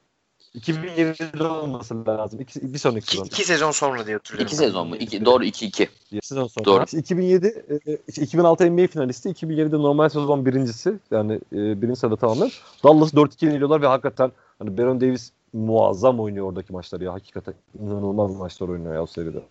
2020'de 0.55 1.43
olması 1.43 2.05
lazım. 2.07 2.39
İki, 2.41 2.73
bir 2.73 2.77
sonraki 2.79 3.03
İki, 3.03 3.11
sezon. 3.11 3.25
iki 3.25 3.45
sezon 3.45 3.71
sonra 3.71 4.05
diye 4.05 4.15
hatırlıyorum. 4.15 4.47
İki 4.47 4.59
ben. 4.61 4.65
sezon 4.65 4.87
mu? 4.87 4.95
İki, 4.95 5.25
doğru 5.25 5.43
2-2. 5.43 5.87
Bir 6.11 6.21
sezon 6.21 6.47
sonra. 6.47 6.65
Doğru. 6.65 6.83
İşte 6.85 6.97
2007 6.97 7.65
e, 7.87 7.91
e, 7.91 7.97
işte 8.07 8.21
2006 8.21 8.71
NBA 8.71 8.87
finalisti, 8.87 9.29
2007'de 9.29 9.77
normal 9.77 10.09
sezon 10.09 10.45
birincisi. 10.45 10.93
Yani 11.11 11.33
e, 11.53 11.81
birinci 11.81 11.99
sırada 11.99 12.15
tamamlar. 12.15 12.61
Dallas 12.83 13.13
4-2 13.13 13.45
yeniliyorlar 13.45 13.81
ve 13.81 13.87
hakikaten 13.87 14.31
hani 14.59 14.77
Baron 14.77 15.01
Davis 15.01 15.31
muazzam 15.53 16.19
oynuyor 16.19 16.45
oradaki 16.45 16.73
maçları 16.73 17.03
ya. 17.03 17.13
Hakikaten 17.13 17.53
inanılmaz 17.79 18.35
maçlar 18.35 18.69
oynuyor 18.69 18.93
ya 18.93 19.03
o 19.03 19.05
seride. 19.05 19.43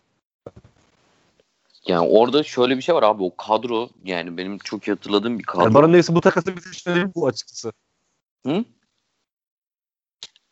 Yani 1.86 2.08
orada 2.08 2.42
şöyle 2.42 2.76
bir 2.76 2.82
şey 2.82 2.94
var 2.94 3.02
abi 3.02 3.22
o 3.22 3.36
kadro 3.36 3.88
yani 4.04 4.36
benim 4.36 4.58
çok 4.58 4.88
iyi 4.88 4.92
hatırladığım 4.92 5.38
bir 5.38 5.44
kadro. 5.44 5.62
Yani 5.62 5.74
Baron 5.74 5.92
Davis'in 5.92 6.14
bu 6.14 6.20
takası 6.20 6.56
bir 6.56 6.60
seçeneği 6.60 7.14
bu 7.14 7.26
açıkçası. 7.26 7.72
Hı? 8.46 8.64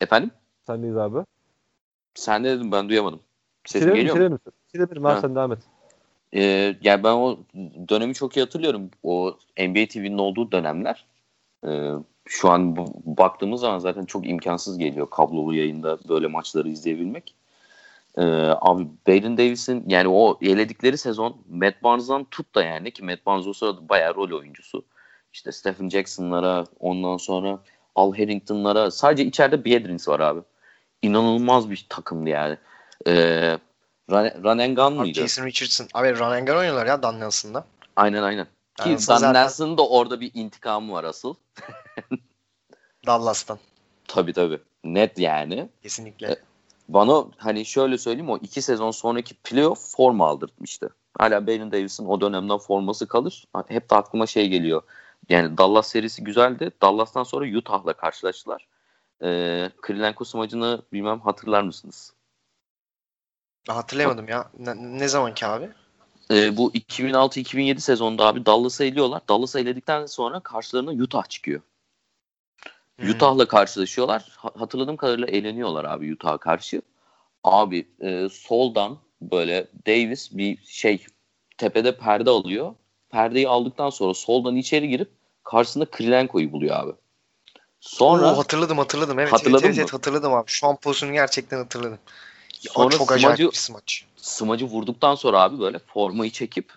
Efendim? 0.01 0.31
Sendeyiz 0.67 0.97
abi. 0.97 1.17
Sen 2.15 2.43
ne 2.43 2.49
dedin 2.49 2.71
ben 2.71 2.89
duyamadım. 2.89 3.19
Sesim 3.65 3.89
Bitirelim, 3.89 4.07
geliyor 4.07 4.29
mu? 4.31 4.39
Bitirelim. 4.73 5.05
Abi 5.05 5.21
sen 5.21 5.35
devam 5.35 5.51
et. 5.51 5.59
Ee, 6.33 6.75
yani 6.81 7.03
ben 7.03 7.13
o 7.13 7.39
dönemi 7.89 8.13
çok 8.13 8.37
iyi 8.37 8.41
hatırlıyorum. 8.41 8.89
O 9.03 9.37
NBA 9.59 9.87
TV'nin 9.87 10.17
olduğu 10.17 10.51
dönemler. 10.51 11.05
Ee, 11.67 11.91
şu 12.27 12.49
an 12.49 12.75
bu- 12.75 12.93
baktığımız 13.05 13.61
zaman 13.61 13.79
zaten 13.79 14.05
çok 14.05 14.27
imkansız 14.29 14.77
geliyor 14.77 15.09
kablolu 15.09 15.55
yayında 15.55 15.97
böyle 16.09 16.27
maçları 16.27 16.69
izleyebilmek. 16.69 17.35
Ee, 18.17 18.23
abi 18.61 18.87
Baron 19.07 19.37
Davis'in 19.37 19.83
yani 19.87 20.07
o 20.07 20.37
eledikleri 20.41 20.97
sezon 20.97 21.37
Matt 21.49 21.83
Barnes'dan 21.83 22.23
tut 22.23 22.55
da 22.55 22.63
yani 22.63 22.91
ki 22.91 23.03
Matt 23.05 23.25
Barnes 23.25 23.47
o 23.47 23.53
sırada 23.53 23.89
bayağı 23.89 24.15
rol 24.15 24.31
oyuncusu. 24.39 24.85
İşte 25.33 25.51
Stephen 25.51 25.89
Jackson'lara 25.89 26.65
ondan 26.79 27.17
sonra 27.17 27.59
Al 27.95 28.13
Harrington'lara 28.13 28.91
sadece 28.91 29.25
içeride 29.25 29.65
Biedrins 29.65 30.07
var 30.07 30.19
abi. 30.19 30.39
İnanılmaz 31.01 31.69
bir 31.69 31.85
takımdı 31.89 32.29
yani. 32.29 32.57
Ee, 33.07 33.57
Run, 34.11 34.43
Run 34.43 34.57
and 34.57 34.77
Gun 34.77 34.93
mıydı? 34.93 35.19
Jason 35.19 35.45
Richardson. 35.45 35.87
Abi 35.93 36.15
Run 36.19 36.31
and 36.31 36.47
Gun 36.47 36.55
oynuyorlar 36.55 36.85
ya 36.85 37.03
Dan 37.03 37.19
Nelson'da. 37.19 37.65
Aynen 37.95 38.23
aynen. 38.23 38.47
Ki 38.77 38.89
Yani 38.89 38.99
zaten- 38.99 39.77
da 39.77 39.87
orada 39.87 40.21
bir 40.21 40.31
intikamı 40.33 40.93
var 40.93 41.03
asıl. 41.03 41.35
Dallas'tan. 43.05 43.59
Tabii 44.07 44.33
tabii. 44.33 44.59
Net 44.83 45.19
yani. 45.19 45.69
Kesinlikle. 45.83 46.27
E, 46.27 46.35
Bana 46.89 47.25
hani 47.37 47.65
şöyle 47.65 47.97
söyleyeyim 47.97 48.29
o 48.29 48.37
iki 48.37 48.61
sezon 48.61 48.91
sonraki 48.91 49.35
playoff 49.35 49.95
forma 49.95 50.27
aldırtmıştı. 50.27 50.89
Hala 51.19 51.47
Baron 51.47 51.71
Davis'in 51.71 52.05
o 52.05 52.21
dönemden 52.21 52.57
forması 52.57 53.07
kalır. 53.07 53.47
Hep 53.67 53.89
de 53.89 53.95
aklıma 53.95 54.27
şey 54.27 54.47
geliyor. 54.49 54.81
Yani 55.29 55.57
Dallas 55.57 55.87
serisi 55.87 56.23
güzeldi. 56.23 56.71
Dallas'tan 56.81 57.23
sonra 57.23 57.57
Utah'la 57.57 57.93
karşılaştılar. 57.93 58.67
Ee, 59.23 59.71
Krilenko 59.81 60.25
smacını 60.25 60.81
bilmem 60.93 61.19
hatırlar 61.19 61.61
mısınız? 61.61 62.13
Ben 63.69 63.73
hatırlayamadım 63.73 64.27
ya. 64.27 64.51
Ne, 64.59 64.99
ne 64.99 65.07
zamanki 65.07 65.45
abi? 65.45 65.69
Ee, 66.31 66.57
bu 66.57 66.71
2006-2007 66.73 67.79
sezonda 67.79 68.25
abi 68.25 68.45
Dallas'ı 68.45 68.83
eliyorlar. 68.83 69.21
Dallas'ı 69.29 69.59
eledikten 69.59 70.05
sonra 70.05 70.39
karşılarına 70.39 71.03
Utah 71.03 71.29
çıkıyor. 71.29 71.61
Hmm. 72.99 73.09
Utah'la 73.09 73.47
karşılaşıyorlar. 73.47 74.25
Ha- 74.37 74.51
Hatırladığım 74.57 74.97
kadarıyla 74.97 75.27
eğleniyorlar 75.27 75.85
abi 75.85 76.13
Utah'a 76.13 76.37
karşı. 76.37 76.81
Abi 77.43 77.87
e, 78.01 78.27
soldan 78.31 78.97
böyle 79.21 79.67
Davis 79.87 80.29
bir 80.31 80.57
şey 80.65 81.05
tepede 81.57 81.97
perde 81.97 82.29
alıyor. 82.29 82.75
Perdeyi 83.09 83.47
aldıktan 83.47 83.89
sonra 83.89 84.13
soldan 84.13 84.55
içeri 84.55 84.89
girip 84.89 85.09
karşısında 85.43 85.85
Krilenko'yu 85.85 86.51
buluyor 86.51 86.75
abi. 86.75 86.91
Sonra 87.79 88.33
Oo, 88.33 88.37
hatırladım 88.37 88.77
hatırladım. 88.77 89.19
Evet, 89.19 89.33
Hatırladın 89.33 89.53
evet, 89.65 89.65
evet, 89.65 89.77
evet, 89.79 89.93
hatırladım 89.93 90.33
abi. 90.33 90.43
Şu 90.47 90.67
an 90.67 90.75
pozisyonu 90.75 91.13
gerçekten 91.13 91.57
hatırladım. 91.57 91.99
Sonra 92.59 92.97
çok 92.97 93.11
acayip 93.11 93.37
smacı- 93.37 93.51
bir 93.51 93.57
smaç. 93.57 94.05
smacı 94.15 94.65
vurduktan 94.65 95.15
sonra 95.15 95.41
abi 95.41 95.59
böyle 95.59 95.79
formayı 95.79 96.31
çekip 96.31 96.73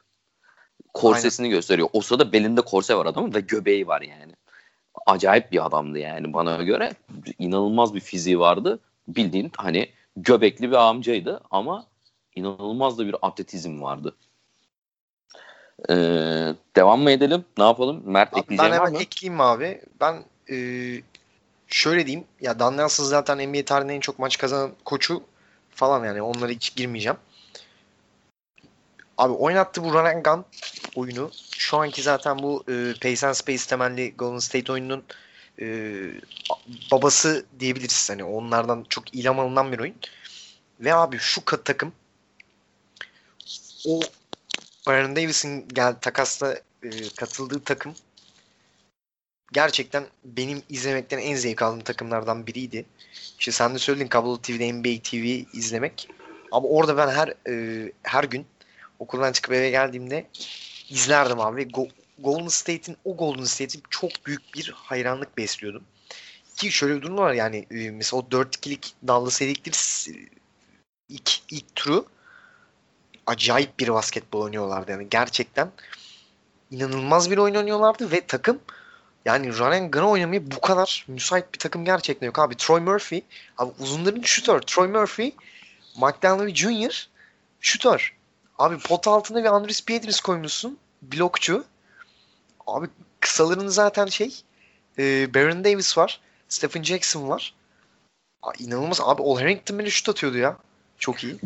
korsesini 0.94 1.48
gösteriyor. 1.48 1.88
O 1.92 2.00
sırada 2.00 2.32
belinde 2.32 2.60
korse 2.60 2.94
var 2.94 3.06
adamın 3.06 3.34
ve 3.34 3.40
göbeği 3.40 3.86
var 3.86 4.00
yani. 4.02 4.32
Acayip 5.06 5.52
bir 5.52 5.66
adamdı 5.66 5.98
yani 5.98 6.32
bana 6.32 6.62
göre. 6.62 6.92
inanılmaz 7.38 7.94
bir 7.94 8.00
fiziği 8.00 8.38
vardı. 8.38 8.78
Bildiğin 9.08 9.52
hani 9.56 9.90
göbekli 10.16 10.70
bir 10.70 10.76
amcaydı 10.76 11.40
ama 11.50 11.86
inanılmaz 12.34 12.98
da 12.98 13.06
bir 13.06 13.16
atletizm 13.22 13.82
vardı. 13.82 14.16
Ee, 15.90 15.94
devam 16.76 17.00
mı 17.00 17.10
edelim? 17.10 17.44
Ne 17.58 17.64
yapalım? 17.64 18.02
Mert 18.04 18.34
Abi 18.34 18.58
ben 18.58 18.72
hemen 18.72 18.92
mı? 18.92 18.98
ekleyeyim 18.98 19.40
abi. 19.40 19.82
Ben 20.00 20.24
e, 20.50 20.56
şöyle 21.66 22.06
diyeyim. 22.06 22.26
Ya 22.40 22.58
Dan 22.58 22.76
Nelson 22.76 23.04
zaten 23.04 23.48
NBA 23.48 23.64
tarihinin 23.64 23.94
en 23.94 24.00
çok 24.00 24.18
maç 24.18 24.38
kazanan 24.38 24.72
koçu 24.84 25.22
falan 25.80 26.04
yani. 26.04 26.22
Onlara 26.22 26.50
hiç 26.52 26.76
girmeyeceğim. 26.76 27.18
Abi 29.18 29.32
oynattığı 29.32 29.84
bu 29.84 29.92
Run 29.92 30.04
and 30.04 30.24
Gun 30.24 30.44
oyunu 30.94 31.30
şu 31.56 31.76
anki 31.76 32.02
zaten 32.02 32.38
bu 32.38 32.64
e, 32.68 32.94
Pace 33.02 33.26
and 33.26 33.34
Space 33.34 33.64
temelli 33.68 34.14
Golden 34.16 34.38
State 34.38 34.72
oyununun 34.72 35.04
e, 35.60 35.66
babası 36.92 37.46
diyebiliriz. 37.60 38.10
Hani 38.10 38.24
onlardan 38.24 38.86
çok 38.88 39.14
ilham 39.14 39.40
alınan 39.40 39.72
bir 39.72 39.78
oyun. 39.78 39.94
Ve 40.80 40.94
abi 40.94 41.18
şu 41.18 41.44
kat 41.44 41.64
takım 41.64 41.92
o 43.86 44.00
Baron 44.86 45.16
Davis'in 45.16 45.68
gel 45.68 45.94
takasla 46.00 46.54
e, 46.82 46.90
katıldığı 47.16 47.60
takım 47.60 47.94
gerçekten 49.52 50.06
benim 50.24 50.62
izlemekten 50.68 51.18
en 51.18 51.36
zevk 51.36 51.62
aldığım 51.62 51.80
takımlardan 51.80 52.46
biriydi. 52.46 52.86
İşte 53.38 53.52
sen 53.52 53.74
de 53.74 53.78
söyledin 53.78 54.08
Kablo 54.08 54.38
TV'de 54.38 54.72
NBA 54.72 55.02
TV 55.02 55.56
izlemek. 55.56 56.08
Ama 56.52 56.68
orada 56.68 56.96
ben 56.96 57.08
her 57.08 57.34
e, 57.48 57.92
her 58.02 58.24
gün 58.24 58.46
okuldan 58.98 59.32
çıkıp 59.32 59.52
eve 59.52 59.70
geldiğimde 59.70 60.26
izlerdim 60.88 61.40
abi. 61.40 61.62
Go- 61.62 61.90
Golden 62.18 62.48
State'in 62.48 62.96
o 63.04 63.16
Golden 63.16 63.44
State'in 63.44 63.82
çok 63.90 64.10
büyük 64.26 64.54
bir 64.54 64.72
hayranlık 64.76 65.38
besliyordum. 65.38 65.84
Ki 66.56 66.72
şöyle 66.72 66.96
bir 66.96 67.02
durum 67.02 67.18
var 67.18 67.32
yani 67.32 67.66
e, 67.70 67.90
mesela 67.90 68.22
o 68.22 68.24
4-2'lik 68.30 68.94
Dallas 69.06 69.42
Eliktir 69.42 69.74
ilk, 71.08 71.30
ilk 71.50 71.74
turu 71.74 72.06
acayip 73.26 73.78
bir 73.78 73.88
basketbol 73.88 74.40
oynuyorlardı 74.40 74.90
yani 74.90 75.06
gerçekten 75.10 75.70
inanılmaz 76.70 77.30
bir 77.30 77.38
oyun 77.38 77.54
oynuyorlardı 77.54 78.12
ve 78.12 78.26
takım 78.26 78.60
yani 79.24 79.58
run 79.58 79.72
and 79.72 79.92
gun'a 79.92 80.08
oynamaya 80.08 80.50
bu 80.50 80.60
kadar 80.60 81.04
müsait 81.08 81.54
bir 81.54 81.58
takım 81.58 81.84
gerçekten 81.84 82.26
yok 82.26 82.38
abi. 82.38 82.56
Troy 82.56 82.80
Murphy, 82.80 83.22
abi 83.58 83.72
uzunların 83.78 84.22
şutör. 84.22 84.60
Troy 84.60 84.88
Murphy, 84.88 85.32
McDaniel 85.96 86.54
Jr. 86.54 87.08
şutör. 87.60 88.16
Abi 88.58 88.78
pot 88.78 89.08
altına 89.08 89.42
bir 89.42 89.48
Andres 89.48 89.84
Pietris 89.84 90.20
koymuşsun. 90.20 90.78
Blokçu. 91.02 91.64
Abi 92.66 92.86
kısaların 93.20 93.66
zaten 93.66 94.06
şey 94.06 94.42
e, 94.98 95.34
Baron 95.34 95.64
Davis 95.64 95.98
var. 95.98 96.20
Stephen 96.48 96.82
Jackson 96.82 97.28
var. 97.28 97.54
Aa, 98.42 98.52
inanılmaz. 98.58 99.00
Abi 99.00 99.22
Ol 99.22 99.38
Harrington 99.38 99.78
bile 99.78 99.90
şut 99.90 100.08
atıyordu 100.08 100.38
ya. 100.38 100.56
Çok 100.98 101.24
iyi. 101.24 101.36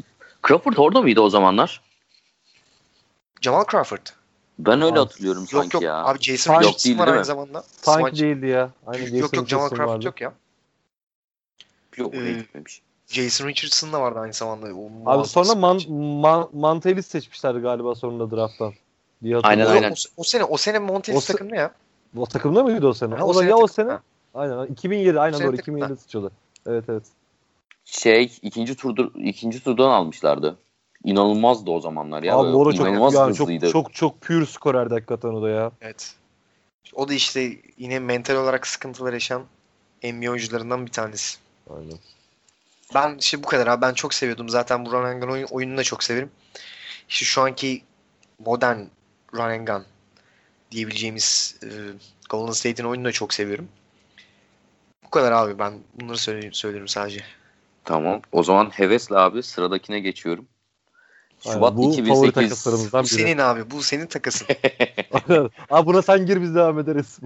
Crawford 0.48 0.76
orada 0.76 1.02
mıydı 1.02 1.20
o 1.20 1.30
zamanlar? 1.30 1.80
Jamal 3.40 3.64
Crawford. 3.70 4.06
Ben 4.58 4.74
öyle 4.82 4.92
Abi, 4.92 4.98
hatırlıyorum 4.98 5.40
Yok 5.42 5.50
sanki 5.50 5.76
yok. 5.76 5.82
ya. 5.82 6.04
Abi 6.04 6.18
Jason 6.20 6.52
Yok 6.54 6.62
Richardson 6.62 6.88
değildi 6.90 7.00
var 7.00 7.06
değil 7.06 7.12
aynı 7.14 7.20
mi? 7.20 7.26
zamanda. 7.26 7.62
Sanki 7.82 8.00
Smaç- 8.00 8.20
değildi 8.20 8.46
ya. 8.46 8.70
Aynen 8.86 9.14
Yok 9.14 9.20
yok 9.22 9.32
Jamal 9.34 9.46
Jason 9.46 9.68
Crawford 9.76 9.88
vardı. 9.94 10.06
yok 10.06 10.20
ya. 10.20 10.32
Yok 11.96 12.14
oraya 12.14 12.30
Ee, 12.30 12.32
gitmemiş. 12.32 12.82
Jason 13.06 13.46
Richardson 13.48 13.92
da 13.92 14.00
vardı 14.00 14.18
aynı 14.18 14.32
zamanda. 14.32 14.66
O 14.74 14.90
Abi 15.06 15.28
sonra 15.28 15.54
man, 15.54 15.80
man, 15.92 16.48
Mantelis 16.52 17.06
seçmişlerdi 17.06 17.58
galiba 17.58 17.94
sonunda 17.94 18.36
drafttan. 18.36 18.72
Diye 19.22 19.36
Aynen, 19.42 19.66
aynen. 19.66 19.90
O, 19.90 19.94
o 20.16 20.24
sene 20.24 20.44
o 20.44 20.56
sene 20.56 20.78
Montelis 20.78 21.18
O 21.18 21.20
se- 21.20 21.32
takımda 21.32 21.56
ya. 21.56 21.74
O 22.16 22.26
takımda 22.26 22.62
mıydı 22.62 22.86
o 22.86 22.94
sene? 22.94 23.14
Ha, 23.14 23.24
o, 23.24 23.28
o 23.28 23.34
da 23.34 23.38
sene 23.38 23.50
ya 23.50 23.56
o 23.56 23.66
sene. 23.66 23.98
Aynen. 24.34 24.66
2007 24.66 25.20
aynen 25.20 25.40
doğru. 25.40 25.56
takımda. 25.56 25.78
2007 25.78 26.00
seçiyordu. 26.00 26.32
Evet 26.66 26.84
evet. 26.88 27.02
Şey 27.84 28.32
ikinci 28.42 28.76
turdur 28.76 29.10
ikinci 29.14 29.64
turdan 29.64 29.90
almışlardı. 29.90 30.56
İnanılmazdı 31.04 31.70
o 31.70 31.80
zamanlar 31.80 32.22
ya. 32.22 32.36
Abi 32.36 32.52
bu 32.52 32.62
arada 32.62 32.76
çok 32.76 32.86
İnanılmaz 32.86 33.14
yani 33.14 33.30
hızlıydı. 33.30 33.70
çok 33.70 33.72
çok 33.72 33.94
çok 33.94 34.20
pure 34.20 34.46
skorerdi 34.46 34.94
hakikaten 34.94 35.28
o 35.28 35.42
da 35.42 35.48
ya. 35.48 35.70
Evet. 35.80 36.14
O 36.92 37.08
da 37.08 37.14
işte 37.14 37.56
yine 37.78 37.98
mental 37.98 38.36
olarak 38.36 38.66
sıkıntılar 38.66 39.12
yaşayan 39.12 39.42
NBA 40.04 40.30
oyuncularından 40.30 40.86
bir 40.86 40.90
tanesi. 40.90 41.38
Aynen. 41.70 41.98
Ben 42.94 43.16
işte 43.18 43.42
bu 43.42 43.46
kadar 43.46 43.66
abi. 43.66 43.82
Ben 43.82 43.94
çok 43.94 44.14
seviyordum. 44.14 44.48
Zaten 44.48 44.86
bu 44.86 44.92
run 44.92 45.04
and 45.04 45.22
gun 45.22 45.28
oyun, 45.28 45.46
oyununu 45.50 45.76
da 45.76 45.82
çok 45.82 46.04
severim. 46.04 46.30
İşte 47.08 47.24
şu 47.24 47.42
anki 47.42 47.82
modern 48.38 48.78
run 49.34 49.40
and 49.40 49.66
gun 49.68 49.84
diyebileceğimiz 50.70 51.56
e, 51.62 51.68
Golden 52.30 52.52
State'in 52.52 52.88
oyununu 52.88 53.08
da 53.08 53.12
çok 53.12 53.34
seviyorum. 53.34 53.68
Bu 55.04 55.10
kadar 55.10 55.32
abi. 55.32 55.58
Ben 55.58 55.74
bunları 56.00 56.18
söyleyeyim, 56.18 56.54
söylerim 56.54 56.88
sadece. 56.88 57.20
Tamam. 57.84 58.20
O 58.32 58.42
zaman 58.42 58.70
hevesle 58.70 59.16
abi 59.16 59.42
sıradakine 59.42 60.00
geçiyorum. 60.00 60.46
Aynen, 61.46 61.58
Şubat 61.58 61.76
bu 61.76 61.82
favori 61.82 62.00
2008. 62.00 62.34
takaslarımızdan 62.34 63.04
Bu 63.04 63.06
biri. 63.06 63.14
senin 63.14 63.38
abi. 63.38 63.70
Bu 63.70 63.82
senin 63.82 64.06
takasın. 64.06 64.46
Abi 65.70 65.86
buna 65.86 66.02
sen 66.02 66.26
gir 66.26 66.42
biz 66.42 66.54
devam 66.54 66.78
ederiz. 66.78 67.18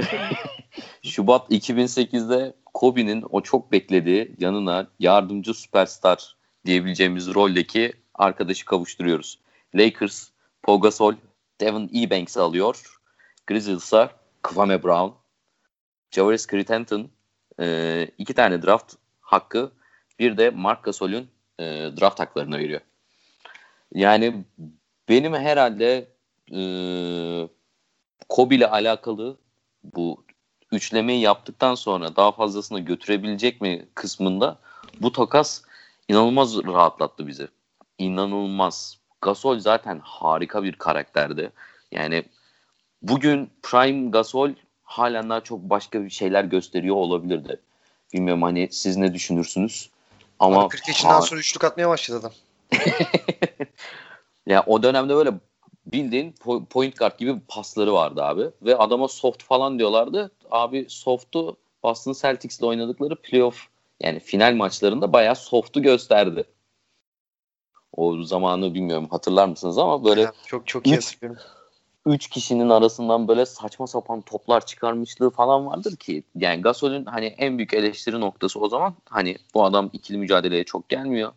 Şubat 1.02 1.50
2008'de 1.50 2.54
Kobe'nin 2.74 3.24
o 3.30 3.40
çok 3.40 3.72
beklediği 3.72 4.34
yanına 4.38 4.86
yardımcı 4.98 5.54
süperstar 5.54 6.36
diyebileceğimiz 6.66 7.34
roldeki 7.34 7.92
arkadaşı 8.14 8.64
kavuşturuyoruz. 8.64 9.38
Lakers, 9.74 10.28
Pau 10.62 10.80
Gasol, 10.80 11.14
Devin 11.60 11.90
Ebanks'i 11.94 12.40
alıyor. 12.40 12.98
Grizzlies'a 13.46 14.10
Kwame 14.42 14.82
Brown, 14.82 15.14
Javaris 16.10 16.46
Crittenton 16.46 17.10
e, 17.60 18.08
iki 18.18 18.34
tane 18.34 18.62
draft 18.62 18.94
hakkı 19.20 19.72
bir 20.18 20.36
de 20.36 20.50
Mark 20.50 20.84
Gasol'ün 20.84 21.28
e, 21.58 21.64
draft 22.00 22.20
haklarını 22.20 22.58
veriyor. 22.58 22.80
Yani 23.94 24.44
benim 25.08 25.34
herhalde 25.34 26.08
e, 26.52 26.60
Kobe 28.28 28.54
ile 28.54 28.70
alakalı 28.70 29.36
bu 29.84 30.24
üçlemeyi 30.72 31.20
yaptıktan 31.20 31.74
sonra 31.74 32.16
daha 32.16 32.32
fazlasını 32.32 32.80
götürebilecek 32.80 33.60
mi 33.60 33.88
kısmında 33.94 34.58
bu 35.00 35.12
takas 35.12 35.62
inanılmaz 36.08 36.56
rahatlattı 36.56 37.26
bizi. 37.26 37.48
İnanılmaz. 37.98 38.98
Gasol 39.20 39.58
zaten 39.58 40.00
harika 40.04 40.62
bir 40.62 40.72
karakterdi. 40.72 41.52
Yani 41.92 42.24
bugün 43.02 43.50
Prime 43.62 44.10
Gasol 44.10 44.50
halen 44.82 45.30
daha 45.30 45.40
çok 45.40 45.60
başka 45.60 46.04
bir 46.04 46.10
şeyler 46.10 46.44
gösteriyor 46.44 46.96
olabilirdi. 46.96 47.60
Bilmiyorum 48.14 48.42
hani 48.42 48.68
siz 48.70 48.96
ne 48.96 49.14
düşünürsünüz? 49.14 49.90
Ama 50.38 50.60
Abi 50.60 50.68
40 50.68 50.88
yaşından 50.88 51.14
ha- 51.14 51.22
sonra 51.22 51.40
üçlük 51.40 51.64
atmaya 51.64 51.88
başladı 51.88 52.18
adam. 52.18 52.32
Ya 54.46 54.64
o 54.66 54.82
dönemde 54.82 55.14
böyle 55.14 55.30
bildiğin 55.86 56.32
po- 56.32 56.66
point 56.66 56.98
guard 56.98 57.18
gibi 57.18 57.40
pasları 57.48 57.92
vardı 57.92 58.22
abi. 58.22 58.50
Ve 58.62 58.76
adama 58.76 59.08
soft 59.08 59.42
falan 59.42 59.78
diyorlardı. 59.78 60.30
Abi 60.50 60.86
soft'u 60.88 61.56
Boston 61.82 62.12
Celtics'le 62.12 62.62
oynadıkları 62.62 63.16
playoff 63.16 63.66
yani 64.00 64.20
final 64.20 64.54
maçlarında 64.54 65.12
bayağı 65.12 65.36
soft'u 65.36 65.82
gösterdi. 65.82 66.44
O 67.96 68.22
zamanı 68.22 68.74
bilmiyorum 68.74 69.08
hatırlar 69.10 69.48
mısınız 69.48 69.78
ama 69.78 70.04
böyle 70.04 70.20
Ya, 70.20 70.32
çok 70.46 70.66
çok 70.66 70.86
iyi 70.86 70.96
Üç- 70.96 71.18
üç 72.06 72.28
kişinin 72.28 72.68
arasından 72.68 73.28
böyle 73.28 73.46
saçma 73.46 73.86
sapan 73.86 74.20
toplar 74.20 74.66
çıkarmışlığı 74.66 75.30
falan 75.30 75.66
vardır 75.66 75.96
ki. 75.96 76.22
Yani 76.34 76.62
Gasol'ün 76.62 77.04
hani 77.04 77.26
en 77.26 77.58
büyük 77.58 77.74
eleştiri 77.74 78.20
noktası 78.20 78.60
o 78.60 78.68
zaman 78.68 78.94
hani 79.08 79.36
bu 79.54 79.64
adam 79.64 79.90
ikili 79.92 80.18
mücadeleye 80.18 80.64
çok 80.64 80.88
gelmiyor. 80.88 81.32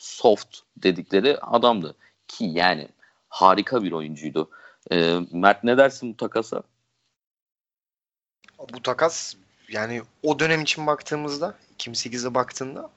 Soft 0.00 0.58
dedikleri 0.76 1.38
adamdı. 1.38 1.96
Ki 2.28 2.44
yani 2.44 2.88
harika 3.28 3.82
bir 3.82 3.92
oyuncuydu. 3.92 4.50
Ee, 4.92 5.18
Mert 5.32 5.64
ne 5.64 5.78
dersin 5.78 6.12
bu 6.12 6.16
takasa? 6.16 6.62
Bu 8.72 8.82
takas 8.82 9.34
yani 9.68 10.02
o 10.22 10.38
dönem 10.38 10.62
için 10.62 10.86
baktığımızda 10.86 11.54
2008'de 11.78 12.34
baktığında 12.34 12.90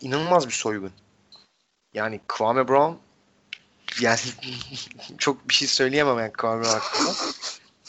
inanılmaz 0.00 0.46
bir 0.46 0.52
soygun. 0.52 0.92
Yani 1.94 2.20
Kwame 2.28 2.68
Brown 2.68 2.94
yani 4.00 4.18
çok 5.18 5.48
bir 5.48 5.54
şey 5.54 5.68
söyleyemem 5.68 6.18
yani 6.18 6.32
Kwame 6.32 6.62
Brown 6.62 6.78
hakkında. 6.78 7.10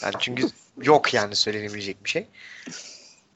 Yani 0.02 0.14
çünkü 0.18 0.48
yok 0.82 1.14
yani 1.14 1.36
söylenebilecek 1.36 2.04
bir 2.04 2.10
şey. 2.10 2.26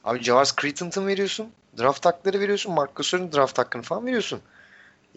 Abi 0.03 0.23
Javars 0.23 0.55
Crittenton 0.55 1.07
veriyorsun. 1.07 1.51
Draft 1.77 2.05
hakları 2.05 2.39
veriyorsun. 2.39 2.73
Mark 2.73 2.95
Gasol'ün 2.95 3.31
draft 3.31 3.57
hakkını 3.57 3.81
falan 3.81 4.05
veriyorsun. 4.05 4.41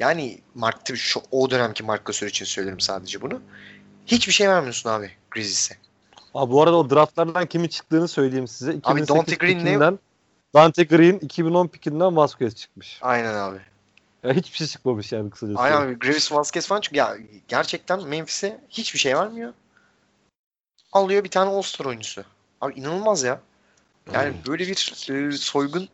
Yani 0.00 0.40
Mark 0.54 0.96
şu, 0.96 1.22
o 1.30 1.50
dönemki 1.50 1.82
Mark 1.82 2.04
Gasol 2.04 2.26
için 2.26 2.44
söylerim 2.44 2.80
sadece 2.80 3.20
bunu. 3.20 3.40
Hiçbir 4.06 4.32
şey 4.32 4.48
vermiyorsun 4.48 4.90
abi 4.90 5.10
Grizzlies'e. 5.30 5.76
Abi 6.34 6.52
bu 6.52 6.62
arada 6.62 6.76
o 6.76 6.90
draftlardan 6.90 7.46
kimin 7.46 7.68
çıktığını 7.68 8.08
söyleyeyim 8.08 8.48
size. 8.48 8.74
2008 8.74 9.08
Dante 9.16 9.34
Green 9.34 9.64
ne? 9.64 9.98
Dante 10.54 10.84
Green 10.84 11.18
2010 11.18 11.66
pikinden 11.66 12.16
Vasquez 12.16 12.54
çıkmış. 12.54 12.98
Aynen 13.02 13.34
abi. 13.34 13.58
Ya 14.22 14.32
hiçbir 14.32 14.56
şey 14.56 14.66
çıkmamış 14.66 15.12
yani 15.12 15.30
kısacası. 15.30 15.58
Aynen 15.58 15.76
abi. 15.76 15.98
Gravis 15.98 16.32
Vasquez 16.32 16.66
falan 16.66 16.80
çünkü 16.80 16.98
ya 16.98 17.16
gerçekten 17.48 18.08
Memphis'e 18.08 18.60
hiçbir 18.70 18.98
şey 18.98 19.16
vermiyor. 19.16 19.52
Alıyor 20.92 21.24
bir 21.24 21.30
tane 21.30 21.50
All-Star 21.50 21.84
oyuncusu. 21.84 22.24
Abi 22.60 22.74
inanılmaz 22.80 23.22
ya. 23.22 23.40
Yani 24.12 24.34
böyle 24.46 24.66
bir 24.66 25.10
e, 25.10 25.32
soygun 25.32 25.88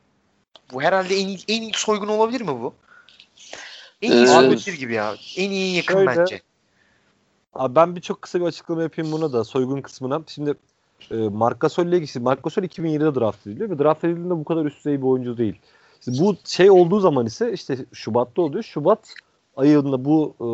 bu 0.73 0.83
herhalde 0.83 1.17
en 1.17 1.29
en 1.49 1.63
iyi 1.63 1.73
soygun 1.75 2.09
olabilir 2.09 2.41
mi 2.41 2.49
bu? 2.49 2.75
En 4.03 4.13
iyi 4.13 4.23
Ee, 4.23 4.27
soygun 4.27 4.57
gibi 4.79 4.95
ya. 4.95 5.15
En 5.37 5.51
iyi 5.51 5.77
yakın 5.77 5.95
şöyle- 5.95 6.07
bence. 6.21 6.41
Abi 7.55 7.75
ben 7.75 7.97
bir 7.97 8.01
çok 8.01 8.23
kısa 8.23 8.41
bir 8.41 8.45
açıklama 8.45 8.83
yapayım 8.83 9.13
buna 9.13 9.33
da 9.33 9.45
soygun 9.45 9.81
kısmına. 9.81 10.23
Şimdi 10.27 10.55
e, 11.11 11.15
Marc 11.17 11.59
Gasol 11.61 11.87
ile 11.87 11.97
ilgili. 11.99 12.23
Marc 12.23 12.41
Gasol 12.43 12.63
2007'de 12.63 13.21
draft 13.21 13.47
ediliyor 13.47 13.71
ve 13.71 13.79
draft 13.79 14.05
edildiğinde 14.05 14.31
bu 14.39 14.45
kadar 14.45 14.65
üst 14.65 14.79
düzey 14.79 14.99
bir 14.99 15.07
oyuncu 15.07 15.39
değil. 15.39 15.59
İşte 16.01 16.13
bu 16.25 16.37
şey 16.45 16.71
olduğu 16.71 17.01
zaman 17.01 17.27
ise 17.27 17.53
işte 17.53 17.77
Şubat'ta 17.93 18.43
oluyor. 18.43 18.63
Şubat 18.65 19.15
ayında 19.57 20.05
bu 20.05 20.35
e, 20.41 20.47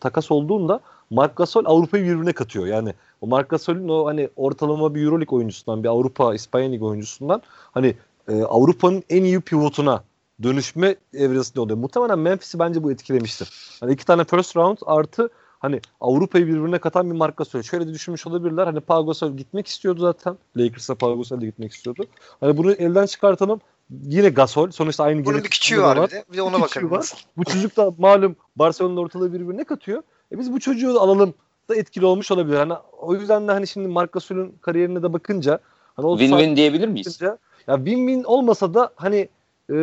takas 0.00 0.30
olduğunda 0.30 0.80
Marc 1.10 1.34
Gasol 1.36 1.64
Avrupa'yı 1.66 2.04
birbirine 2.04 2.32
katıyor. 2.32 2.66
Yani 2.66 2.94
o 3.20 3.26
Marc 3.26 3.48
Gasol'ün 3.48 3.88
o 3.88 4.06
hani 4.06 4.28
ortalama 4.36 4.94
bir 4.94 5.02
Euroleague 5.04 5.36
oyuncusundan, 5.36 5.82
bir 5.84 5.88
Avrupa, 5.88 6.34
İspanya 6.34 6.70
Ligi 6.70 6.84
oyuncusundan 6.84 7.42
hani 7.72 7.94
e, 8.28 8.42
Avrupa'nın 8.42 9.02
en 9.10 9.24
iyi 9.24 9.40
pivotuna 9.40 10.04
dönüşme 10.42 10.96
evresinde 11.14 11.60
oluyor. 11.60 11.78
Muhtemelen 11.78 12.18
Memphis'i 12.18 12.58
bence 12.58 12.82
bu 12.82 12.92
etkilemiştir. 12.92 13.48
Hani 13.80 13.92
iki 13.92 14.04
tane 14.06 14.24
first 14.24 14.56
round 14.56 14.78
artı 14.86 15.28
hani 15.58 15.80
Avrupa'yı 16.00 16.46
birbirine 16.46 16.78
katan 16.78 17.10
bir 17.10 17.16
Marc 17.16 17.34
Gasol. 17.36 17.62
Şöyle 17.62 17.86
de 17.86 17.92
düşünmüş 17.94 18.26
olabilirler. 18.26 18.64
Hani 18.64 18.80
Pau 18.80 19.06
Gasol 19.06 19.36
gitmek 19.36 19.66
istiyordu 19.66 20.00
zaten. 20.00 20.38
Lakers'a 20.56 20.94
Pau 20.94 21.18
Gasol 21.18 21.40
de 21.40 21.46
gitmek 21.46 21.72
istiyordu. 21.72 22.04
Hani 22.40 22.56
bunu 22.56 22.72
elden 22.72 23.06
çıkartalım. 23.06 23.60
Yine 24.02 24.28
Gasol. 24.28 24.70
Sonuçta 24.70 25.04
aynı 25.04 25.24
Bunun 25.24 25.38
bir 25.38 25.48
küçüğü 25.48 25.74
yapıda 25.74 26.00
var 26.00 26.06
bir 26.10 26.16
de. 26.16 26.24
Bir 26.32 26.36
de 26.36 26.42
ona 26.42 26.56
Bir 26.56 26.62
bakalım. 26.62 26.90
var. 26.90 27.12
Bu 27.36 27.44
çocuk 27.44 27.76
da 27.76 27.94
malum 27.98 28.36
Barcelona'nın 28.56 28.96
ortalığı 28.96 29.32
birbirine 29.32 29.64
katıyor. 29.64 30.02
E 30.32 30.38
biz 30.38 30.52
bu 30.52 30.60
çocuğu 30.60 30.94
da 30.94 31.00
alalım 31.00 31.34
da 31.68 31.76
etkili 31.76 32.06
olmuş 32.06 32.30
olabilir. 32.30 32.56
Hani 32.56 32.72
o 33.00 33.14
yüzden 33.14 33.48
de 33.48 33.52
hani 33.52 33.66
şimdi 33.66 33.88
Marc 33.88 34.10
Gasol'ün 34.12 34.58
kariyerine 34.60 35.02
de 35.02 35.12
bakınca 35.12 35.58
hani 35.96 36.06
o 36.06 36.18
Win-win 36.18 36.56
diyebilir 36.56 36.88
miyiz? 36.88 37.06
bakınca, 37.06 37.38
ya 37.68 37.74
win-win 37.74 38.24
olmasa 38.24 38.74
da 38.74 38.90
hani 38.96 39.28
e, 39.70 39.74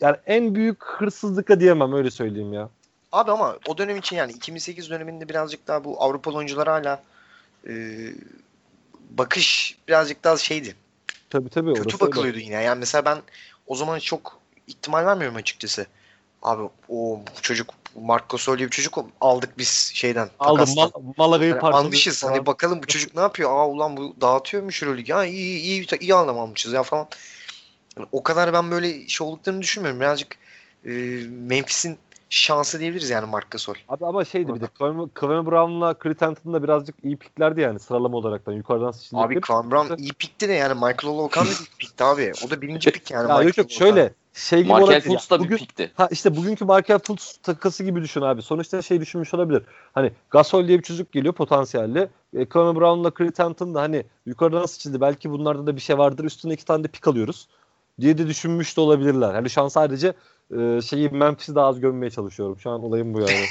yani 0.00 0.16
en 0.26 0.54
büyük 0.54 0.84
hırsızlık 0.84 1.60
diyemem 1.60 1.92
öyle 1.92 2.10
söyleyeyim 2.10 2.52
ya. 2.52 2.68
Abi 3.12 3.30
ama 3.30 3.56
o 3.66 3.78
dönem 3.78 3.96
için 3.96 4.16
yani 4.16 4.32
2008 4.32 4.90
döneminde 4.90 5.28
birazcık 5.28 5.66
daha 5.66 5.84
bu 5.84 6.02
Avrupalı 6.02 6.36
oyuncular 6.36 6.68
hala 6.68 7.02
e, 7.68 7.72
bakış 9.10 9.78
birazcık 9.88 10.24
daha 10.24 10.36
şeydi. 10.36 10.76
Tabii 11.30 11.48
tabii. 11.48 11.74
Kötü 11.74 12.00
bakılıyordu 12.00 12.38
yine. 12.38 12.62
Yani 12.62 12.78
mesela 12.78 13.04
ben 13.04 13.18
o 13.66 13.74
zaman 13.76 13.98
çok 13.98 14.38
ihtimal 14.66 15.06
vermiyorum 15.06 15.36
açıkçası. 15.36 15.86
Abi 16.42 16.68
o 16.88 17.20
çocuk 17.42 17.74
Mark 18.00 18.28
Gasol 18.28 18.58
diye 18.58 18.66
bir 18.66 18.72
çocuk 18.72 18.98
aldık 19.20 19.58
biz 19.58 19.90
şeyden. 19.94 20.30
Aldım. 20.38 20.74
Mal- 20.76 20.90
Malaga'yı 21.16 21.50
Yani 21.50 21.60
parçaladı. 21.60 21.86
almışız. 21.86 22.20
falan. 22.20 22.32
Hani 22.32 22.46
bakalım 22.46 22.82
bu 22.82 22.86
çocuk 22.86 23.14
ne 23.14 23.20
yapıyor? 23.20 23.50
Aa 23.50 23.68
ulan 23.68 23.96
bu 23.96 24.14
dağıtıyormuş 24.20 24.82
Euroleague. 24.82 25.16
Ya 25.16 25.24
iyi 25.24 25.58
iyi 25.60 25.86
iyi, 25.92 25.98
iyi 26.00 26.14
adam 26.14 26.38
almışız 26.38 26.72
ya 26.72 26.82
falan. 26.82 27.08
Yani 27.98 28.08
o 28.12 28.22
kadar 28.22 28.52
ben 28.52 28.70
böyle 28.70 29.08
şey 29.08 29.26
olduklarını 29.26 29.62
düşünmüyorum. 29.62 30.00
Birazcık 30.00 30.36
e, 30.84 30.90
Memphis'in 31.28 31.98
şansı 32.30 32.80
diyebiliriz 32.80 33.10
yani 33.10 33.30
Mark 33.30 33.50
Gasol. 33.50 33.74
Abi 33.88 34.06
ama 34.06 34.24
şeydi 34.24 34.54
bir 34.54 34.60
de 34.60 34.68
Kevin, 34.78 35.10
Kevin 35.20 35.46
Brown'la 35.46 35.94
Chris 35.94 36.20
Hampton 36.20 36.52
da 36.52 36.62
birazcık 36.62 36.94
iyi 37.04 37.16
piklerdi 37.16 37.60
yani 37.60 37.80
sıralama 37.80 38.16
olaraktan 38.16 38.52
yukarıdan 38.52 38.90
seçildikleri. 38.90 39.24
Abi 39.24 39.40
Kevin 39.40 39.70
Brown 39.70 39.94
iyi 40.02 40.12
pikti 40.12 40.48
de 40.48 40.52
yani 40.52 40.74
Michael 40.74 41.06
Olaokan 41.06 41.46
da 41.46 41.50
iyi 41.50 41.68
pikti 41.78 42.04
abi. 42.04 42.32
O 42.46 42.50
da 42.50 42.62
birinci 42.62 42.90
pik 42.90 43.10
yani. 43.10 43.30
ya 43.30 43.42
yok 43.42 43.58
yok 43.58 43.70
şöyle 43.70 44.12
şey 44.34 44.58
gibi 44.58 44.68
Markel. 44.68 45.00
Fultz 45.00 45.30
da 45.30 45.38
bir 45.38 45.44
Bugün- 45.44 45.56
pikti. 45.56 45.92
Ha 45.94 46.08
işte 46.10 46.36
bugünkü 46.36 46.64
Markel 46.64 46.98
Fultz 46.98 47.36
takası 47.36 47.84
gibi 47.84 48.02
düşün 48.02 48.20
abi. 48.20 48.42
Sonuçta 48.42 48.82
şey 48.82 49.00
düşünmüş 49.00 49.34
olabilir. 49.34 49.62
Hani 49.94 50.12
Gasol 50.30 50.68
diye 50.68 50.78
bir 50.78 50.82
çocuk 50.82 51.12
geliyor 51.12 51.34
potansiyelli. 51.34 52.08
E, 52.34 52.48
Kevin 52.48 52.76
Brown'la 52.76 53.10
Chris 53.10 53.38
Hampton 53.38 53.74
da 53.74 53.82
hani 53.82 54.04
yukarıdan 54.26 54.66
seçildi. 54.66 55.00
Belki 55.00 55.30
bunlarda 55.30 55.66
da 55.66 55.76
bir 55.76 55.80
şey 55.80 55.98
vardır. 55.98 56.24
Üstüne 56.24 56.52
iki 56.52 56.64
tane 56.64 56.84
de 56.84 56.88
pik 56.88 57.08
alıyoruz. 57.08 57.48
Diye 58.00 58.18
de 58.18 58.26
düşünmüş 58.26 58.76
de 58.76 58.80
olabilirler. 58.80 59.34
Hani 59.34 59.50
şu 59.50 59.62
an 59.62 59.68
sadece 59.68 60.12
e, 60.58 60.80
şeyi 60.82 61.08
Memphis'i 61.10 61.54
daha 61.54 61.66
az 61.66 61.80
gömmeye 61.80 62.10
çalışıyorum. 62.10 62.58
Şu 62.58 62.70
an 62.70 62.82
olayım 62.84 63.14
bu 63.14 63.20
yani. 63.20 63.46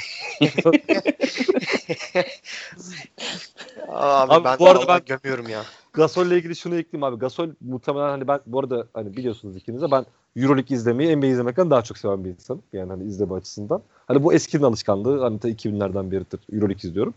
Abi, 3.88 4.32
Abi 4.32 4.44
ben 4.44 4.58
bu 4.58 4.68
arada 4.68 4.88
ben- 4.88 5.00
gömüyorum 5.06 5.48
ya. 5.48 5.62
Gasol'le 5.92 6.30
ilgili 6.30 6.56
şunu 6.56 6.74
ekleyeyim 6.76 7.04
abi. 7.04 7.18
Gasol 7.18 7.48
muhtemelen 7.60 8.08
hani 8.08 8.28
ben 8.28 8.40
bu 8.46 8.60
arada 8.60 8.86
hani 8.94 9.16
biliyorsunuz 9.16 9.56
ikiniz 9.56 9.82
de 9.82 9.90
ben 9.90 10.06
Euroleague 10.36 10.76
izlemeyi 10.76 11.16
NBA 11.16 11.26
izlemekten 11.26 11.70
daha 11.70 11.82
çok 11.82 11.98
seven 11.98 12.24
bir 12.24 12.30
insanım. 12.30 12.62
Yani 12.72 12.90
hani 12.90 13.04
izleme 13.04 13.34
açısından. 13.34 13.82
Hani 14.08 14.22
bu 14.22 14.32
eskinin 14.32 14.62
alışkanlığı. 14.62 15.22
Hani 15.22 15.38
ta 15.40 15.48
2000'lerden 15.48 16.10
beridir 16.10 16.40
Euroleague 16.52 16.88
izliyorum. 16.90 17.14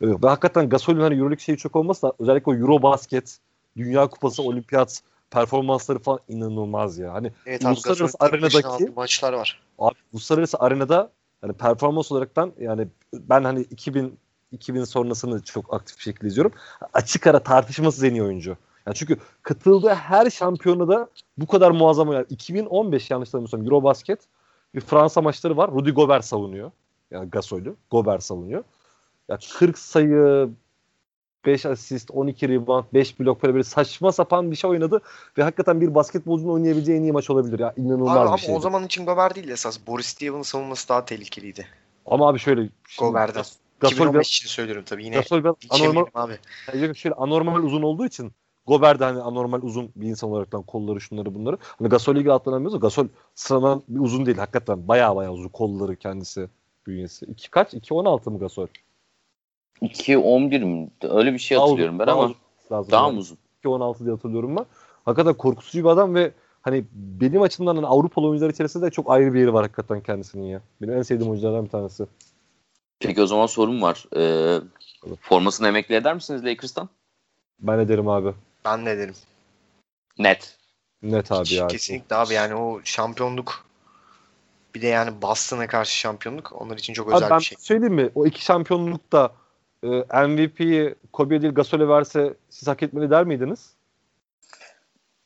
Ee, 0.00 0.06
Ve 0.06 0.28
hakikaten 0.28 0.68
Gasol'ün 0.68 1.00
hani 1.00 1.14
Euroleague 1.14 1.38
şeyi 1.44 1.58
çok 1.58 1.76
olmasa 1.76 2.12
özellikle 2.18 2.50
o 2.52 2.54
Eurobasket, 2.54 3.38
Dünya 3.76 4.06
Kupası, 4.06 4.42
Olimpiyat 4.42 5.02
performansları 5.32 5.98
falan 5.98 6.20
inanılmaz 6.28 6.98
ya. 6.98 7.12
Hani 7.14 7.32
Evet 7.46 7.64
abi 7.64 7.72
Uluslararası 7.72 8.18
başına 8.20 8.38
arenadaki- 8.38 8.92
maçlar 8.96 9.32
var. 9.32 9.62
Abi 9.78 9.94
uluslararası 10.12 10.58
arenada 10.58 11.10
yani 11.42 11.52
performans 11.52 12.12
olaraktan 12.12 12.52
yani 12.60 12.88
ben 13.14 13.44
hani 13.44 13.60
2000 13.60 14.18
2000 14.52 14.84
sonrasını 14.84 15.42
çok 15.42 15.74
aktif 15.74 15.96
bir 15.98 16.02
şekilde 16.02 16.26
izliyorum. 16.26 16.52
Açık 16.92 17.26
ara 17.26 17.38
tartışmasız 17.38 18.04
en 18.04 18.14
iyi 18.14 18.22
oyuncu. 18.22 18.56
Yani 18.86 18.94
çünkü 18.96 19.16
katıldığı 19.42 19.88
her 19.94 20.30
şampiyonada 20.30 21.08
bu 21.38 21.46
kadar 21.46 21.70
muazzam 21.70 22.12
yani 22.12 22.26
2015 22.28 23.10
yanlış 23.10 23.28
hatırlamıyorsam 23.28 23.64
Eurobasket 23.64 24.20
bir 24.74 24.80
Fransa 24.80 25.20
maçları 25.22 25.56
var. 25.56 25.70
Rudy 25.70 25.90
Gobert 25.90 26.24
savunuyor. 26.24 26.70
Yani 27.10 27.30
Gasol'ü. 27.30 27.76
Gobert 27.90 28.22
savunuyor. 28.22 28.64
Ya 29.28 29.38
40 29.58 29.78
sayı 29.78 30.50
5 31.46 31.66
asist, 31.66 32.10
12 32.10 32.48
rebound, 32.48 32.84
5 32.94 33.20
blok 33.20 33.40
falan 33.40 33.54
böyle 33.54 33.64
saçma 33.64 34.12
sapan 34.12 34.50
bir 34.50 34.56
şey 34.56 34.70
oynadı 34.70 35.00
ve 35.38 35.42
hakikaten 35.42 35.80
bir 35.80 35.94
basketbolcunun 35.94 36.52
oynayabileceği 36.52 36.98
en 36.98 37.02
iyi 37.02 37.12
maç 37.12 37.30
olabilir 37.30 37.58
ya. 37.58 37.74
İnanılmaz 37.76 38.16
Abi, 38.16 38.22
bir 38.22 38.28
ama 38.28 38.38
şey. 38.38 38.54
o 38.54 38.60
zaman 38.60 38.84
için 38.84 39.06
Gobert 39.06 39.36
değil 39.36 39.48
esas. 39.48 39.78
Boris 39.86 40.20
Diaw'ın 40.20 40.42
savunması 40.42 40.88
daha 40.88 41.04
tehlikeliydi. 41.04 41.66
Ama 42.06 42.28
abi 42.28 42.38
şöyle 42.38 42.60
şimdi 42.60 43.10
Goberd'den. 43.10 43.44
Gasol 43.80 43.94
2015 43.94 44.14
biraz, 44.14 44.26
için 44.26 44.48
söylüyorum 44.48 44.84
tabii. 44.86 45.04
Yine 45.04 45.16
Gasol 45.16 45.44
biraz 45.44 45.54
anormal, 45.70 46.06
abi. 46.14 46.38
yani 46.74 46.96
şöyle 46.96 47.14
anormal 47.14 47.62
uzun 47.62 47.82
olduğu 47.82 48.06
için 48.06 48.32
Gobert 48.66 49.00
de 49.00 49.04
hani 49.04 49.20
anormal 49.20 49.62
uzun 49.62 49.92
bir 49.96 50.06
insan 50.08 50.30
olaraktan 50.30 50.62
kolları 50.62 51.00
şunları 51.00 51.34
bunları. 51.34 51.56
Hani 51.78 51.88
Gasol 51.88 52.16
ilgili 52.16 52.32
atlanamıyoruz 52.32 52.80
Gasol 52.80 53.08
sıradan 53.34 53.82
bir 53.88 54.00
uzun 54.00 54.26
değil. 54.26 54.38
Hakikaten 54.38 54.88
baya 54.88 55.16
baya 55.16 55.32
uzun 55.32 55.48
kolları 55.48 55.96
kendisi 55.96 56.48
bünyesi. 56.86 57.26
İki 57.26 57.50
kaç? 57.50 57.74
2.16 57.74 58.30
mı 58.30 58.38
Gasol? 58.38 58.66
2-11 59.82 60.64
mi? 60.64 60.90
Öyle 61.02 61.32
bir 61.32 61.38
şey 61.38 61.56
Daha 61.56 61.64
hatırlıyorum 61.64 61.94
uzun, 61.94 61.98
ben 62.00 62.06
daha 62.06 62.24
ama 62.24 62.34
lazım 62.72 62.90
daha 62.90 63.06
yani. 63.06 63.12
mı 63.14 63.18
uzun? 63.20 63.38
2.16 63.64 63.98
diye 64.04 64.10
hatırlıyorum 64.10 64.56
ben. 64.56 64.66
Hakikaten 65.04 65.34
korkutucu 65.34 65.84
bir 65.84 65.88
adam 65.88 66.14
ve 66.14 66.32
hani 66.62 66.84
benim 66.92 67.42
açımdan 67.42 67.76
hani 67.76 67.86
Avrupalı 67.86 68.26
oyuncular 68.28 68.50
içerisinde 68.50 68.86
de 68.86 68.90
çok 68.90 69.10
ayrı 69.10 69.34
bir 69.34 69.40
yeri 69.40 69.54
var 69.54 69.62
hakikaten 69.62 70.00
kendisinin 70.00 70.44
ya. 70.44 70.60
Benim 70.82 70.94
en 70.96 71.02
sevdiğim 71.02 71.30
oyunculardan 71.30 71.64
bir 71.64 71.70
tanesi. 71.70 72.06
Peki 73.00 73.22
o 73.22 73.26
zaman 73.26 73.46
sorum 73.46 73.82
var. 73.82 74.04
Ee, 74.16 74.60
formasını 75.20 75.68
emekli 75.68 75.94
eder 75.94 76.14
misiniz 76.14 76.44
Lakers'tan? 76.44 76.88
Ben 77.60 77.78
ederim 77.78 78.08
abi. 78.08 78.32
Ben 78.64 78.84
ne 78.84 78.98
derim. 78.98 79.14
Net. 80.18 80.58
Net 81.02 81.32
abi 81.32 81.44
Hiç 81.44 81.52
ya. 81.52 81.66
Kesinlikle 81.66 82.16
abi 82.16 82.34
yani 82.34 82.54
o 82.54 82.80
şampiyonluk 82.84 83.64
bir 84.74 84.82
de 84.82 84.86
yani 84.86 85.22
Boston'a 85.22 85.66
karşı 85.66 85.96
şampiyonluk 85.96 86.52
onlar 86.60 86.76
için 86.78 86.92
çok 86.92 87.08
Abi 87.08 87.16
özel 87.16 87.30
ben 87.30 87.38
bir 87.38 87.44
şey. 87.44 87.58
söyleyeyim 87.60 87.94
mi? 87.94 88.10
O 88.14 88.26
iki 88.26 88.44
şampiyonlukta 88.44 89.32
e, 89.82 90.26
MVP'yi 90.26 90.94
Kobe 91.12 91.42
değil 91.42 91.54
Gasol'e 91.54 91.88
verse 91.88 92.34
siz 92.50 92.68
hak 92.68 92.82
etmeli 92.82 93.10
der 93.10 93.24
miydiniz? 93.24 93.70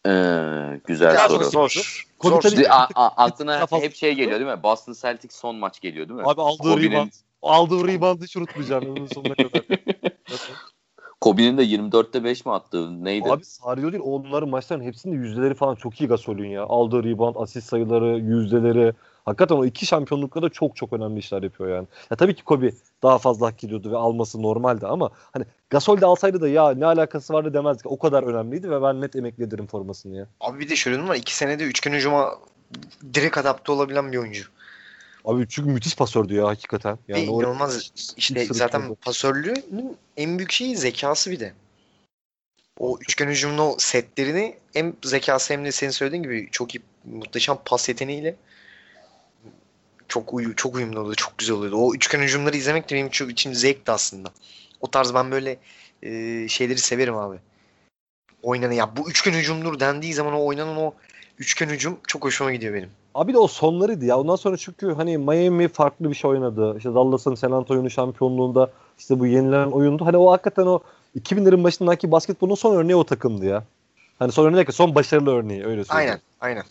Ee, 0.07 0.80
güzel 0.84 1.14
Ya 1.14 1.28
soru. 1.28 1.44
zor. 1.44 2.07
Kobe 2.18 2.34
Zor. 2.34 2.40
tabii- 2.42 2.68
a- 2.68 2.88
a- 2.94 3.24
aklına 3.24 3.66
hep 3.70 3.94
şey 3.94 4.14
geliyor 4.14 4.40
değil 4.40 4.50
mi? 4.50 4.62
Boston 4.62 4.92
Celtics 4.92 5.36
son 5.36 5.57
maç 5.57 5.80
geliyor 5.80 6.09
değil 6.09 6.20
mi? 6.20 6.26
Abi 6.26 6.40
aldığı 6.42 6.62
Kobe'nin- 6.62 6.90
rebound. 6.90 7.11
Aldığı 7.42 7.88
rebound 7.88 8.22
hiç 8.22 8.36
unutmayacağım 8.36 8.84
ömrümün 8.86 9.07
sonuna 9.07 9.34
kadar. 9.34 9.62
Kobe'nin 11.20 11.59
de 11.59 11.62
24'te 11.64 12.24
5 12.24 12.46
mi 12.46 12.52
attığı 12.52 13.04
neydi? 13.04 13.28
Abi 13.32 13.44
sarıyor 13.44 13.92
değil. 13.92 14.02
Onların 14.07 14.48
maçların 14.48 14.82
hepsinin 14.82 15.22
yüzdeleri 15.22 15.54
falan 15.54 15.74
çok 15.74 16.00
iyi 16.00 16.09
Gasol'ün 16.09 16.48
ya. 16.48 16.62
Aldığı 16.64 17.04
rebound, 17.04 17.36
asist 17.38 17.68
sayıları, 17.68 18.18
yüzdeleri. 18.18 18.92
Hakikaten 19.27 19.57
o 19.57 19.64
iki 19.64 19.87
şampiyonlukta 19.87 20.43
da 20.43 20.49
çok 20.49 20.77
çok 20.77 20.93
önemli 20.93 21.18
işler 21.18 21.43
yapıyor 21.43 21.77
yani. 21.77 21.87
Ya 22.11 22.16
tabii 22.16 22.35
ki 22.35 22.45
Kobe 22.45 22.70
daha 23.03 23.18
fazla 23.18 23.47
hak 23.47 23.64
ediyordu 23.64 23.93
ve 23.93 23.97
alması 23.97 24.43
normaldi 24.43 24.87
ama 24.87 25.11
hani 25.33 25.45
Gasol 25.70 26.01
de 26.01 26.07
alsaydı 26.07 26.41
da 26.41 26.49
ya 26.49 26.70
ne 26.70 26.87
alakası 26.87 27.33
vardı 27.33 27.55
demezdik. 27.55 27.87
O 27.87 27.99
kadar 27.99 28.22
önemliydi 28.22 28.70
ve 28.70 28.83
ben 28.83 29.01
net 29.01 29.16
emekli 29.16 29.45
ederim 29.45 29.66
formasını 29.66 30.16
ya. 30.16 30.27
Abi 30.41 30.61
bir 30.61 30.68
de 30.68 30.77
şöyle 30.77 31.09
var. 31.09 31.14
iki 31.14 31.37
senede 31.37 31.64
üçgen 31.64 31.93
hücuma 31.93 32.39
direkt 33.14 33.39
adapte 33.39 33.72
olabilen 33.72 34.12
bir 34.12 34.18
oyuncu. 34.18 34.45
Abi 35.24 35.47
çünkü 35.49 35.70
müthiş 35.70 35.97
pasördü 35.97 36.35
ya 36.35 36.47
hakikaten. 36.47 36.99
Yani 37.09 37.31
o- 37.31 37.41
inanılmaz 37.43 37.91
işte 38.16 38.41
sırıtmadı. 38.41 38.59
zaten 38.59 38.95
pasörlüğünün 38.95 39.97
en 40.16 40.39
büyük 40.39 40.53
şeyi 40.53 40.77
zekası 40.77 41.31
bir 41.31 41.41
de. 41.41 41.53
O 42.79 42.99
üçgen 43.01 43.29
hücumun 43.29 43.59
o 43.59 43.74
setlerini 43.79 44.57
hem 44.72 44.95
zekası 45.05 45.55
hem 45.55 45.64
de 45.64 45.72
senin 45.72 45.91
söylediğin 45.91 46.22
gibi 46.22 46.49
çok 46.53 46.74
iyi 46.74 46.83
muhteşem 47.05 47.57
pas 47.64 47.89
yeteneğiyle 47.89 48.37
çok 50.09 50.34
uyu, 50.34 50.57
çok 50.57 50.74
uyumlu 50.74 51.00
oluyordu. 51.00 51.16
Çok 51.16 51.38
güzel 51.38 51.57
oluyordu. 51.57 51.76
O 51.76 51.94
üçgen 51.94 52.20
hücumları 52.20 52.57
izlemek 52.57 52.90
de 52.90 52.94
benim 52.94 53.09
çok 53.09 53.30
için 53.30 53.52
zevkti 53.52 53.92
aslında. 53.92 54.28
O 54.80 54.90
tarz 54.90 55.14
ben 55.14 55.30
böyle 55.30 55.59
e, 56.02 56.48
şeyleri 56.48 56.78
severim 56.78 57.16
abi. 57.16 57.36
Oynanan 58.42 58.72
ya 58.72 58.96
bu 58.96 59.11
üçgen 59.11 59.32
hücumdur 59.32 59.80
dendiği 59.80 60.14
zaman 60.14 60.34
o 60.34 60.46
oynanan 60.46 60.76
o 60.76 60.94
üçgen 61.38 61.68
hücum 61.68 61.98
çok 62.07 62.24
hoşuma 62.24 62.52
gidiyor 62.52 62.74
benim. 62.74 62.90
Abi 63.14 63.32
de 63.32 63.38
o 63.38 63.46
sonlarıydı 63.46 64.04
ya. 64.04 64.18
Ondan 64.18 64.36
sonra 64.36 64.57
çünkü 64.57 64.92
hani 64.94 65.18
Miami 65.18 65.68
farklı 65.68 66.11
bir 66.11 66.14
şey 66.14 66.30
oynadı. 66.30 66.74
İşte 66.76 66.94
Dallas'ın 66.94 67.34
San 67.34 67.52
Antonio'nun 67.52 67.88
şampiyonluğunda 67.88 68.70
işte 68.98 69.18
bu 69.18 69.26
yenilen 69.26 69.66
oyundu. 69.66 70.07
Hani 70.07 70.16
o 70.16 70.32
hakikaten 70.32 70.66
o 70.66 70.80
2000'lerin 71.18 71.64
başındaki 71.64 72.11
basketbolun 72.12 72.54
son 72.54 72.76
örneği 72.76 72.96
o 72.96 73.04
takımdı 73.04 73.46
ya. 73.46 73.64
Hani 74.18 74.32
son 74.32 74.46
örneği 74.46 74.66
son 74.72 74.94
başarılı 74.94 75.34
örneği 75.34 75.64
öyle 75.64 75.84
söyleyeyim. 75.84 76.11
Aynen, 76.11 76.20
aynen. 76.40 76.64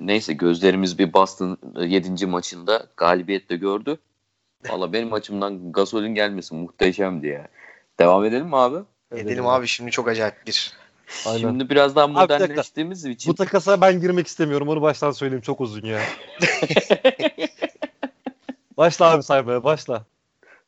Neyse 0.00 0.32
gözlerimiz 0.32 0.98
bir 0.98 1.12
Boston 1.12 1.58
7. 1.80 2.26
maçında 2.26 2.86
galibiyetle 2.96 3.56
gördü. 3.56 3.98
Valla 4.68 4.92
benim 4.92 5.12
açımdan 5.12 5.72
Gasol'ün 5.72 6.14
gelmesi 6.14 6.54
muhteşemdi 6.54 7.26
ya. 7.26 7.48
Devam 8.00 8.24
edelim 8.24 8.46
mi 8.46 8.56
abi? 8.56 8.78
Edelim 9.12 9.46
abi 9.46 9.66
şimdi 9.66 9.90
çok 9.90 10.08
acayip 10.08 10.46
bir. 10.46 10.72
Aynen. 11.26 11.38
Şimdi 11.38 11.70
biraz 11.70 11.96
daha 11.96 12.06
modernleştiğimiz 12.06 13.04
için 13.04 13.32
Bu 13.32 13.34
takasa 13.34 13.80
ben 13.80 14.00
girmek 14.00 14.26
istemiyorum. 14.26 14.68
Onu 14.68 14.82
baştan 14.82 15.10
söyleyeyim. 15.10 15.42
Çok 15.42 15.60
uzun 15.60 15.86
ya. 15.86 15.96
başla 18.76 19.10
abi 19.10 19.22
saymaya 19.22 19.64
başla. 19.64 20.04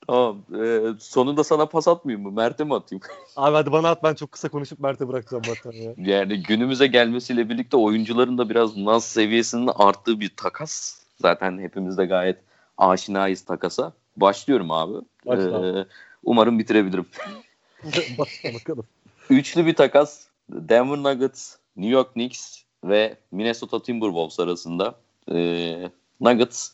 Tamam. 0.06 0.42
Ee, 0.62 0.80
sonunda 0.98 1.44
sana 1.44 1.66
pas 1.66 1.88
atmayayım 1.88 2.26
mı? 2.26 2.32
Mert'e 2.32 2.64
mi 2.64 2.74
atayım? 2.74 3.02
Abi 3.36 3.54
hadi 3.54 3.72
bana 3.72 3.90
at 3.90 4.02
ben 4.02 4.14
çok 4.14 4.32
kısa 4.32 4.48
konuşup 4.48 4.80
Mert'e 4.80 5.08
bırakacağım 5.08 5.44
zaten 5.44 5.72
ya. 5.72 5.94
Yani 5.96 6.42
günümüze 6.42 6.86
gelmesiyle 6.86 7.48
birlikte 7.48 7.76
oyuncuların 7.76 8.38
da 8.38 8.50
biraz 8.50 8.76
naz 8.76 9.04
seviyesinin 9.04 9.70
arttığı 9.74 10.20
bir 10.20 10.36
takas. 10.36 11.02
Zaten 11.20 11.58
hepimiz 11.58 11.98
de 11.98 12.06
gayet 12.06 12.38
aşinayız 12.78 13.42
takasa. 13.42 13.92
Başlıyorum 14.16 14.70
abi. 14.70 15.04
Başla 15.26 15.80
Ee, 15.80 15.86
umarım 16.24 16.58
bitirebilirim. 16.58 17.06
başla 18.18 18.54
bakalım. 18.54 18.84
Üçlü 19.30 19.66
bir 19.66 19.74
takas. 19.74 20.26
Denver 20.50 20.98
Nuggets, 20.98 21.56
New 21.76 21.92
York 21.92 22.12
Knicks 22.12 22.58
ve 22.84 23.16
Minnesota 23.32 23.82
Timberwolves 23.82 24.40
arasında. 24.40 24.94
Ee, 25.32 25.90
Nuggets 26.20 26.70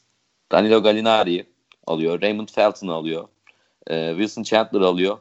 Danilo 0.53 0.83
Gallinari'yi 0.83 1.47
alıyor. 1.89 2.23
Raymond 2.23 2.49
Felton'ı 2.49 2.93
alıyor. 2.93 3.29
E, 3.87 4.11
Wilson 4.11 4.43
Chandler 4.43 4.81
alıyor. 4.81 5.19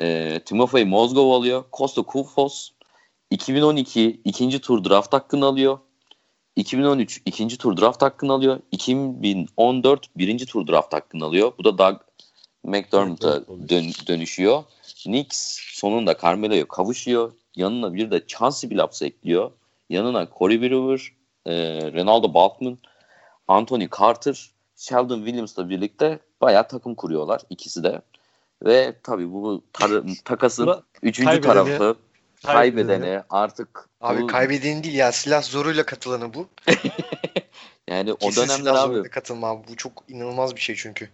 E, 0.00 0.38
Timofey 0.44 0.84
Mozgov 0.84 1.30
alıyor. 1.30 1.64
Costa 1.72 2.02
Kufos 2.02 2.70
2012 3.30 4.20
ikinci 4.24 4.60
tur 4.60 4.84
draft 4.84 5.12
hakkını 5.12 5.46
alıyor. 5.46 5.78
2013 6.56 7.22
ikinci 7.26 7.58
tur 7.58 7.76
draft 7.76 8.02
hakkını 8.02 8.32
alıyor. 8.32 8.60
2014 8.72 10.16
birinci 10.16 10.46
tur 10.46 10.66
draft 10.66 10.92
hakkını 10.92 11.24
alıyor. 11.24 11.52
Bu 11.58 11.64
da 11.64 11.78
Doug 11.78 12.00
McDermott'a 12.64 13.46
dön, 13.68 13.84
dönüşüyor. 14.08 14.64
Knicks 15.02 15.58
sonunda 15.60 16.16
Carmelo'ya 16.22 16.68
kavuşuyor. 16.68 17.32
Yanına 17.56 17.94
bir 17.94 18.10
de 18.10 18.26
Chauncey 18.26 18.70
Billups 18.70 19.02
ekliyor. 19.02 19.50
Yanına 19.90 20.28
Corey 20.38 20.62
Brewer, 20.62 21.12
e, 21.46 21.52
Ronaldo 21.92 22.34
Balkman, 22.34 22.78
Anthony 23.48 23.88
Carter, 23.98 24.50
Sheldon 24.82 25.18
Williams'la 25.18 25.70
birlikte 25.70 26.18
bayağı 26.40 26.68
takım 26.68 26.94
kuruyorlar 26.94 27.42
ikisi 27.50 27.84
de. 27.84 28.02
Ve 28.64 28.96
tabii 29.02 29.32
bu 29.32 29.64
tar- 29.72 30.22
takasın 30.24 30.84
üçüncü 31.02 31.40
tarafı 31.40 31.96
kaybedeni 32.46 33.22
artık 33.30 33.88
Abi 34.00 34.22
bu... 34.22 34.26
kaybedeni 34.26 34.84
değil 34.84 34.94
ya 34.94 35.12
silah 35.12 35.42
zoruyla 35.42 35.86
katılanı 35.86 36.34
bu. 36.34 36.48
yani 37.88 38.16
Kesin 38.16 38.42
o 38.42 38.46
dönemler 38.46 38.74
abi. 38.74 39.02
katılma 39.02 39.68
bu 39.68 39.76
çok 39.76 40.04
inanılmaz 40.08 40.56
bir 40.56 40.60
şey 40.60 40.76
çünkü. 40.76 41.08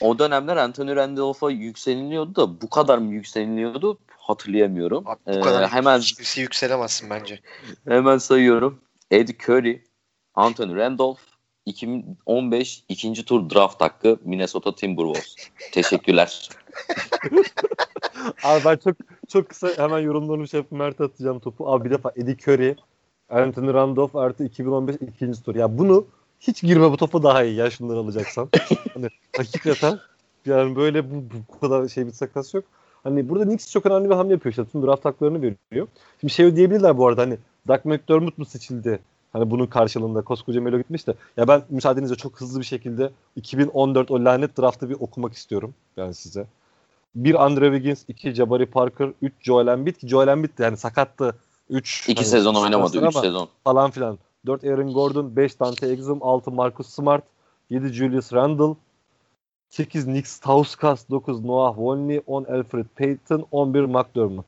O 0.00 0.18
dönemler 0.18 0.56
Anthony 0.56 0.96
Randolph'a 0.96 1.50
yükseliniyordu 1.50 2.34
da 2.34 2.60
bu 2.60 2.70
kadar 2.70 2.98
mı 2.98 3.12
yükseliniyordu 3.12 3.98
hatırlayamıyorum. 4.16 5.04
Abi 5.08 5.18
bu 5.26 5.40
kadar 5.40 5.62
ee, 5.62 5.66
hemen 5.66 6.00
kimse 6.00 6.40
yükselemezsin 6.40 7.10
bence. 7.10 7.40
Hemen 7.88 8.18
sayıyorum. 8.18 8.80
Eddie 9.10 9.36
Curry, 9.46 9.84
Anthony 10.34 10.76
Randolph, 10.76 11.27
2015 11.68 12.82
ikinci 12.88 13.24
tur 13.24 13.50
draft 13.50 13.80
hakkı 13.80 14.18
Minnesota 14.24 14.74
Timberwolves. 14.74 15.36
Teşekkürler. 15.72 16.48
Abi 18.44 18.64
ben 18.64 18.76
çok 18.76 18.96
çok 19.28 19.48
kısa 19.48 19.68
hemen 19.76 19.98
yorumlarını 19.98 20.48
şey 20.48 20.58
yapıp 20.58 20.72
Mert 20.72 21.00
atacağım 21.00 21.38
topu. 21.38 21.72
Abi 21.72 21.84
bir 21.84 21.90
defa 21.90 22.12
Eddie 22.16 22.36
Curry, 22.46 22.76
Anthony 23.28 23.72
Randolph 23.72 24.16
artı 24.16 24.44
2015 24.44 24.96
ikinci 24.96 25.42
tur. 25.42 25.54
Ya 25.54 25.78
bunu 25.78 26.06
hiç 26.40 26.62
girme 26.62 26.90
bu 26.90 26.96
topu 26.96 27.22
daha 27.22 27.44
iyi 27.44 27.54
ya 27.54 27.70
şunları 27.70 27.98
alacaksan. 27.98 28.48
hani 28.94 29.08
hakikaten 29.36 29.98
yani 30.46 30.76
böyle 30.76 31.10
bu, 31.10 31.24
bu 31.50 31.60
kadar 31.60 31.88
şey 31.88 32.06
bir 32.06 32.12
sakası 32.12 32.56
yok. 32.56 32.64
Hani 33.02 33.28
burada 33.28 33.44
Knicks 33.44 33.70
çok 33.70 33.86
önemli 33.86 34.10
bir 34.10 34.14
hamle 34.14 34.32
yapıyor 34.32 34.50
işte. 34.50 34.64
Tüm 34.64 34.86
draft 34.86 35.04
haklarını 35.04 35.42
veriyor. 35.42 35.88
Şimdi 36.20 36.32
şey 36.32 36.56
diyebilirler 36.56 36.98
bu 36.98 37.06
arada 37.06 37.22
hani 37.22 37.38
Doug 37.68 37.84
McDermott 37.84 38.38
mu 38.38 38.44
seçildi? 38.44 39.00
Hani 39.32 39.50
bunun 39.50 39.66
karşılığında 39.66 40.22
koskoca 40.22 40.60
Melo 40.60 40.78
gitmiş 40.78 41.06
de. 41.06 41.14
Ya 41.36 41.48
ben 41.48 41.62
müsaadenizle 41.70 42.14
çok 42.14 42.40
hızlı 42.40 42.60
bir 42.60 42.64
şekilde 42.64 43.10
2014 43.36 44.10
o 44.10 44.24
lanet 44.24 44.58
draftı 44.58 44.90
bir 44.90 44.96
okumak 45.00 45.34
istiyorum 45.34 45.74
yani 45.96 46.14
size. 46.14 46.46
Bir 47.14 47.44
Andre 47.44 47.64
Wiggins, 47.64 48.04
iki 48.08 48.34
Jabari 48.34 48.66
Parker, 48.66 49.10
üç 49.22 49.32
Joel 49.40 49.66
Embiid 49.66 49.94
ki 49.94 50.08
Joel 50.08 50.28
Embiid 50.28 50.58
de 50.58 50.64
yani 50.64 50.76
sakattı. 50.76 51.34
Üç, 51.70 52.08
iki 52.08 52.20
hani, 52.20 52.28
sezon 52.28 52.54
oynamadı. 52.54 53.06
Üç 53.06 53.14
sezon. 53.14 53.48
Falan 53.64 53.90
filan. 53.90 54.18
4 54.46 54.64
Aaron 54.64 54.92
Gordon, 54.92 55.36
5 55.36 55.60
Dante 55.60 55.88
Exum, 55.88 56.18
6 56.22 56.50
Marcus 56.50 56.88
Smart, 56.88 57.24
7 57.70 57.88
Julius 57.88 58.32
Randle, 58.32 58.76
8 59.70 60.06
Nick 60.06 60.28
Stauskas, 60.28 61.10
9 61.10 61.44
Noah 61.44 61.78
Vonley, 61.78 62.22
10 62.26 62.44
Alfred 62.44 62.86
Payton, 62.96 63.46
11 63.50 63.80
McDermott. 63.80 64.46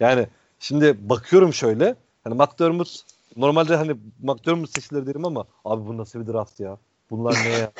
Yani 0.00 0.26
şimdi 0.58 0.96
bakıyorum 1.08 1.52
şöyle. 1.52 1.96
Hani 2.24 2.34
McDermott 2.34 3.02
normalde 3.36 3.76
hani 3.76 3.96
McDermott 4.22 4.70
seçilir 4.70 5.06
derim 5.06 5.24
ama 5.24 5.44
abi 5.64 5.86
bu 5.86 5.96
nasıl 5.96 6.20
bir 6.20 6.32
draft 6.32 6.60
ya? 6.60 6.78
Bunlar 7.10 7.36
ne 7.44 7.48
ya? 7.48 7.72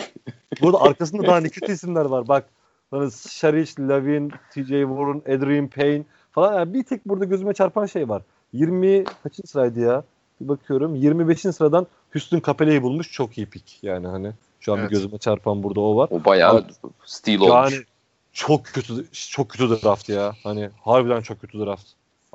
Burada 0.62 0.80
arkasında 0.80 1.26
daha 1.26 1.40
ne 1.40 1.48
kötü 1.48 1.72
isimler 1.72 2.04
var. 2.04 2.28
Bak 2.28 2.48
hani 2.90 3.10
Sharish, 3.12 3.78
Lavin, 3.78 4.28
TJ 4.28 4.68
Warren, 4.68 5.22
Adrian 5.36 5.68
Payne 5.68 6.04
falan. 6.30 6.58
Yani 6.58 6.74
bir 6.74 6.84
tek 6.84 7.08
burada 7.08 7.24
gözüme 7.24 7.54
çarpan 7.54 7.86
şey 7.86 8.08
var. 8.08 8.22
20 8.52 9.04
kaçıncı 9.22 9.50
sıraydı 9.50 9.80
ya? 9.80 10.04
Bir 10.40 10.48
bakıyorum 10.48 10.94
25. 10.94 11.40
sıradan 11.40 11.86
Houston 12.12 12.42
Capela'yı 12.46 12.82
bulmuş. 12.82 13.12
Çok 13.12 13.38
iyi 13.38 13.46
pik 13.46 13.78
yani 13.82 14.06
hani. 14.06 14.32
Şu 14.60 14.72
an 14.72 14.78
evet. 14.78 14.90
bir 14.90 14.94
gözüme 14.94 15.18
çarpan 15.18 15.62
burada 15.62 15.80
o 15.80 15.96
var. 15.96 16.08
O 16.10 16.24
bayağı 16.24 16.64
stil 17.04 17.40
olmuş. 17.40 17.72
Yani 17.72 17.84
çok 18.32 18.64
kötü 18.64 19.06
çok 19.12 19.48
kötü 19.48 19.82
draft 19.82 20.08
ya. 20.08 20.32
Hani 20.42 20.70
harbiden 20.84 21.20
çok 21.20 21.40
kötü 21.40 21.58
draft. 21.58 21.86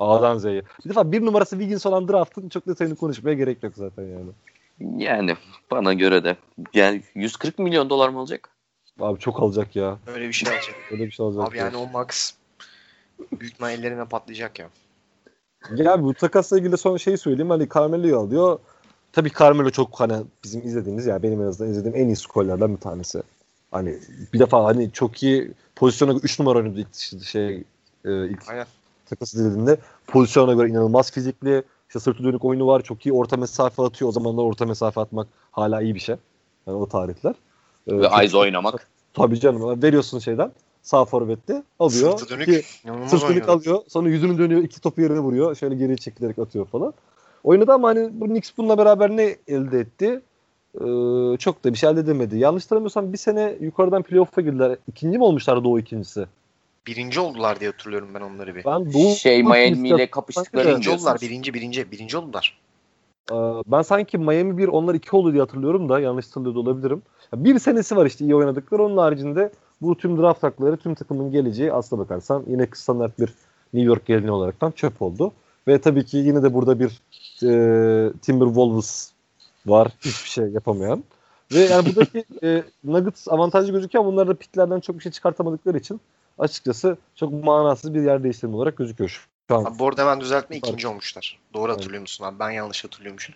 A'dan 0.01 0.37
Z'ye. 0.37 0.63
Bir 0.85 0.89
defa 0.89 1.11
bir 1.11 1.25
numarası 1.25 1.55
Wiggins 1.55 1.85
olan 1.85 2.07
draftın 2.07 2.49
çok 2.49 2.67
da 2.67 2.75
senin 2.75 2.95
konuşmaya 2.95 3.33
gerek 3.33 3.63
yok 3.63 3.73
zaten 3.75 4.03
yani. 4.03 4.31
Yani 4.97 5.35
bana 5.71 5.93
göre 5.93 6.23
de. 6.23 6.37
Yani 6.73 7.03
140 7.15 7.59
milyon 7.59 7.89
dolar 7.89 8.09
mı 8.09 8.19
alacak? 8.19 8.49
Abi 8.99 9.19
çok 9.19 9.41
alacak 9.41 9.75
ya. 9.75 9.97
Öyle 10.07 10.27
bir 10.27 10.33
şey 10.33 10.53
alacak. 10.53 10.75
Öyle 10.91 11.05
bir 11.05 11.11
şey 11.11 11.25
alacak. 11.25 11.47
Abi 11.47 11.57
yani 11.57 11.77
o 11.77 11.87
max 11.87 12.33
büyük 13.31 13.61
ellerine 13.61 14.05
patlayacak 14.05 14.59
ya. 14.59 14.69
Ya 15.75 16.03
bu 16.03 16.13
takasla 16.13 16.59
ilgili 16.59 16.77
son 16.77 16.97
şeyi 16.97 17.17
söyleyeyim. 17.17 17.49
Hani 17.49 17.69
Carmelo'yu 17.69 18.19
alıyor. 18.19 18.59
Tabii 19.13 19.31
Carmelo 19.39 19.69
çok 19.69 19.99
hani 19.99 20.13
bizim 20.43 20.67
izlediğimiz 20.67 21.05
yani 21.05 21.23
benim 21.23 21.41
en 21.41 21.45
azından 21.45 21.71
izlediğim 21.71 21.97
en 21.97 22.05
iyi 22.05 22.15
skorlardan 22.15 22.75
bir 22.75 22.81
tanesi. 22.81 23.23
Hani 23.71 23.99
bir 24.33 24.39
defa 24.39 24.63
hani 24.63 24.91
çok 24.91 25.23
iyi 25.23 25.51
pozisyona 25.75 26.13
3 26.13 26.39
numara 26.39 26.57
oynadı 26.57 26.79
ilk 26.79 27.23
şey 27.23 27.63
e, 28.05 28.27
ilk 28.27 28.49
Aynen. 28.49 28.65
Takası 29.15 29.45
dediğinde 29.45 29.77
pozisyona 30.07 30.53
göre 30.53 30.69
inanılmaz 30.69 31.11
fizikli 31.11 31.63
işte 31.89 31.99
sırtı 31.99 32.23
dönük 32.23 32.45
oyunu 32.45 32.67
var. 32.67 32.81
Çok 32.81 33.05
iyi 33.05 33.13
orta 33.13 33.37
mesafe 33.37 33.83
atıyor. 33.83 34.09
O 34.09 34.11
zamanlar 34.11 34.43
orta 34.43 34.65
mesafe 34.65 35.01
atmak 35.01 35.27
hala 35.51 35.81
iyi 35.81 35.95
bir 35.95 35.99
şey. 35.99 36.15
Yani 36.67 36.77
o 36.77 36.87
tarihler. 36.87 37.35
Ee, 37.87 37.97
Ve 37.97 38.07
Ayz 38.09 38.35
oynamak. 38.35 38.87
Tabii 39.13 39.39
canım. 39.39 39.83
Veriyorsun 39.83 40.19
şeyden 40.19 40.51
sağ 40.81 41.05
forvette 41.05 41.63
alıyor. 41.79 42.17
Sırtı 42.17 42.33
dönük. 42.35 42.45
Ki, 42.45 42.63
sırt 43.07 43.29
dönük 43.29 43.49
alıyor. 43.49 43.79
Sonra 43.87 44.09
yüzünü 44.09 44.37
dönüyor. 44.37 44.63
iki 44.63 44.81
topu 44.81 45.01
yerine 45.01 45.19
vuruyor. 45.19 45.55
Şöyle 45.55 45.75
geriye 45.75 45.97
çekilerek 45.97 46.39
atıyor 46.39 46.65
falan. 46.65 46.93
Oynadı 47.43 47.71
ama 47.73 47.87
hani 47.87 48.09
bu 48.13 48.25
Knicks 48.25 48.51
bununla 48.57 48.77
beraber 48.77 49.09
ne 49.09 49.35
elde 49.47 49.79
etti? 49.79 50.21
Ee, 50.75 51.37
çok 51.37 51.63
da 51.63 51.73
bir 51.73 51.77
şey 51.77 51.89
elde 51.89 51.99
edemedi. 51.99 52.37
Yanlış 52.37 52.63
hatırlamıyorsam 52.63 53.13
bir 53.13 53.17
sene 53.17 53.57
yukarıdan 53.61 54.03
playoff'a 54.03 54.41
girdiler. 54.41 54.77
İkinci 54.87 55.17
mi 55.17 55.23
olmuşlar 55.23 55.63
Doğu 55.63 55.79
ikincisi? 55.79 56.25
Birinci 56.87 57.19
oldular 57.19 57.59
diye 57.59 57.69
hatırlıyorum 57.69 58.09
ben 58.13 58.21
onları 58.21 58.55
bir. 58.55 58.65
Ben 58.65 58.93
Doğu 58.93 59.15
şey 59.15 59.43
Miami 59.43 59.89
ile 59.89 60.11
kapıştıkları 60.11 60.67
birinci 60.67 60.89
oldular. 60.89 61.21
Birinci, 61.21 61.53
birinci, 61.53 61.91
birinci 61.91 62.17
oldular. 62.17 62.57
Ee, 63.31 63.35
ben 63.67 63.81
sanki 63.81 64.17
Miami 64.17 64.57
bir 64.57 64.67
onlar 64.67 64.95
iki 64.95 65.15
oldu 65.15 65.31
diye 65.31 65.41
hatırlıyorum 65.41 65.89
da 65.89 65.99
yanlış 65.99 66.27
hatırlıyor 66.27 66.55
olabilirim. 66.55 67.01
Bir 67.35 67.59
senesi 67.59 67.95
var 67.95 68.05
işte 68.05 68.25
iyi 68.25 68.35
oynadıkları. 68.35 68.83
Onun 68.83 68.97
haricinde 68.97 69.51
bu 69.81 69.97
tüm 69.97 70.17
draft 70.17 70.43
hakları 70.43 70.77
tüm 70.77 70.95
takımın 70.95 71.31
geleceği 71.31 71.73
aslına 71.73 72.01
bakarsan 72.01 72.43
yine 72.47 72.67
standart 72.73 73.19
bir 73.19 73.33
New 73.73 73.87
York 73.87 74.05
geleneği 74.05 74.31
olaraktan 74.31 74.71
çöp 74.71 75.01
oldu. 75.01 75.31
Ve 75.67 75.81
tabii 75.81 76.05
ki 76.05 76.17
yine 76.17 76.43
de 76.43 76.53
burada 76.53 76.79
bir 76.79 77.01
e, 77.43 78.13
Timberwolves 78.21 79.11
var. 79.65 79.87
Hiçbir 80.01 80.29
şey 80.29 80.47
yapamayan. 80.47 81.03
Ve 81.53 81.59
yani 81.59 81.85
buradaki 81.85 82.25
e, 82.43 82.63
Nuggets 82.83 83.27
avantajlı 83.27 83.71
gözüküyor 83.71 84.03
ama 84.03 84.13
bunlar 84.13 84.27
da 84.27 84.33
pitlerden 84.33 84.79
çok 84.79 84.97
bir 84.97 85.01
şey 85.01 85.11
çıkartamadıkları 85.11 85.77
için 85.77 86.01
açıkçası 86.37 86.97
çok 87.15 87.43
manasız 87.43 87.93
bir 87.93 88.01
yer 88.01 88.23
değiştirme 88.23 88.55
olarak 88.55 88.77
gözüküyor 88.77 89.09
şu 89.49 89.55
an. 89.55 89.65
Abi 89.65 89.79
bu 89.79 89.87
arada 89.87 90.01
hemen 90.01 90.21
düzeltme 90.21 90.57
ikinci 90.57 90.87
olmuşlar. 90.87 91.39
Doğru 91.53 91.71
hatırlıyor 91.71 92.01
musun 92.01 92.25
abi? 92.25 92.39
Ben 92.39 92.49
yanlış 92.51 92.83
hatırlıyormuşum. 92.83 93.35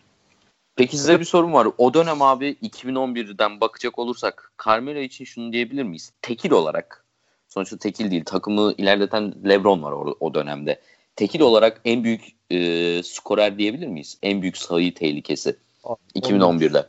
Peki 0.76 0.98
size 0.98 1.20
bir 1.20 1.26
sorum 1.26 1.54
var. 1.54 1.68
O 1.78 1.93
dönem 1.93 2.22
abi 2.22 2.58
2011'den 2.64 3.62
bakacak 3.62 4.00
olursak 4.00 4.52
Carmelo 4.66 5.00
için 5.00 5.26
şunu 5.26 5.54
diyebilir 5.54 5.84
miyiz? 5.84 6.12
Tekil 6.22 6.52
olarak. 6.52 7.06
Sonuçta 7.48 7.78
tekil 7.78 8.12
değil. 8.12 8.24
Takımı 8.26 8.74
ilerleten 8.78 9.34
LeBron 9.50 9.84
var 9.84 9.91
o, 9.91 10.16
o 10.20 10.34
dönemde. 10.34 10.82
Tekil 11.16 11.41
olarak 11.41 11.82
en 11.86 12.04
büyük 12.04 12.22
e, 12.50 13.04
skorer 13.04 13.58
diyebilir 13.58 13.88
miyiz? 13.88 14.18
En 14.24 14.41
büyük 14.41 14.58
sayı 14.58 14.93
tehlikesi. 14.93 15.56
Abi, 15.84 15.98
2011'de. 16.16 16.88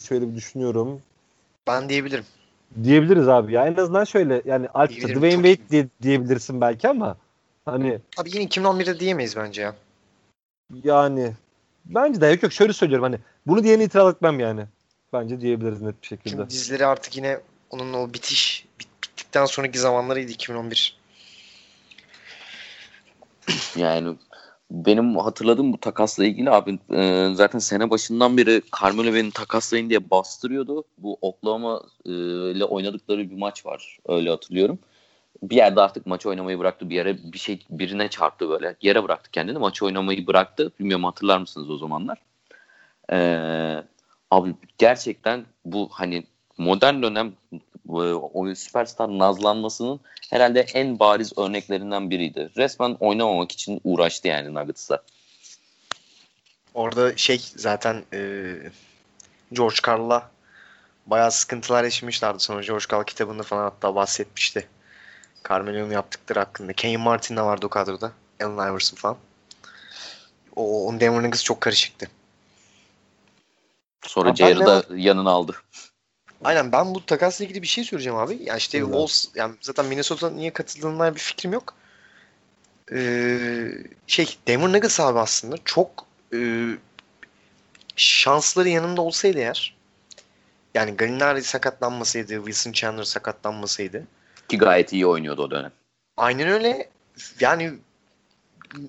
Şöyle 0.00 0.28
bir 0.28 0.34
düşünüyorum. 0.34 1.02
Ben 1.66 1.88
diyebilirim. 1.88 2.24
Diyebiliriz 2.84 3.28
abi 3.28 3.52
ya. 3.52 3.66
En 3.66 3.74
azından 3.74 4.04
şöyle 4.04 4.42
yani 4.44 4.68
Alp'ta 4.74 5.08
Dwayne 5.08 5.34
Wade 5.34 5.70
diye, 5.70 5.88
diyebilirsin 6.02 6.60
belki 6.60 6.88
ama 6.88 7.16
hani 7.64 7.98
Abi 8.16 8.30
yine 8.32 8.44
2011'de 8.44 9.00
diyemeyiz 9.00 9.36
bence 9.36 9.62
ya. 9.62 9.74
Yani 10.84 11.32
Bence 11.84 12.20
de 12.20 12.26
yok 12.26 12.42
yok 12.42 12.52
şöyle 12.52 12.72
söylüyorum 12.72 13.02
hani 13.02 13.18
bunu 13.46 13.64
diyeni 13.64 13.84
itiraz 13.84 14.14
etmem 14.14 14.40
yani. 14.40 14.64
Bence 15.12 15.40
diyebiliriz 15.40 15.82
net 15.82 16.02
bir 16.02 16.06
şekilde. 16.06 16.30
Şimdi 16.30 16.50
dizileri 16.50 16.86
artık 16.86 17.16
yine 17.16 17.40
onun 17.70 17.92
o 17.92 18.14
bitiş 18.14 18.66
bit, 18.80 18.88
bittikten 19.02 19.44
sonraki 19.44 19.78
zamanlarıydı 19.78 20.32
2011. 20.32 20.96
Yani 23.76 24.16
benim 24.86 25.16
hatırladığım 25.16 25.72
bu 25.72 25.78
takasla 25.78 26.24
ilgili 26.24 26.50
abi 26.50 26.78
e, 26.94 27.28
zaten 27.34 27.58
sene 27.58 27.90
başından 27.90 28.36
beri 28.36 28.62
Carmelo 28.82 29.14
beni 29.14 29.30
takaslayın 29.30 29.90
diye 29.90 30.10
bastırıyordu. 30.10 30.84
Bu 30.98 31.18
Oklahoma 31.20 31.82
e, 32.06 32.10
ile 32.50 32.64
oynadıkları 32.64 33.30
bir 33.30 33.36
maç 33.36 33.66
var. 33.66 33.98
Öyle 34.08 34.30
hatırlıyorum 34.30 34.78
bir 35.42 35.56
yerde 35.56 35.80
artık 35.80 36.06
maçı 36.06 36.28
oynamayı 36.28 36.58
bıraktı. 36.58 36.90
Bir 36.90 36.94
yere 36.94 37.32
bir 37.32 37.38
şey 37.38 37.58
birine 37.70 38.08
çarptı 38.08 38.48
böyle. 38.48 38.76
Yere 38.82 39.04
bıraktı 39.04 39.30
kendini. 39.30 39.58
Maçı 39.58 39.84
oynamayı 39.84 40.26
bıraktı. 40.26 40.72
Bilmiyorum 40.80 41.04
hatırlar 41.04 41.38
mısınız 41.38 41.70
o 41.70 41.76
zamanlar? 41.76 42.18
Ee, 43.12 43.82
abi 44.30 44.54
gerçekten 44.78 45.44
bu 45.64 45.88
hani 45.92 46.24
modern 46.58 47.02
dönem 47.02 47.32
o 47.88 48.54
süperstar 48.54 49.08
nazlanmasının 49.08 50.00
herhalde 50.30 50.60
en 50.60 50.98
bariz 50.98 51.38
örneklerinden 51.38 52.10
biriydi. 52.10 52.50
Resmen 52.56 52.96
oynamamak 53.00 53.52
için 53.52 53.80
uğraştı 53.84 54.28
yani 54.28 54.54
Nuggets'a. 54.54 55.02
Orada 56.74 57.16
şey 57.16 57.40
zaten 57.56 58.04
e, 58.12 58.54
George 59.52 59.76
Carl'la 59.86 60.30
bayağı 61.06 61.32
sıkıntılar 61.32 61.84
yaşamışlardı. 61.84 62.38
Sonra 62.38 62.62
George 62.62 62.84
Carl 62.92 63.04
kitabında 63.04 63.42
falan 63.42 63.62
hatta 63.62 63.94
bahsetmişti. 63.94 64.68
Carmelo'nun 65.48 65.90
yaptıkları 65.90 66.38
hakkında. 66.38 66.72
Kenyon 66.72 67.02
Martin 67.02 67.36
de 67.36 67.42
vardı 67.42 67.66
o 67.66 67.68
kadroda. 67.68 68.12
Allen 68.42 68.70
Iverson 68.70 68.96
falan. 68.96 69.16
O, 70.56 70.86
onun 70.86 71.00
Denver 71.00 71.22
Nuggets 71.22 71.44
çok 71.44 71.60
karışıktı. 71.60 72.08
Sonra 74.02 74.34
Jair'ı 74.34 74.66
da 74.66 74.84
yanına 74.96 75.30
aldı. 75.30 75.56
Aynen 76.44 76.72
ben 76.72 76.94
bu 76.94 77.06
takasla 77.06 77.44
ilgili 77.44 77.62
bir 77.62 77.66
şey 77.66 77.84
söyleyeceğim 77.84 78.18
abi. 78.18 78.38
Ya 78.42 78.56
işte 78.56 78.78
evet. 78.78 78.86
Wolves 78.86 79.28
yani 79.34 79.54
zaten 79.60 79.86
Minnesota 79.86 80.30
niye 80.30 80.52
katıldığından 80.52 81.14
bir 81.14 81.20
fikrim 81.20 81.52
yok. 81.52 81.74
Ee, 82.92 83.68
şey 84.06 84.38
Denver 84.48 84.72
Nuggets 84.72 85.00
abi 85.00 85.18
aslında 85.18 85.56
çok 85.64 86.06
e, 86.34 86.68
şansları 87.96 88.68
yanında 88.68 89.02
olsaydı 89.02 89.38
eğer 89.38 89.76
yani 90.74 90.96
Gallinari 90.96 91.42
sakatlanmasaydı, 91.42 92.34
Wilson 92.34 92.72
Chandler 92.72 93.04
sakatlanmasaydı 93.04 94.06
ki 94.48 94.58
gayet 94.58 94.92
iyi 94.92 95.06
oynuyordu 95.06 95.42
o 95.42 95.50
dönem. 95.50 95.72
Aynen 96.16 96.48
öyle. 96.48 96.90
Yani 97.40 97.72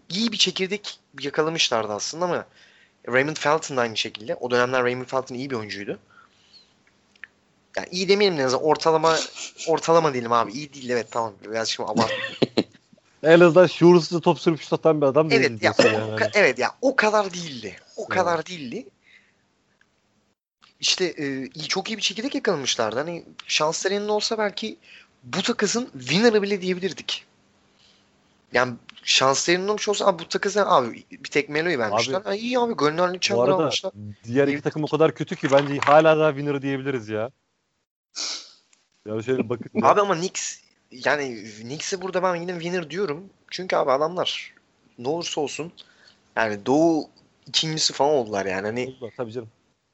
iyi 0.09 0.31
bir 0.31 0.37
çekirdek 0.37 0.99
yakalamışlardı 1.21 1.93
aslında 1.93 2.25
ama 2.25 2.45
Raymond 3.07 3.37
Felton 3.37 3.77
da 3.77 3.81
aynı 3.81 3.97
şekilde. 3.97 4.35
O 4.35 4.51
dönemler 4.51 4.83
Raymond 4.83 5.05
Felton 5.05 5.35
iyi 5.35 5.49
bir 5.49 5.55
oyuncuydu. 5.55 5.99
Yani 7.77 7.87
iyi 7.91 8.09
demeyelim 8.09 8.39
en 8.39 8.47
ortalama 8.47 9.15
ortalama 9.67 10.13
diyelim 10.13 10.31
abi. 10.31 10.51
İyi 10.51 10.73
değil 10.73 10.89
evet 10.89 11.07
tamam. 11.11 11.33
Biraz 11.45 11.69
şimdi 11.69 11.89
abart. 11.89 12.11
en 13.23 13.39
azından 13.39 13.67
şuursuz 13.67 14.21
top 14.21 14.39
sürüp 14.39 14.63
satan 14.63 15.01
bir 15.01 15.05
adam 15.05 15.31
evet, 15.31 15.63
ya, 15.63 15.73
yani. 15.83 15.97
o, 15.97 16.17
evet 16.33 16.59
ya 16.59 16.71
o 16.81 16.95
kadar 16.95 17.33
değildi. 17.33 17.75
O 17.97 18.01
evet. 18.01 18.09
kadar 18.09 18.45
değildi. 18.45 18.85
İşte 20.79 21.05
e, 21.05 21.49
çok 21.67 21.89
iyi 21.89 21.97
bir 21.97 22.01
çekirdek 22.01 22.35
yakalamışlardı. 22.35 22.99
Hani 22.99 23.25
şansları 23.47 24.11
olsa 24.11 24.37
belki 24.37 24.77
bu 25.23 25.41
takasın 25.41 25.89
winner'ı 25.99 26.41
bile 26.41 26.61
diyebilirdik. 26.61 27.25
Yani 28.53 28.73
şansları 29.03 29.61
yanılmış 29.61 29.89
olsa 29.89 30.05
abi 30.05 30.23
bu 30.23 30.27
takası 30.27 30.69
abi 30.69 31.03
bir 31.11 31.29
tek 31.29 31.49
Melo'yu 31.49 31.79
vermişler. 31.79 32.21
Abi, 32.25 32.37
iyi 32.37 32.59
abi 32.59 32.75
Gönderli 32.77 33.19
Chandler 33.19 33.47
almışlar. 33.47 33.93
Diğer 34.23 34.47
iki 34.47 34.61
takım 34.61 34.83
o 34.83 34.87
kadar 34.87 35.15
kötü 35.15 35.35
ki 35.35 35.47
bence 35.51 35.77
hala 35.77 36.19
daha 36.19 36.29
winner'ı 36.29 36.61
diyebiliriz 36.61 37.09
ya. 37.09 37.31
Ya 39.05 39.21
şöyle 39.21 39.49
bakın. 39.49 39.81
abi 39.81 40.01
ama 40.01 40.15
Knicks 40.15 40.59
yani 40.91 41.43
Knicks'e 41.61 42.01
burada 42.01 42.23
ben 42.23 42.35
yine 42.35 42.53
winner 42.53 42.89
diyorum. 42.89 43.29
Çünkü 43.51 43.75
abi 43.75 43.91
adamlar 43.91 44.53
ne 44.99 45.07
olursa 45.07 45.41
olsun 45.41 45.71
yani 46.35 46.65
Doğu 46.65 47.09
ikincisi 47.47 47.93
falan 47.93 48.13
oldular 48.13 48.45
yani. 48.45 48.65
Hani, 48.65 48.87
oldular 48.87 49.13
tabii 49.17 49.31
canım. 49.31 49.49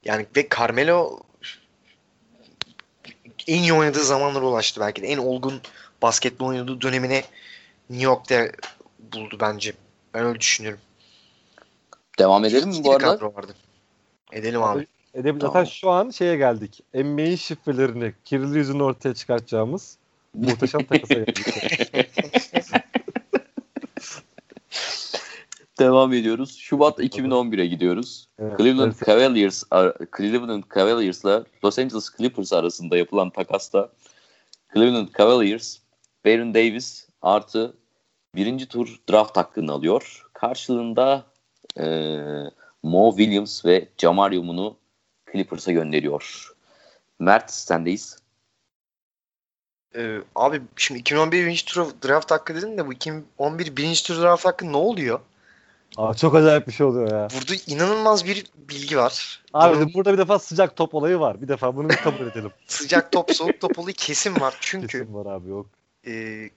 Yani 0.06 0.26
ve 0.36 0.48
Carmelo 0.58 1.20
en 3.48 3.62
iyi 3.62 3.74
oynadığı 3.74 4.04
zamanlara 4.04 4.46
ulaştı 4.46 4.82
belki 4.82 5.02
de. 5.02 5.08
En 5.08 5.18
olgun 5.18 5.62
basketbol 6.02 6.48
oynadığı 6.48 6.82
dönemine 6.82 7.24
New 7.90 8.06
York'ta 8.06 8.52
buldu 9.00 9.38
bence. 9.42 9.74
Ben 10.14 10.26
öyle 10.26 10.40
düşünüyorum. 10.40 10.80
Devam 12.20 12.46
edelim 12.46 12.70
mi 12.70 12.84
bu 12.84 12.94
arada? 12.94 13.36
Vardı. 13.36 13.56
Edelim 14.32 14.64
abi. 14.64 14.88
Edelim. 15.14 15.40
Tamam. 15.40 15.54
Zaten 15.54 15.70
şu 15.70 15.90
an 15.90 16.10
şeye 16.10 16.36
geldik. 16.38 16.84
NBA'in 16.94 17.36
şifrelerini 17.36 18.14
kirli 18.26 18.58
yüzünü 18.58 18.84
ortaya 18.84 19.14
çıkartacağımız 19.14 19.98
muhteşem 20.34 20.84
takasa 20.84 21.14
geldik. 21.14 21.38
Devam 25.80 26.14
ediyoruz. 26.14 26.58
Şubat 26.58 27.00
2011'e 27.00 27.66
gidiyoruz. 27.66 28.28
Evet, 28.40 28.58
Cleveland 28.58 28.92
evet. 28.92 29.06
Cavaliers 29.06 29.64
Cleveland 30.18 30.64
Cavaliers'la 30.76 31.46
Los 31.64 31.80
Angeles 31.80 32.18
Clippers 32.18 32.54
arasında 32.54 32.98
yapılan 32.98 33.30
takasta 33.30 33.90
Cleveland 34.74 35.08
Cavaliers 35.18 35.78
Baron 36.26 36.54
Davis 36.54 37.08
artı 37.22 37.74
birinci 38.36 38.68
tur 38.68 39.02
draft 39.10 39.38
hakkını 39.38 39.72
alıyor. 39.72 40.30
Karşılığında 40.34 41.26
e, 41.80 41.86
Mo 42.84 43.16
Williams 43.18 43.66
ve 43.66 43.90
Jamario 43.98 44.44
Moon'u 44.44 44.81
Clippers'a 45.32 45.72
gönderiyor. 45.72 46.54
Mert 47.20 47.52
sendeyiz. 47.52 48.18
Ee, 49.96 50.18
abi 50.36 50.62
şimdi 50.76 51.00
2011 51.00 51.46
birinci 51.46 51.66
tur 51.66 51.88
draft 52.08 52.32
hakkı 52.32 52.56
dedin 52.56 52.78
de 52.78 52.88
bu 52.88 52.94
2011 52.94 53.78
birinci 53.78 54.04
tur 54.04 54.22
draft 54.22 54.46
hakkı 54.46 54.72
ne 54.72 54.78
oluyor? 54.78 55.20
Aa, 55.98 56.14
çok 56.14 56.36
acayip 56.36 56.68
bir 56.68 56.72
şey 56.72 56.86
oluyor 56.86 57.12
ya. 57.12 57.28
Burada 57.34 57.54
inanılmaz 57.68 58.26
bir 58.26 58.46
bilgi 58.56 58.98
var. 58.98 59.44
Abi 59.54 59.76
Bunun... 59.76 59.94
burada 59.94 60.14
bir 60.14 60.18
defa 60.18 60.40
sıcak 60.40 60.76
top 60.76 60.96
olayı 60.96 61.20
var. 61.20 61.42
Bir 61.42 61.48
defa 61.48 61.76
bunu 61.76 61.90
bir 61.90 61.96
kabul 61.96 62.28
edelim. 62.28 62.52
sıcak 62.68 63.12
top, 63.12 63.36
soğuk 63.36 63.62
top 63.62 63.80
olayı 63.80 63.94
kesin 63.94 64.40
var. 64.40 64.58
Çünkü 64.62 64.88
kesin 64.88 65.14
var 65.14 65.26
abi 65.26 65.50
yok. 65.50 65.66
E, 66.08 66.12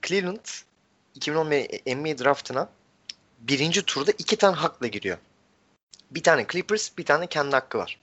Cleveland 0.07 0.45
2011 1.15 1.95
NBA 1.95 2.23
draftına 2.23 2.69
birinci 3.39 3.81
turda 3.81 4.11
iki 4.11 4.35
tane 4.35 4.55
hakla 4.55 4.87
giriyor. 4.87 5.17
Bir 6.11 6.23
tane 6.23 6.45
Clippers, 6.51 6.97
bir 6.97 7.05
tane 7.05 7.27
kendi 7.27 7.51
hakkı 7.51 7.77
var. 7.77 7.99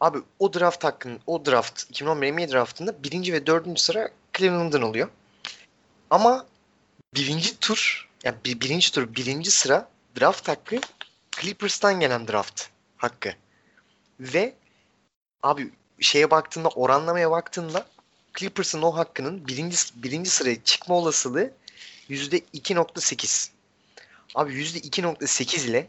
Abi 0.00 0.18
o 0.38 0.52
draft 0.52 0.84
hakkın, 0.84 1.20
o 1.26 1.46
draft 1.46 1.82
2011 1.90 2.32
NBA 2.32 2.52
draftında 2.52 3.02
birinci 3.02 3.32
ve 3.32 3.46
dördüncü 3.46 3.82
sıra 3.82 4.10
Cleveland'ın 4.38 4.82
oluyor. 4.82 5.08
Ama 6.10 6.46
birinci 7.14 7.58
tur, 7.58 8.08
yani 8.24 8.36
bir, 8.44 8.60
birinci 8.60 8.92
tur, 8.92 9.14
birinci 9.14 9.50
sıra 9.50 9.88
draft 10.20 10.48
hakkı 10.48 10.76
Clippers'tan 11.40 12.00
gelen 12.00 12.28
draft 12.28 12.66
hakkı. 12.96 13.32
Ve 14.20 14.54
abi 15.42 15.72
şeye 16.00 16.30
baktığında 16.30 16.68
oranlamaya 16.68 17.30
baktığında 17.30 17.86
Clippers'ın 18.38 18.82
o 18.82 18.96
hakkının 18.96 19.48
birinci, 19.48 19.76
birinci 19.94 20.30
sıraya 20.30 20.64
çıkma 20.64 20.94
olasılığı 20.94 21.52
%2.8. 22.10 23.50
Abi 24.34 24.52
%2.8 24.52 25.70
ile 25.70 25.88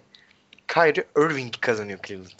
Kyrie 0.68 1.08
Irving 1.18 1.53
kazanıyor 1.62 1.99
Cleveland. 2.08 2.39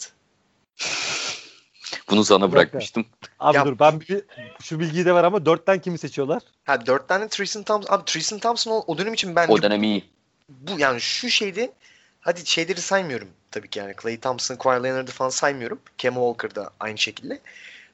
Bunu 2.10 2.24
sana 2.24 2.52
bırakmıştım. 2.52 3.06
Abi 3.38 3.56
ya, 3.56 3.66
dur 3.66 3.78
ben 3.78 4.00
bir, 4.00 4.24
şu 4.62 4.80
bilgiyi 4.80 5.04
de 5.04 5.14
ver 5.14 5.24
ama 5.24 5.46
dörtten 5.46 5.80
kimi 5.80 5.98
seçiyorlar? 5.98 6.42
Ha 6.64 6.86
dörtten 6.86 7.20
de 7.20 7.28
Tristan 7.28 7.62
Thompson. 7.62 7.94
Abi 7.94 8.04
Tristan 8.04 8.38
Thompson 8.38 8.70
o, 8.70 8.84
o 8.86 8.98
dönem 8.98 9.14
için 9.14 9.36
bence... 9.36 9.52
O 9.52 9.62
dönem 9.62 9.82
iyi. 9.82 10.04
Bu 10.48 10.78
yani 10.78 11.00
şu 11.00 11.30
şeyde 11.30 11.72
hadi 12.20 12.46
şeyleri 12.46 12.80
saymıyorum 12.80 13.28
tabii 13.50 13.68
ki 13.68 13.78
yani 13.78 13.94
Clay 14.02 14.20
Thompson, 14.20 14.56
Kawhi 14.56 14.82
Leonard'ı 14.82 15.10
falan 15.10 15.30
saymıyorum. 15.30 15.80
Kemba 15.98 16.20
Walker 16.20 16.54
da 16.54 16.70
aynı 16.80 16.98
şekilde. 16.98 17.40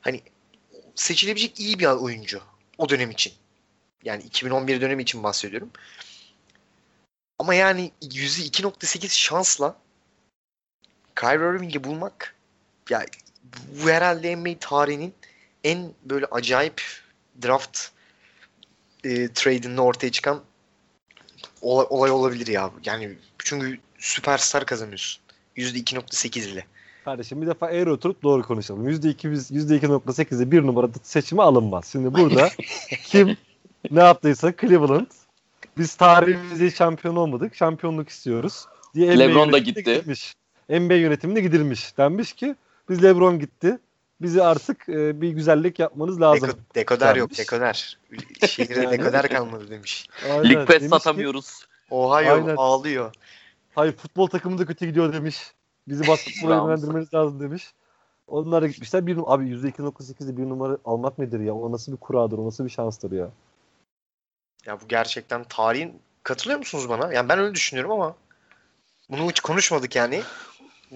Hani 0.00 0.22
seçilebilecek 0.94 1.60
iyi 1.60 1.78
bir 1.78 1.86
oyuncu 1.86 2.40
o 2.78 2.88
dönem 2.88 3.10
için. 3.10 3.32
Yani 4.04 4.22
2011 4.22 4.80
dönemi 4.80 5.02
için 5.02 5.22
bahsediyorum. 5.22 5.70
Ama 7.38 7.54
yani 7.54 7.92
%2.8 8.02 9.08
şansla 9.08 9.76
Kyrie 11.16 11.56
Irving'i 11.56 11.84
bulmak 11.84 12.34
ya 12.90 13.06
bu 13.82 13.90
herhalde 13.90 14.36
NBA 14.36 14.58
tarihinin 14.60 15.14
en 15.64 15.92
böyle 16.04 16.26
acayip 16.26 16.82
draft 17.42 17.80
e, 19.04 19.28
trade'inde 19.28 19.80
ortaya 19.80 20.10
çıkan 20.10 20.40
olay, 21.62 21.86
olay 21.90 22.10
olabilir 22.10 22.46
ya. 22.46 22.70
Yani 22.84 23.14
çünkü 23.38 23.78
süperstar 23.98 24.66
kazanıyorsun. 24.66 25.22
%2.8 25.56 26.48
ile. 26.48 26.64
Kardeşim 27.04 27.42
bir 27.42 27.46
defa 27.46 27.70
eğri 27.70 27.90
oturup 27.90 28.22
doğru 28.22 28.42
konuşalım. 28.42 28.88
%2, 28.88 29.28
%2.8'de 29.52 30.50
bir 30.50 30.62
numarada 30.62 30.98
seçime 31.02 31.42
alınmaz. 31.42 31.88
Şimdi 31.92 32.14
burada 32.14 32.48
kim 33.04 33.36
ne 33.90 34.00
yaptıysa 34.00 34.52
Cleveland 34.60 35.06
biz 35.78 35.94
tarihimizde 35.94 36.70
şampiyon 36.70 37.16
olmadık. 37.16 37.54
Şampiyonluk 37.54 38.08
istiyoruz. 38.08 38.64
Diye 38.94 39.18
LeBron 39.18 39.52
da 39.52 39.58
gitti. 39.58 39.82
Gitmiş. 39.84 40.34
NBA 40.68 40.94
yönetimine 40.94 41.40
gidilmiş. 41.40 41.98
Denmiş 41.98 42.32
ki 42.32 42.54
biz 42.88 43.02
LeBron 43.02 43.38
gitti. 43.38 43.78
Bizi 44.20 44.42
artık 44.42 44.88
e, 44.88 45.20
bir 45.20 45.28
güzellik 45.28 45.78
yapmanız 45.78 46.20
lazım. 46.20 46.48
Deko, 46.48 46.58
dekoder 46.74 47.16
yok 47.16 47.38
dekoder. 47.38 47.98
Şehirde 48.46 48.90
dekoder 48.90 49.28
kalmadı 49.28 49.70
demiş. 49.70 50.08
Aynen. 50.30 50.50
Lig 50.50 50.66
Pass 50.66 50.88
satamıyoruz. 50.88 51.58
Ki, 51.58 51.66
Ohio 51.90 52.32
Aynen. 52.34 52.54
ağlıyor. 52.56 53.14
Hayır 53.74 53.92
futbol 53.92 54.26
takımı 54.26 54.58
da 54.58 54.66
kötü 54.66 54.86
gidiyor 54.86 55.12
demiş. 55.12 55.52
Bizi 55.88 56.08
basketbola 56.08 56.54
yönlendirmeniz 56.54 57.14
lazım 57.14 57.40
demiş. 57.40 57.74
Onlar 58.26 58.62
da 58.62 58.66
gitmişler. 58.66 59.06
Bir, 59.06 59.18
abi 59.26 59.44
%2.8'de 59.44 60.36
bir 60.36 60.42
numara 60.42 60.78
almak 60.84 61.18
nedir 61.18 61.40
ya? 61.40 61.54
O 61.54 61.72
nasıl 61.72 61.92
bir 61.92 61.96
kuradır? 61.96 62.38
O 62.38 62.46
nasıl 62.46 62.64
bir 62.64 62.70
şanstır 62.70 63.12
ya? 63.12 63.30
Ya 64.66 64.80
bu 64.80 64.88
gerçekten 64.88 65.44
tarihin 65.44 66.00
katılıyor 66.22 66.58
musunuz 66.58 66.88
bana? 66.88 67.12
Yani 67.12 67.28
ben 67.28 67.38
öyle 67.38 67.54
düşünüyorum 67.54 67.92
ama 67.92 68.16
bunu 69.08 69.30
hiç 69.30 69.40
konuşmadık 69.40 69.96
yani. 69.96 70.22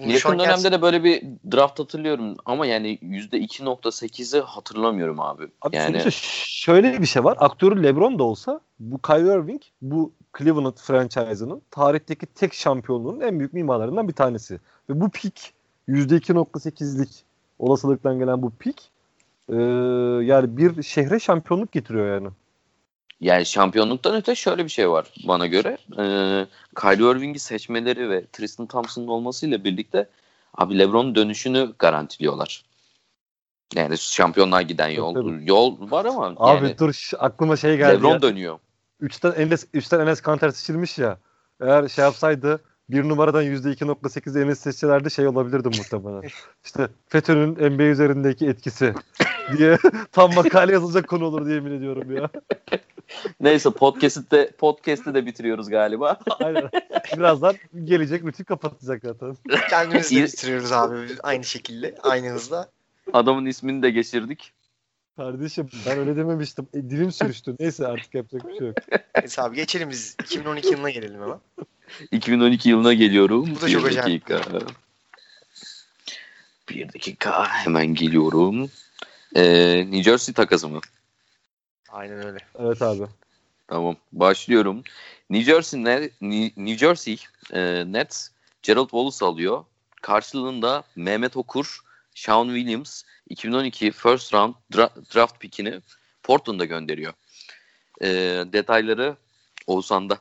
Yakın 0.07 0.29
dönemde 0.29 0.43
gerçekten- 0.43 0.71
de 0.71 0.81
böyle 0.81 1.03
bir 1.03 1.23
draft 1.51 1.79
hatırlıyorum 1.79 2.35
ama 2.45 2.65
yani 2.65 2.99
%2.8'i 3.01 4.39
hatırlamıyorum 4.39 5.19
abi. 5.19 5.47
Abi 5.61 5.75
yani 5.75 5.91
sonuçta 5.91 6.09
şöyle 6.45 7.01
bir 7.01 7.05
şey 7.05 7.23
var. 7.23 7.37
Aktörü 7.39 7.83
LeBron 7.83 8.19
da 8.19 8.23
olsa 8.23 8.59
bu 8.79 9.01
Kyrie 9.01 9.33
Irving 9.33 9.61
bu 9.81 10.11
Cleveland 10.37 10.77
franchise'ının 10.77 11.61
tarihteki 11.71 12.25
tek 12.25 12.53
şampiyonluğunun 12.53 13.21
en 13.21 13.39
büyük 13.39 13.53
mimarlarından 13.53 14.07
bir 14.07 14.13
tanesi. 14.13 14.59
Ve 14.89 15.01
bu 15.01 15.09
pik 15.09 15.53
%2.8'lik 15.87 17.23
olasılıktan 17.59 18.19
gelen 18.19 18.41
bu 18.41 18.51
pik 18.51 18.91
e, 19.49 19.55
yani 20.25 20.57
bir 20.57 20.83
şehre 20.83 21.19
şampiyonluk 21.19 21.71
getiriyor 21.71 22.13
yani. 22.13 22.27
Yani 23.21 23.45
şampiyonluktan 23.45 24.15
öte 24.15 24.35
şöyle 24.35 24.63
bir 24.63 24.69
şey 24.69 24.89
var 24.89 25.13
bana 25.27 25.47
göre. 25.47 25.77
Ee, 25.97 26.45
Kyrie 26.81 27.11
Irving'i 27.11 27.39
seçmeleri 27.39 28.09
ve 28.09 28.25
Tristan 28.33 28.67
Thompson'ın 28.67 29.07
olmasıyla 29.07 29.63
birlikte 29.63 30.09
abi 30.53 30.79
LeBron'un 30.79 31.15
dönüşünü 31.15 31.73
garantiliyorlar. 31.79 32.63
Yani 33.75 33.97
şampiyonluğa 33.97 34.61
giden 34.61 34.87
yol 34.87 35.13
tabii. 35.13 35.41
yol 35.45 35.91
var 35.91 36.05
ama 36.05 36.33
Abi 36.37 36.65
yani 36.65 36.77
dur 36.77 37.11
aklıma 37.19 37.55
şey 37.55 37.77
geldi. 37.77 37.97
LeBron 37.97 38.11
ya. 38.11 38.21
dönüyor. 38.21 38.59
Üçten 38.99 39.31
Enes, 39.31 39.65
üçten 39.73 39.99
Enes 39.99 40.21
Kanter 40.21 40.49
seçilmiş 40.49 40.97
ya. 40.97 41.17
Eğer 41.61 41.87
şey 41.87 42.05
yapsaydı 42.05 42.61
bir 42.89 43.09
numaradan 43.09 43.43
%2.8 43.43 44.43
Enes 44.43 44.59
seçselerdi 44.59 45.11
şey 45.11 45.27
olabilirdi 45.27 45.67
muhtemelen. 45.67 46.29
işte 46.65 46.87
FETÖ'nün 47.05 47.75
NBA 47.75 47.83
üzerindeki 47.83 48.47
etkisi 48.47 48.93
diye 49.57 49.77
tam 50.11 50.33
makale 50.33 50.73
yazılacak 50.73 51.07
konu 51.07 51.25
olur 51.25 51.45
diye 51.45 51.57
emin 51.57 51.71
ediyorum 51.71 52.15
ya. 52.15 52.29
Neyse 53.39 53.69
podcast'i 53.69 54.31
de 54.31 54.51
podcast'i 54.57 55.13
de 55.13 55.25
bitiriyoruz 55.25 55.69
galiba. 55.69 56.19
Aynen. 56.39 56.69
Birazdan 57.17 57.55
gelecek 57.83 58.23
rutin 58.23 58.43
kapatacak 58.43 59.01
zaten. 59.03 59.37
Kendimizi 59.69 60.15
de 60.15 60.23
bitiriyoruz 60.23 60.71
abi 60.71 61.07
aynı 61.23 61.43
şekilde. 61.43 61.95
Aynı 62.03 62.29
hızla. 62.29 62.69
Adamın 63.13 63.45
ismini 63.45 63.83
de 63.83 63.89
geçirdik. 63.91 64.51
Kardeşim 65.15 65.69
ben 65.85 65.97
öyle 65.97 66.15
dememiştim. 66.15 66.67
E, 66.73 66.77
dilim 66.77 67.11
sürüştü. 67.11 67.55
Neyse 67.59 67.87
artık 67.87 68.15
yapacak 68.15 68.47
bir 68.47 68.57
şey 68.57 68.67
yok. 68.67 68.77
Neyse 69.17 69.41
abi 69.41 69.55
geçelim 69.55 69.89
biz 69.89 70.15
2012 70.23 70.67
yılına 70.67 70.89
gelelim 70.89 71.21
hemen. 71.21 71.39
2012 72.11 72.69
yılına 72.69 72.93
geliyorum. 72.93 73.55
Bu 73.55 73.61
da 73.61 73.67
bir 73.67 73.71
çok 73.71 73.85
acayip. 73.85 74.29
dakika. 74.29 74.59
Bir 76.69 76.87
dakika 76.93 77.47
hemen 77.47 77.87
geliyorum. 77.87 78.69
Ee, 79.35 79.77
New 79.77 80.03
Jersey 80.03 80.33
takası 80.33 80.69
mı? 80.69 80.79
Aynen 81.91 82.25
öyle. 82.25 82.37
Evet 82.59 82.81
abi. 82.81 83.03
Tamam. 83.67 83.95
Başlıyorum. 84.11 84.83
New 85.29 85.53
Jersey, 85.53 85.83
ne, 85.83 86.09
New 86.57 86.77
Jersey 86.77 87.17
e, 87.53 87.83
Nets 87.93 88.29
Gerald 88.63 88.89
Wallace 88.89 89.25
alıyor. 89.25 89.63
Karşılığında 90.01 90.83
Mehmet 90.95 91.37
Okur, 91.37 91.79
Sean 92.15 92.47
Williams 92.47 93.03
2012 93.29 93.91
first 93.91 94.33
round 94.33 94.53
dra- 94.73 95.15
draft 95.15 95.39
pickini 95.39 95.81
Portland'a 96.23 96.65
gönderiyor. 96.65 97.13
E, 98.01 98.07
detayları 98.53 99.15
Oğuzhan'da. 99.67 100.17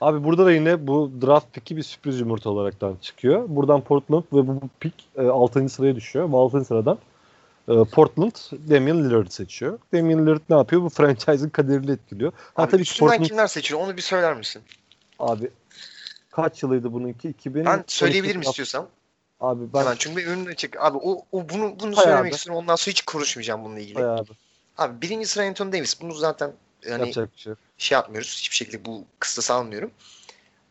Abi 0.00 0.24
burada 0.24 0.46
da 0.46 0.52
yine 0.52 0.86
bu 0.86 1.12
draft 1.22 1.54
pick'i 1.54 1.76
bir 1.76 1.82
sürpriz 1.82 2.20
yumurta 2.20 2.50
olaraktan 2.50 2.96
çıkıyor. 3.02 3.44
Buradan 3.48 3.80
Portland 3.80 4.22
ve 4.32 4.48
bu, 4.48 4.60
bu 4.62 4.68
pick 4.80 4.94
e, 5.16 5.22
6. 5.22 5.68
sıraya 5.68 5.96
düşüyor. 5.96 6.32
Ve 6.32 6.36
6. 6.36 6.64
sıradan 6.64 6.98
e, 7.68 7.84
Portland 7.84 8.32
Damian 8.70 9.04
Lillard'ı 9.04 9.30
seçiyor. 9.30 9.78
Damian 9.94 10.26
Lillard 10.26 10.40
ne 10.50 10.56
yapıyor? 10.56 10.82
Bu 10.82 10.88
franchise'ın 10.88 11.48
kaderini 11.48 11.90
etkiliyor. 11.90 12.32
Ha 12.54 12.62
Abi 12.62 12.70
tabii 12.70 12.82
üstünden 12.82 13.10
Portland 13.10 13.28
kimler 13.28 13.46
seçiyor 13.46 13.80
onu 13.80 13.96
bir 13.96 14.02
söyler 14.02 14.36
misin? 14.36 14.62
abi 15.18 15.50
kaç 16.30 16.62
yılıydı 16.62 16.92
bununki? 16.92 17.28
2000 17.28 17.64
Ben 17.64 17.84
söyleyebilirim 17.86 18.40
istiyorsan. 18.40 18.88
Abi 19.40 19.72
ben 19.74 19.80
Hemen 19.80 19.94
çünkü 19.98 20.16
benim 20.16 20.28
önümde 20.28 20.54
çık. 20.54 20.76
Abi 20.80 20.98
o, 21.02 21.24
o 21.32 21.48
bunu 21.48 21.80
bunu 21.80 21.96
Hay 21.96 22.04
söylemek 22.04 22.32
abi. 22.32 22.34
istiyorum. 22.36 22.62
Ondan 22.62 22.76
sonra 22.76 22.90
hiç 22.90 23.02
konuşmayacağım 23.02 23.64
bununla 23.64 23.80
ilgili. 23.80 23.94
bayağı 23.94 24.16
abi, 24.16 24.30
Abi 24.78 25.02
birinci 25.02 25.26
sıra 25.26 25.44
Anthony 25.44 25.72
Davis. 25.72 26.00
Bunu 26.00 26.12
zaten 26.14 26.52
hani 26.84 27.00
yapacak 27.00 27.32
bir 27.34 27.38
şey 27.38 27.54
şey 27.78 27.96
yapmıyoruz. 27.96 28.36
Hiçbir 28.38 28.56
şekilde 28.56 28.84
bu 28.84 29.04
kıstası 29.18 29.54
almıyorum. 29.54 29.90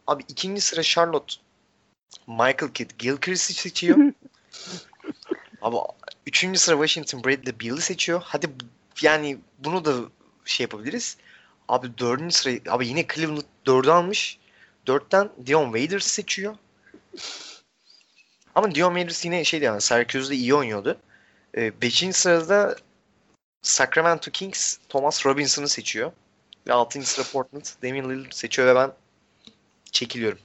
Abi 0.08 0.24
ikinci 0.28 0.62
sıra 0.62 0.84
Charlotte 0.84 1.34
Michael 2.28 2.72
Kidd 2.74 2.92
Gilchrist'i 2.98 3.54
seçiyor. 3.54 3.98
Abi 5.62 5.76
üçüncü 6.28 6.60
sıra 6.60 6.76
Washington 6.76 7.24
Bradley 7.24 7.60
Beal'ı 7.60 7.82
seçiyor. 7.82 8.22
Hadi 8.26 8.50
yani 9.02 9.38
bunu 9.60 9.86
da 9.86 9.96
şey 10.46 10.64
yapabiliriz. 10.64 11.18
Abi 11.68 11.98
dördüncü 11.98 12.36
sıra 12.36 12.54
abi 12.70 12.88
yine 12.88 13.08
Cleveland 13.16 13.42
dördü 13.66 13.90
almış. 13.90 14.40
Dörtten 14.88 15.30
Dion 15.46 15.66
Waiters 15.66 16.08
seçiyor. 16.08 16.56
Ama 18.56 18.76
Dion 18.76 18.90
Waiters 18.90 19.26
yine 19.26 19.44
şeydi 19.44 19.66
yani 19.66 19.82
Syracuse'da 19.82 20.34
iyi 20.34 20.56
oynuyordu. 20.56 20.98
Ee, 21.58 21.82
beşinci 21.82 22.18
sırada 22.18 22.76
Sacramento 23.62 24.32
Kings 24.32 24.78
Thomas 24.90 25.26
Robinson'ı 25.26 25.70
seçiyor. 25.70 26.12
Ve 26.68 26.74
6. 26.74 27.04
sıra 27.04 27.26
Portland 27.34 27.66
Damian 27.84 28.10
Lillard 28.10 28.32
seçiyor 28.32 28.68
ve 28.68 28.76
ben 28.76 28.92
çekiliyorum. 29.92 30.40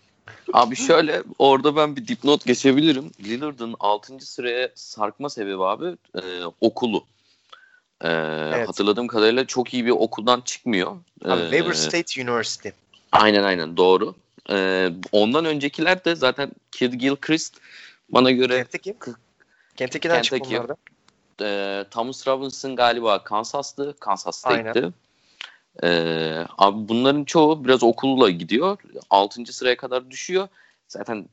Abi 0.52 0.76
şöyle 0.76 1.22
orada 1.38 1.76
ben 1.76 1.96
bir 1.96 2.08
dipnot 2.08 2.44
geçebilirim. 2.44 3.10
Lillard'ın 3.24 3.74
6. 3.80 4.20
sıraya 4.20 4.68
sarkma 4.74 5.30
sebebi 5.30 5.62
abi 5.64 5.96
e, 6.22 6.22
okulu. 6.60 7.04
E, 8.04 8.08
Hatırladığım 8.66 9.06
kadarıyla 9.06 9.46
çok 9.46 9.74
iyi 9.74 9.86
bir 9.86 9.90
okuldan 9.90 10.40
çıkmıyor. 10.40 10.96
Abi 11.24 11.40
E, 11.40 11.50
Weber 11.50 11.72
State 11.72 12.22
University. 12.22 12.68
Aynen 13.12 13.42
aynen 13.44 13.76
doğru. 13.76 14.14
E, 14.50 14.88
ondan 15.12 15.44
öncekiler 15.44 16.04
de 16.04 16.14
zaten 16.14 16.52
Kid 16.72 16.92
Gilchrist 16.92 17.56
bana 18.08 18.30
göre 18.30 18.56
Kentucky. 18.56 18.96
Kentucky'den 19.76 20.22
çıktı 20.22 20.38
Kentucky. 20.38 20.68
da. 20.68 20.76
e, 21.46 21.84
Thomas 21.90 22.28
Robinson 22.28 22.76
galiba 22.76 23.24
Kansas'tı. 23.24 23.94
Kansas 24.00 24.44
Aynen. 25.82 25.92
State'ti. 25.92 26.46
E, 26.46 26.46
abi 26.58 26.88
bunların 26.88 27.24
çoğu 27.24 27.64
biraz 27.64 27.82
okulla 27.82 28.30
gidiyor. 28.30 28.78
6. 29.10 29.52
sıraya 29.52 29.76
kadar 29.76 30.10
düşüyor. 30.10 30.48
Zaten 30.88 31.28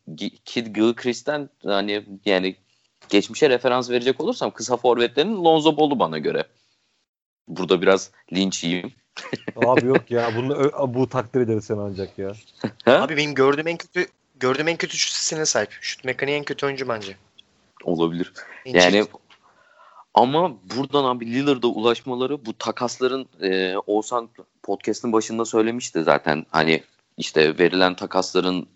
Kid 0.45 0.67
Gilchrist'ten 0.75 1.49
hani 1.63 2.03
yani 2.25 2.55
geçmişe 3.09 3.49
referans 3.49 3.89
verecek 3.89 4.21
olursam 4.21 4.51
kısa 4.51 4.77
forvetlerin 4.77 5.43
Lonzo 5.43 5.77
Ball'u 5.77 5.99
bana 5.99 6.17
göre. 6.17 6.43
Burada 7.47 7.81
biraz 7.81 8.11
linç 8.33 8.63
yiyeyim. 8.63 8.93
Abi 9.55 9.85
yok 9.85 10.11
ya. 10.11 10.31
Bunu 10.37 10.53
ö- 10.53 10.93
bu 10.93 11.09
takdir 11.09 11.41
ederiz 11.41 11.65
sen 11.65 11.77
ancak 11.77 12.19
ya. 12.19 12.31
Abi 12.85 13.17
benim 13.17 13.33
gördüğüm 13.33 13.67
en 13.67 13.77
kötü 13.77 14.07
gördüğüm 14.39 14.67
en 14.67 14.77
kötü 14.77 14.97
şut 14.97 15.13
sesine 15.13 15.45
sahip. 15.45 15.71
Şut 15.81 16.03
mekaniği 16.03 16.37
en 16.37 16.43
kötü 16.43 16.65
oyuncu 16.65 16.87
bence. 16.87 17.17
Olabilir. 17.83 18.33
En 18.65 18.73
Yani 18.73 18.91
çirkin. 18.91 19.09
Ama 20.17 20.53
buradan 20.75 21.03
abi 21.03 21.33
Lillard'a 21.33 21.67
ulaşmaları 21.67 22.45
bu 22.45 22.53
takasların 22.53 23.25
e, 23.41 23.77
Oğuzhan 23.77 24.29
podcast'ın 24.63 25.13
başında 25.13 25.45
söylemişti 25.45 26.03
zaten 26.03 26.45
hani 26.51 26.83
işte 27.17 27.59
verilen 27.59 27.95
takasların 27.95 28.67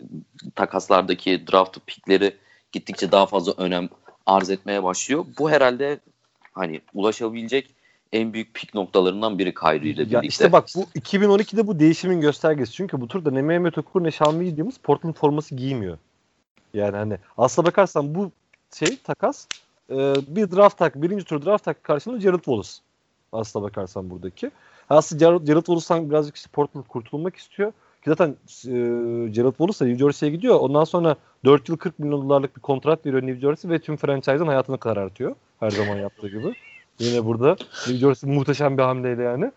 takaslardaki 0.56 1.48
draft 1.52 1.78
pickleri 1.88 2.36
gittikçe 2.72 3.12
daha 3.12 3.26
fazla 3.26 3.54
önem 3.58 3.90
arz 4.26 4.50
etmeye 4.50 4.84
başlıyor. 4.84 5.26
Bu 5.40 5.52
herhalde 5.52 6.00
hani 6.54 6.82
ulaşabilecek 6.94 7.76
en 8.14 8.34
büyük 8.34 8.54
pik 8.54 8.74
noktalarından 8.74 9.40
biri 9.40 9.54
Kyrie 9.54 9.90
ile 9.90 9.98
birlikte. 9.98 10.16
Ya 10.16 10.22
işte 10.22 10.52
bak 10.52 10.68
bu 10.76 10.84
2012'de 10.84 11.68
bu 11.68 11.80
değişimin 11.80 12.22
göstergesi. 12.22 12.72
Çünkü 12.72 13.02
bu 13.02 13.08
turda 13.08 13.32
ne 13.32 13.42
Mehmet 13.42 13.78
Okur 13.78 14.04
ne 14.04 14.12
Sean 14.12 14.40
Williams 14.40 14.78
Portland 14.78 15.16
forması 15.16 15.56
giymiyor. 15.56 15.98
Yani 16.74 16.98
hani 16.98 17.18
aslına 17.38 17.68
bakarsan 17.68 18.16
bu 18.16 18.32
şey 18.80 18.98
takas 18.98 19.48
e, 19.92 20.16
bir 20.28 20.52
draft 20.52 20.78
tak, 20.78 21.02
birinci 21.02 21.26
tur 21.26 21.46
draft 21.46 21.66
tak 21.66 21.84
karşılığında 21.84 22.20
Jared 22.20 22.36
Wallace. 22.36 22.72
Aslına 23.32 23.64
bakarsan 23.64 24.10
buradaki. 24.10 24.52
Aslında 24.90 25.20
Jared, 25.20 25.48
Jared 25.48 25.60
Wallace'tan 25.60 26.10
birazcık 26.10 26.36
işte 26.36 26.50
Portland 26.54 26.86
kurtulmak 26.86 27.36
istiyor. 27.36 27.72
Ki 27.72 28.10
zaten 28.10 28.30
e, 28.30 28.74
Jared 29.34 29.52
Wallace 29.52 29.86
New 29.86 29.98
Jersey'ye 29.98 30.36
gidiyor. 30.36 30.60
Ondan 30.60 30.84
sonra 30.84 31.16
4 31.46 31.70
yıl 31.70 31.78
40 31.78 32.00
milyon 32.00 32.30
dolarlık 32.30 32.56
bir 32.56 32.62
kontrat 32.62 33.06
veriyor 33.06 33.22
New 33.24 33.42
Jersey 33.42 33.72
ve 33.72 33.80
tüm 33.80 33.98
franchise'ın 33.98 34.48
hayatını 34.48 34.78
karartıyor. 34.78 35.36
Her 35.60 35.70
zaman 35.70 35.96
yaptığı 35.96 36.28
gibi. 36.28 36.54
Yine 37.00 37.26
burada 37.26 37.50
New 37.88 37.98
Jersey 37.98 38.34
muhteşem 38.34 38.78
bir 38.78 38.84
hamleyle 38.84 39.24
yani. 39.24 39.52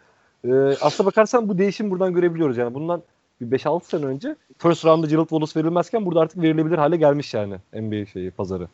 Ee, 0.44 0.52
aslına 0.80 1.06
bakarsan 1.06 1.48
bu 1.48 1.58
değişim 1.58 1.90
buradan 1.90 2.14
görebiliyoruz 2.14 2.56
yani. 2.56 2.74
Bundan 2.74 3.02
bir 3.40 3.58
5-6 3.58 3.84
sene 3.84 4.06
önce 4.06 4.36
first 4.58 4.84
round'da 4.84 5.06
Gerald 5.06 5.28
Wallace 5.28 5.60
verilmezken 5.60 6.06
burada 6.06 6.20
artık 6.20 6.42
verilebilir 6.42 6.78
hale 6.78 6.96
gelmiş 6.96 7.34
yani 7.34 7.56
NBA 7.72 8.06
şeyi 8.06 8.30
pazarı. 8.30 8.68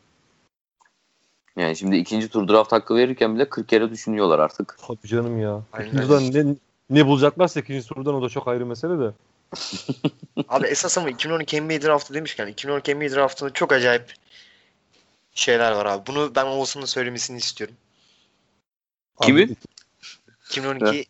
Yani 1.57 1.75
şimdi 1.75 1.95
ikinci 1.95 2.29
tur 2.29 2.47
draft 2.47 2.71
hakkı 2.71 2.95
verirken 2.95 3.35
bile 3.35 3.49
40 3.49 3.69
kere 3.69 3.89
düşünüyorlar 3.89 4.39
artık. 4.39 4.77
Tabii 4.87 5.07
canım 5.07 5.39
ya. 5.39 5.61
Aynen 5.73 6.33
ne, 6.33 6.55
ne 6.89 7.07
bulacaklarsa 7.07 7.59
ikinci 7.59 7.87
turdan 7.87 8.15
o 8.15 8.21
da 8.21 8.29
çok 8.29 8.47
ayrı 8.47 8.65
mesele 8.65 8.99
de. 8.99 9.11
Abi 10.49 10.67
esas 10.67 10.97
ama 10.97 11.09
2012 11.09 11.61
NBA 11.61 11.81
draftı 11.81 12.13
demişken 12.13 12.47
2012 12.47 12.95
NBA 12.95 13.15
draftında 13.15 13.53
çok 13.53 13.71
acayip 13.71 14.13
şeyler 15.33 15.71
var 15.71 15.85
abi. 15.85 16.07
Bunu 16.07 16.35
ben 16.35 16.45
Oğuzhan'ın 16.45 16.85
söylemesini 16.85 17.37
istiyorum. 17.37 17.75
Kimi? 19.21 19.43
Abi, 19.43 19.55
2012 20.49 21.05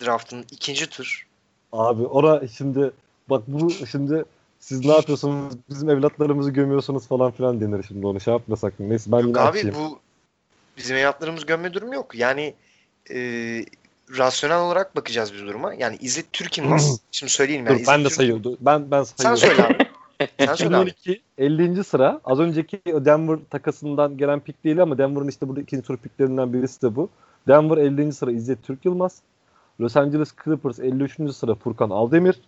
draftının 0.00 0.44
ikinci 0.50 0.86
tur. 0.86 1.26
abi 1.72 2.06
ora 2.06 2.48
şimdi 2.48 2.90
bak 3.30 3.42
bu 3.46 3.72
şimdi 3.86 4.24
siz 4.60 4.84
ne 4.84 4.92
yapıyorsunuz 4.92 5.54
bizim 5.70 5.90
evlatlarımızı 5.90 6.50
gömüyorsunuz 6.50 7.06
falan 7.06 7.30
filan 7.30 7.60
denir 7.60 7.84
şimdi 7.88 8.06
onu 8.06 8.20
şey 8.20 8.34
yapmasak 8.34 8.80
mı? 8.80 8.88
Neyse 8.90 9.12
ben 9.12 9.18
Yok 9.18 9.26
yine 9.26 9.40
abi 9.40 9.58
açayım. 9.58 9.76
bu 9.76 9.98
bizim 10.76 10.96
evlatlarımız 10.96 11.46
gömme 11.46 11.74
durumu 11.74 11.94
yok. 11.94 12.14
Yani 12.14 12.54
e, 13.10 13.16
rasyonel 14.18 14.58
olarak 14.60 14.96
bakacağız 14.96 15.32
biz 15.34 15.40
duruma. 15.40 15.74
Yani 15.74 15.96
İzzet 16.00 16.32
Türk 16.32 16.58
Yılmaz 16.58 17.00
şimdi 17.12 17.32
söyleyeyim 17.32 17.66
yani 17.66 17.74
Dur 17.74 17.80
İzzet 17.80 17.94
ben 17.94 18.04
de 18.04 18.08
Türk-. 18.42 18.60
Ben 18.60 18.90
ben 18.90 19.02
Sen 19.02 19.34
sayıyorum. 19.34 19.64
söyle 19.64 19.76
abi. 19.76 19.88
Sen 20.38 20.54
söyle 20.54 20.76
abi. 20.76 20.90
2012 20.90 21.22
50. 21.38 21.84
sıra. 21.84 22.20
Az 22.24 22.38
önceki 22.40 22.80
Denver 22.86 23.38
takasından 23.50 24.16
gelen 24.16 24.40
pik 24.40 24.64
değil 24.64 24.82
ama 24.82 24.98
Denver'ın 24.98 25.28
işte 25.28 25.48
burada 25.48 25.60
ikinci 25.60 25.82
tur 25.86 25.96
piklerinden 25.96 26.52
birisi 26.52 26.82
de 26.82 26.96
bu. 26.96 27.08
Denver 27.48 27.76
50. 27.76 28.12
sıra 28.12 28.30
İzzet 28.32 28.62
Türk 28.62 28.84
Yılmaz. 28.84 29.18
Los 29.80 29.96
Angeles 29.96 30.34
Clippers 30.44 30.78
53. 30.78 31.34
sıra 31.34 31.54
Furkan 31.54 31.90
Aldemir. 31.90 32.40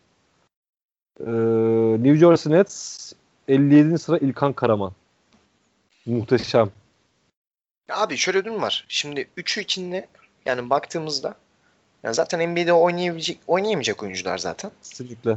Ee, 1.20 1.24
New 2.04 2.16
Jersey 2.16 2.52
Nets 2.52 3.12
57. 3.48 3.98
sıra 3.98 4.18
İlkan 4.18 4.52
Karaman. 4.52 4.92
Muhteşem. 6.06 6.70
Abi 7.90 8.16
şöyle 8.16 8.44
bir 8.44 8.50
var. 8.50 8.84
Şimdi 8.88 9.28
üçü 9.36 9.60
içinde 9.60 10.06
yani 10.46 10.70
baktığımızda 10.70 11.34
yani 12.02 12.14
zaten 12.14 12.50
NBA'de 12.50 12.72
oynayabilecek 12.72 13.38
oynayamayacak 13.46 14.02
oyuncular 14.02 14.38
zaten. 14.38 14.70
Kesinlikle. 14.82 15.36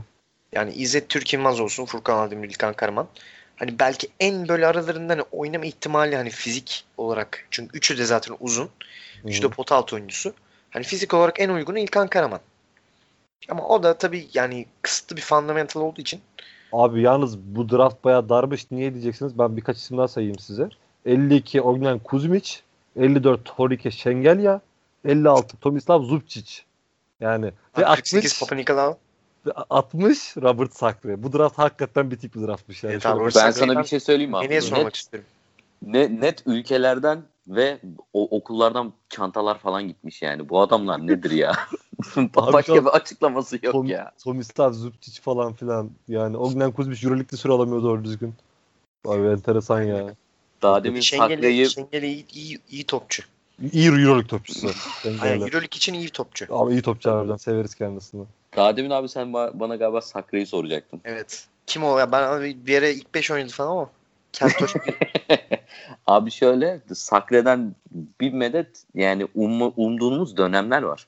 Yani 0.52 0.74
İzzet 0.74 1.10
Türk 1.10 1.34
Yılmaz 1.34 1.60
olsun, 1.60 1.86
Furkan 1.86 2.18
Aldemir, 2.18 2.50
İlkan 2.50 2.74
Karaman. 2.74 3.08
Hani 3.56 3.80
belki 3.80 4.08
en 4.20 4.48
böyle 4.48 4.68
aralarında 4.68 5.14
hani 5.14 5.22
oynama 5.32 5.66
ihtimali 5.66 6.16
hani 6.16 6.30
fizik 6.30 6.86
olarak. 6.98 7.48
Çünkü 7.52 7.78
üçü 7.78 7.98
de 7.98 8.06
zaten 8.06 8.36
uzun. 8.40 8.70
Üçü 9.26 9.42
de 9.42 9.50
pot 9.50 9.72
altı 9.72 9.96
oyuncusu. 9.96 10.34
Hani 10.70 10.84
fizik 10.84 11.14
olarak 11.14 11.40
en 11.40 11.50
uygunu 11.50 11.80
İlkan 11.80 12.08
Karaman. 12.08 12.40
Ama 13.50 13.68
o 13.68 13.84
da 13.84 13.98
tabii 13.98 14.28
yani 14.34 14.66
kısıtlı 14.82 15.16
bir 15.18 15.22
fundamental 15.22 15.82
olduğu 15.82 16.02
için 16.02 16.22
Abi 16.72 17.02
yalnız 17.02 17.40
bu 17.40 17.70
draft 17.70 18.04
bayağı 18.04 18.30
darmış. 18.30 18.72
Niye 18.72 18.94
diyeceksiniz? 18.94 19.40
Ben 19.40 19.58
birkaç 19.58 19.78
isim 19.78 19.98
daha 19.98 20.08
sayayım 20.08 20.40
size. 20.40 20.70
52 21.06 21.62
Ognan 21.62 22.00
Kuzmic, 22.00 22.60
54 22.96 23.46
Torike 23.58 23.92
Şengelya, 23.92 24.62
56 25.06 25.58
Tomislav 25.58 26.04
Zubcic. 26.04 26.62
Yani 27.20 27.46
ve 27.78 27.84
48 27.84 28.16
60, 28.32 28.40
Papa 28.40 28.56
Nikolaou. 28.56 28.98
ve 29.46 29.52
60 29.70 30.38
Robert 30.38 30.74
Sacre. 30.76 31.24
Bu 31.24 31.34
draft 31.34 31.58
hakikaten 31.58 32.12
bitik 32.12 32.36
bir 32.36 32.42
draftmış 32.48 32.84
yani. 32.84 32.92
Evet 32.94 33.04
Şöyle 33.04 33.14
abi, 33.16 33.20
bir- 33.20 33.24
Robert 33.24 33.36
Ben 33.46 33.52
sana 33.52 33.80
bir 33.80 33.88
şey 33.88 34.00
söyleyeyim 34.00 34.32
mi 34.32 34.38
abi? 34.38 34.46
Nereye 34.46 34.62
sormak 34.62 34.86
Net, 34.86 34.96
isterim. 34.96 35.26
ne- 35.82 36.22
net 36.22 36.44
ülkelerden 36.46 37.24
ve 37.48 37.80
o 38.14 38.38
okullardan 38.38 38.94
çantalar 39.10 39.58
falan 39.58 39.88
gitmiş 39.88 40.22
yani. 40.22 40.50
Bu 40.50 40.62
adamlar 40.62 41.08
nedir 41.08 41.32
ya? 41.32 41.52
Abi 42.18 42.54
Başka 42.54 42.86
bir 42.86 42.90
açıklaması 42.90 43.60
yok 43.64 43.72
Tom, 43.72 43.86
ya. 43.86 44.12
Tomislav 44.24 44.72
Zubcic 44.72 45.22
falan 45.22 45.54
filan. 45.54 45.92
Yani 46.08 46.38
Ognan 46.38 46.72
Kuzmic 46.72 47.08
Euroleague'de 47.08 47.38
süre 47.38 47.54
alamıyor 47.54 47.84
doğru 47.84 48.04
düzgün. 48.04 48.34
Abi 49.06 49.28
enteresan 49.28 49.82
ya. 49.82 50.16
Daha 50.62 50.84
demin 50.84 51.02
Şengeli, 51.02 51.70
Şengeli 51.70 52.08
iyi, 52.08 52.26
iyi, 52.34 52.60
iyi 52.70 52.84
topçu. 52.84 53.24
İyi 53.72 53.88
Euroleague 53.88 54.28
topçusu. 54.28 54.72
Aynen. 55.22 55.42
Euroleague 55.42 55.76
için 55.76 55.94
iyi 55.94 56.10
topçu. 56.10 56.46
Ama 56.50 56.72
iyi 56.72 56.82
topçu 56.82 57.12
harbiden. 57.12 57.36
Severiz 57.36 57.76
kendisini. 57.76 58.26
daha 58.56 58.78
demin 58.78 58.90
abi 58.90 59.10
sen 59.10 59.28
ba- 59.28 59.60
bana 59.60 59.76
galiba 59.76 60.02
Sakre'yi 60.02 60.46
soracaktın. 60.46 61.02
Evet. 61.06 61.48
Kim 61.68 61.84
o 61.84 61.98
ya? 61.98 62.12
Ben 62.12 62.24
abi 62.24 62.58
bir 62.66 62.74
yere 62.74 62.94
ilk 62.94 63.16
5 63.16 63.32
oynadı 63.32 63.52
falan 63.52 63.72
ama. 63.72 63.90
Kentoş 64.34 64.74
Abi 66.08 66.32
şöyle 66.32 66.82
Sakre'den 66.94 67.76
bir 68.22 68.34
medet 68.34 68.84
yani 68.96 69.28
um, 69.36 69.62
umduğumuz 69.62 70.38
dönemler 70.38 70.82
var. 70.82 71.08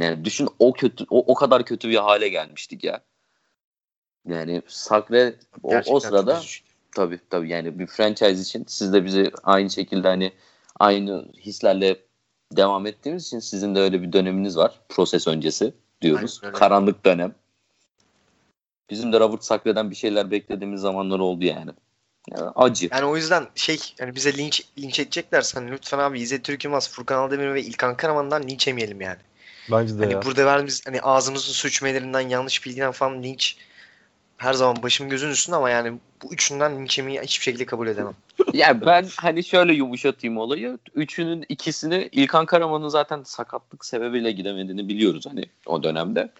Yani 0.00 0.24
düşün 0.24 0.48
o 0.58 0.72
kötü 0.72 1.04
o, 1.10 1.32
o 1.32 1.34
kadar 1.34 1.64
kötü 1.64 1.88
bir 1.88 1.96
hale 1.96 2.28
gelmiştik 2.28 2.84
ya. 2.84 3.00
Yani 4.28 4.62
Sakre 4.66 5.34
o, 5.62 5.70
Gerçekten 5.70 5.94
o 5.94 6.00
sırada 6.00 6.42
tabii 6.94 7.20
tabii 7.30 7.48
yani 7.48 7.78
bir 7.78 7.86
franchise 7.86 8.42
için 8.42 8.64
siz 8.68 8.92
de 8.92 9.04
bizi 9.04 9.30
aynı 9.42 9.70
şekilde 9.70 10.08
hani 10.08 10.32
aynı 10.80 11.26
hislerle 11.38 11.96
devam 12.56 12.86
ettiğimiz 12.86 13.26
için 13.26 13.38
sizin 13.38 13.74
de 13.74 13.80
öyle 13.80 14.02
bir 14.02 14.12
döneminiz 14.12 14.56
var. 14.56 14.80
Proses 14.88 15.28
öncesi 15.28 15.74
diyoruz. 16.02 16.40
Aynen. 16.42 16.54
Karanlık 16.54 17.04
dönem. 17.04 17.34
Bizim 18.90 19.12
de 19.12 19.20
Robert 19.20 19.44
Sakre'den 19.44 19.90
bir 19.90 19.96
şeyler 19.96 20.30
beklediğimiz 20.30 20.80
zamanlar 20.80 21.18
oldu 21.18 21.44
yani. 21.44 21.70
Yani 22.30 22.50
acı. 22.54 22.88
Yani 22.92 23.04
o 23.04 23.16
yüzden 23.16 23.46
şey 23.54 23.78
hani 24.00 24.14
bize 24.14 24.36
linç 24.36 24.62
linç 24.78 25.00
edeceklerse 25.00 25.60
hani 25.60 25.70
lütfen 25.70 25.98
abi 25.98 26.20
İzzet 26.20 26.44
Türk 26.44 26.64
Yılmaz, 26.64 26.90
Furkan 26.90 27.18
Aldemir 27.18 27.54
ve 27.54 27.62
İlkan 27.62 27.96
Karaman'dan 27.96 28.42
linç 28.42 28.66
yemeyelim 28.66 29.00
yani. 29.00 29.18
Bence 29.72 29.98
de 29.98 30.02
Hani 30.02 30.12
ya. 30.12 30.22
burada 30.22 30.46
verdiğimiz 30.46 30.86
hani 30.86 31.00
ağzımızın 31.00 31.52
su 31.52 31.68
içmelerinden 31.68 32.20
yanlış 32.20 32.66
bilgiden 32.66 32.92
falan 32.92 33.22
linç 33.22 33.56
her 34.36 34.52
zaman 34.52 34.82
başım 34.82 35.08
gözün 35.08 35.30
üstünde 35.30 35.56
ama 35.56 35.70
yani 35.70 35.98
bu 36.22 36.34
üçünden 36.34 36.80
linç 36.80 36.98
yemeyi 36.98 37.20
hiçbir 37.20 37.44
şekilde 37.44 37.66
kabul 37.66 37.86
edemem. 37.86 38.14
Ya 38.52 38.80
ben 38.86 39.06
hani 39.16 39.44
şöyle 39.44 39.72
yumuşatayım 39.72 40.38
olayı. 40.38 40.78
Üçünün 40.94 41.44
ikisini 41.48 42.08
İlkan 42.12 42.46
Karaman'ın 42.46 42.88
zaten 42.88 43.22
sakatlık 43.22 43.84
sebebiyle 43.84 44.32
gidemediğini 44.32 44.88
biliyoruz 44.88 45.26
hani 45.26 45.44
o 45.66 45.82
dönemde. 45.82 46.30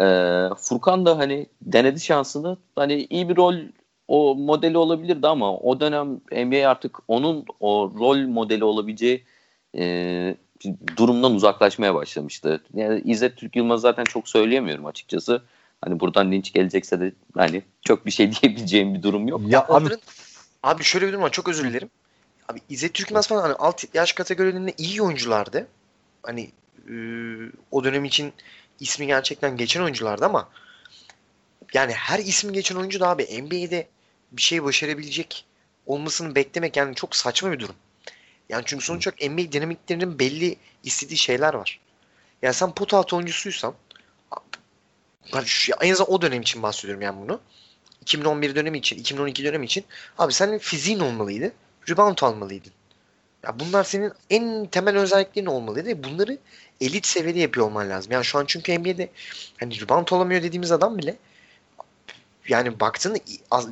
Ee, 0.00 0.48
Furkan 0.56 1.06
da 1.06 1.18
hani 1.18 1.46
denedi 1.62 2.00
şansını. 2.00 2.56
Hani 2.76 3.06
iyi 3.10 3.28
bir 3.28 3.36
rol 3.36 3.54
o 4.08 4.34
modeli 4.34 4.78
olabilirdi 4.78 5.26
ama 5.26 5.56
o 5.58 5.80
dönem 5.80 6.20
NBA 6.32 6.68
artık 6.68 6.98
onun 7.08 7.44
o 7.60 7.92
rol 7.98 8.18
modeli 8.18 8.64
olabileceği 8.64 9.24
e, 9.78 10.36
durumdan 10.96 11.34
uzaklaşmaya 11.34 11.94
başlamıştı. 11.94 12.62
Yani 12.74 13.02
İzzet 13.04 13.36
Türk 13.36 13.56
Yılmaz 13.56 13.80
zaten 13.80 14.04
çok 14.04 14.28
söyleyemiyorum 14.28 14.86
açıkçası. 14.86 15.42
Hani 15.80 16.00
buradan 16.00 16.32
linç 16.32 16.52
gelecekse 16.52 17.00
de 17.00 17.12
hani 17.36 17.62
çok 17.82 18.06
bir 18.06 18.10
şey 18.10 18.32
diyebileceğim 18.42 18.94
bir 18.94 19.02
durum 19.02 19.28
yok. 19.28 19.40
Ya 19.46 19.66
abi 19.68 19.88
abi 20.62 20.84
şöyle 20.84 21.06
bir 21.06 21.12
durum 21.12 21.22
var 21.22 21.32
çok 21.32 21.48
özür 21.48 21.64
dilerim. 21.64 21.90
Abi 22.48 22.60
İzzet 22.68 22.94
Türk 22.94 23.10
Yılmaz 23.10 23.28
falan 23.28 23.42
hani 23.42 23.54
alt 23.54 23.84
yaş 23.94 24.12
kategorilerinde 24.12 24.74
iyi 24.78 25.02
oyunculardı. 25.02 25.66
Hani 26.22 26.50
e, 26.90 26.94
o 27.70 27.84
dönem 27.84 28.04
için 28.04 28.32
ismi 28.80 29.06
gerçekten 29.06 29.56
geçen 29.56 29.82
oyunculardı 29.82 30.24
ama 30.24 30.48
yani 31.74 31.92
her 31.92 32.18
ismi 32.18 32.52
geçen 32.52 32.76
oyuncu 32.76 33.00
da 33.00 33.08
abi 33.08 33.42
NBA'de 33.42 33.88
bir 34.32 34.42
şey 34.42 34.64
başarabilecek 34.64 35.44
olmasını 35.86 36.34
beklemek 36.34 36.76
yani 36.76 36.94
çok 36.94 37.16
saçma 37.16 37.52
bir 37.52 37.60
durum. 37.60 37.74
Yani 38.48 38.62
çünkü 38.66 38.84
sonuç 38.84 39.06
olarak 39.06 39.20
NBA 39.30 39.52
dinamiklerinin 39.52 40.18
belli 40.18 40.56
istediği 40.84 41.18
şeyler 41.18 41.54
var. 41.54 41.80
Yani 42.42 42.54
sen 42.54 42.74
pot 42.74 42.94
altı 42.94 43.16
oyuncusuysan 43.16 43.74
ben 45.34 45.40
şu- 45.40 45.72
en 45.80 45.92
azından 45.92 46.10
o 46.12 46.22
dönem 46.22 46.42
için 46.42 46.62
bahsediyorum 46.62 47.02
yani 47.02 47.20
bunu. 47.20 47.40
2011 48.02 48.54
dönemi 48.54 48.78
için, 48.78 48.96
2012 48.98 49.44
dönemi 49.44 49.64
için 49.66 49.84
abi 50.18 50.32
senin 50.32 50.58
fiziğin 50.58 51.00
olmalıydı. 51.00 51.52
Rebound 51.88 52.18
almalıydın. 52.22 52.72
Ya 53.42 53.60
bunlar 53.60 53.84
senin 53.84 54.12
en 54.30 54.66
temel 54.66 54.96
özelliklerin 54.98 55.46
olmalıydı. 55.46 56.04
Bunları 56.04 56.38
elit 56.80 57.06
seviyede 57.06 57.38
yapıyor 57.38 57.66
olman 57.66 57.90
lazım. 57.90 58.12
Yani 58.12 58.24
şu 58.24 58.38
an 58.38 58.44
çünkü 58.46 58.72
NBA'de 58.72 59.08
hani 59.60 59.80
rebound 59.80 60.08
olamıyor 60.08 60.42
dediğimiz 60.42 60.72
adam 60.72 60.98
bile 60.98 61.16
yani 62.48 62.80
baktığında 62.80 63.18
az- 63.50 63.68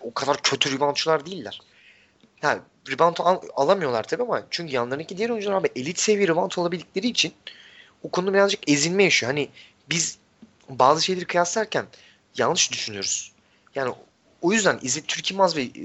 o 0.00 0.14
kadar 0.14 0.42
kötü 0.42 0.72
reboundçular 0.72 1.26
değiller. 1.26 1.60
Ha, 2.42 2.58
rebound 2.90 3.16
al- 3.18 3.42
alamıyorlar 3.56 4.02
tabii 4.02 4.22
ama 4.22 4.42
çünkü 4.50 4.74
yanlarındaki 4.74 5.18
diğer 5.18 5.30
oyuncular 5.30 5.54
abi 5.54 5.68
elit 5.76 5.98
seviye 5.98 6.28
rebound 6.28 6.52
olabildikleri 6.56 7.06
için 7.06 7.32
o 8.02 8.10
konuda 8.10 8.34
birazcık 8.34 8.70
ezilme 8.70 9.04
yaşıyor. 9.04 9.32
Hani 9.32 9.48
biz 9.90 10.18
bazı 10.68 11.04
şeyleri 11.04 11.24
kıyaslarken 11.24 11.86
yanlış 12.38 12.72
düşünüyoruz. 12.72 13.32
Yani 13.74 13.94
o 14.42 14.52
yüzden 14.52 14.78
İzzet 14.82 15.08
Türkimaz 15.08 15.56
ve 15.56 15.62
e, 15.62 15.84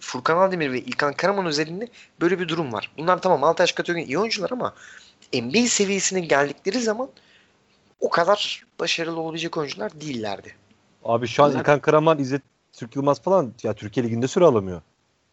Furkan 0.00 0.36
Aldemir 0.36 0.72
ve 0.72 0.80
İlkan 0.80 1.12
Karaman 1.12 1.46
özelinde 1.46 1.88
böyle 2.20 2.38
bir 2.40 2.48
durum 2.48 2.72
var. 2.72 2.92
Bunlar 2.98 3.22
tamam 3.22 3.44
alt 3.44 3.60
yaş 3.60 3.72
kategorisi 3.72 4.08
iyi 4.08 4.18
oyuncular 4.18 4.50
ama 4.50 4.74
NBA 5.34 5.66
seviyesine 5.66 6.20
geldikleri 6.20 6.80
zaman 6.80 7.08
o 8.00 8.10
kadar 8.10 8.64
başarılı 8.80 9.20
olabilecek 9.20 9.56
oyuncular 9.56 10.00
değillerdi. 10.00 10.54
Abi 11.04 11.26
şu 11.26 11.42
an 11.42 11.50
Bunlar- 11.50 11.60
İlkan 11.60 11.80
Karaman, 11.80 12.18
İzzet 12.18 12.42
Türk 12.72 12.96
Yılmaz 12.96 13.22
falan 13.22 13.52
ya 13.62 13.74
Türkiye 13.74 14.06
Ligi'nde 14.06 14.28
süre 14.28 14.44
alamıyor. 14.44 14.82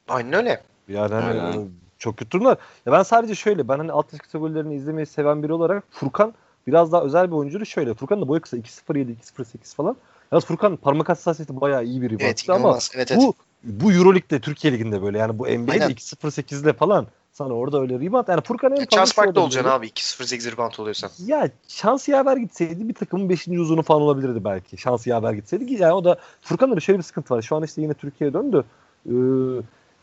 Aynen 0.08 0.34
öyle. 0.34 0.62
Yani 0.90 1.14
hani 1.14 1.38
e, 1.38 1.68
çok 1.98 2.18
kötü 2.18 2.32
durumlar. 2.32 2.58
Ya 2.86 2.94
ben 2.94 3.04
sadece 3.04 3.36
şöyle 3.36 3.68
ben 3.68 3.78
hani 3.78 3.92
alt 3.92 4.14
yaş 4.14 4.22
kategorilerini 4.22 4.76
izlemeyi 4.76 5.06
seven 5.06 5.44
biri 5.44 5.54
olarak 5.54 5.84
Furkan 5.90 6.34
biraz 6.68 6.92
daha 6.92 7.04
özel 7.04 7.28
bir 7.28 7.36
oyuncu. 7.36 7.66
Şöyle 7.66 7.94
Furkan 7.94 8.22
da 8.22 8.28
boyu 8.28 8.42
kısa 8.42 8.58
2.07 8.58 9.16
2.08 9.38 9.76
falan. 9.76 9.96
Yalnız 10.32 10.46
Furkan 10.46 10.76
parmak 10.76 11.10
hassasiyeti 11.10 11.62
bayağı 11.62 11.86
iyi 11.86 12.02
bir 12.02 12.20
Evet 12.20 12.50
ama. 12.50 12.80
Evet, 12.96 13.12
evet. 13.12 13.22
bu 13.22 13.34
bu 13.64 13.92
EuroLeague'de 13.92 14.40
Türkiye 14.40 14.74
Ligi'nde 14.74 15.02
böyle 15.02 15.18
yani 15.18 15.40
bu 15.40 15.44
NBA'de 15.44 15.72
Aynen. 15.72 15.90
2.08'de 15.90 16.74
falan 16.74 17.08
sana 17.32 17.54
orada 17.54 17.82
öyle 17.82 18.00
rebound. 18.00 18.28
Yani 18.28 18.42
Furkan 18.42 18.72
en 18.72 18.76
fazla 18.76 18.90
Charles 18.90 19.16
şey 19.16 19.24
Park'ta 19.24 19.42
olabilirdi. 19.42 19.68
olacaksın 19.68 19.80
abi 19.80 19.88
2-0-8 19.88 20.52
rebound 20.52 20.74
oluyorsan. 20.78 21.12
Ya 21.26 21.50
şans 21.68 22.08
yaver 22.08 22.38
gitseydi 22.38 22.90
bir 22.90 22.94
takımın 22.94 23.30
5. 23.30 23.48
uzunu 23.48 23.82
falan 23.82 24.02
olabilirdi 24.02 24.44
belki. 24.44 24.78
Şans 24.78 25.08
yaver 25.08 25.34
gitseydi. 25.34 25.74
Yani 25.74 25.94
o 25.94 26.04
da 26.04 26.18
Furkan'da 26.42 26.76
da 26.76 26.80
şöyle 26.80 26.98
bir 27.00 27.04
sıkıntı 27.04 27.34
var. 27.34 27.42
Şu 27.42 27.56
an 27.56 27.64
işte 27.64 27.82
yine 27.82 27.94
Türkiye'ye 27.94 28.34
döndü. 28.34 28.64
Ee, 29.06 29.12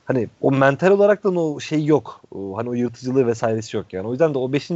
hani 0.07 0.28
o 0.40 0.52
mental 0.52 0.90
olarak 0.90 1.24
da 1.24 1.30
o 1.30 1.61
şey 1.61 1.84
yok. 1.84 2.20
O, 2.30 2.59
hani 2.59 2.70
o 2.70 2.72
yırtıcılığı 2.72 3.26
vesairesi 3.26 3.76
yok 3.76 3.92
yani. 3.92 4.09
O 4.09 4.11
yüzden 4.11 4.34
de 4.34 4.38
o 4.38 4.52
5. 4.52 4.70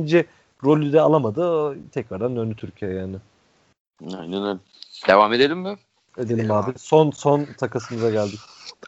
rolü 0.64 0.92
de 0.92 1.00
alamadı. 1.00 1.76
Tekrardan 1.92 2.36
döndü 2.36 2.56
Türkiye 2.56 2.90
yani. 2.90 3.16
Aynen 4.16 4.44
öyle. 4.44 4.58
Devam 5.08 5.32
edelim 5.32 5.58
mi? 5.58 5.76
Edelim, 6.18 6.50
abi. 6.50 6.70
abi. 6.70 6.78
Son 6.78 7.10
son 7.10 7.46
takasımıza 7.58 8.10
geldik. 8.10 8.40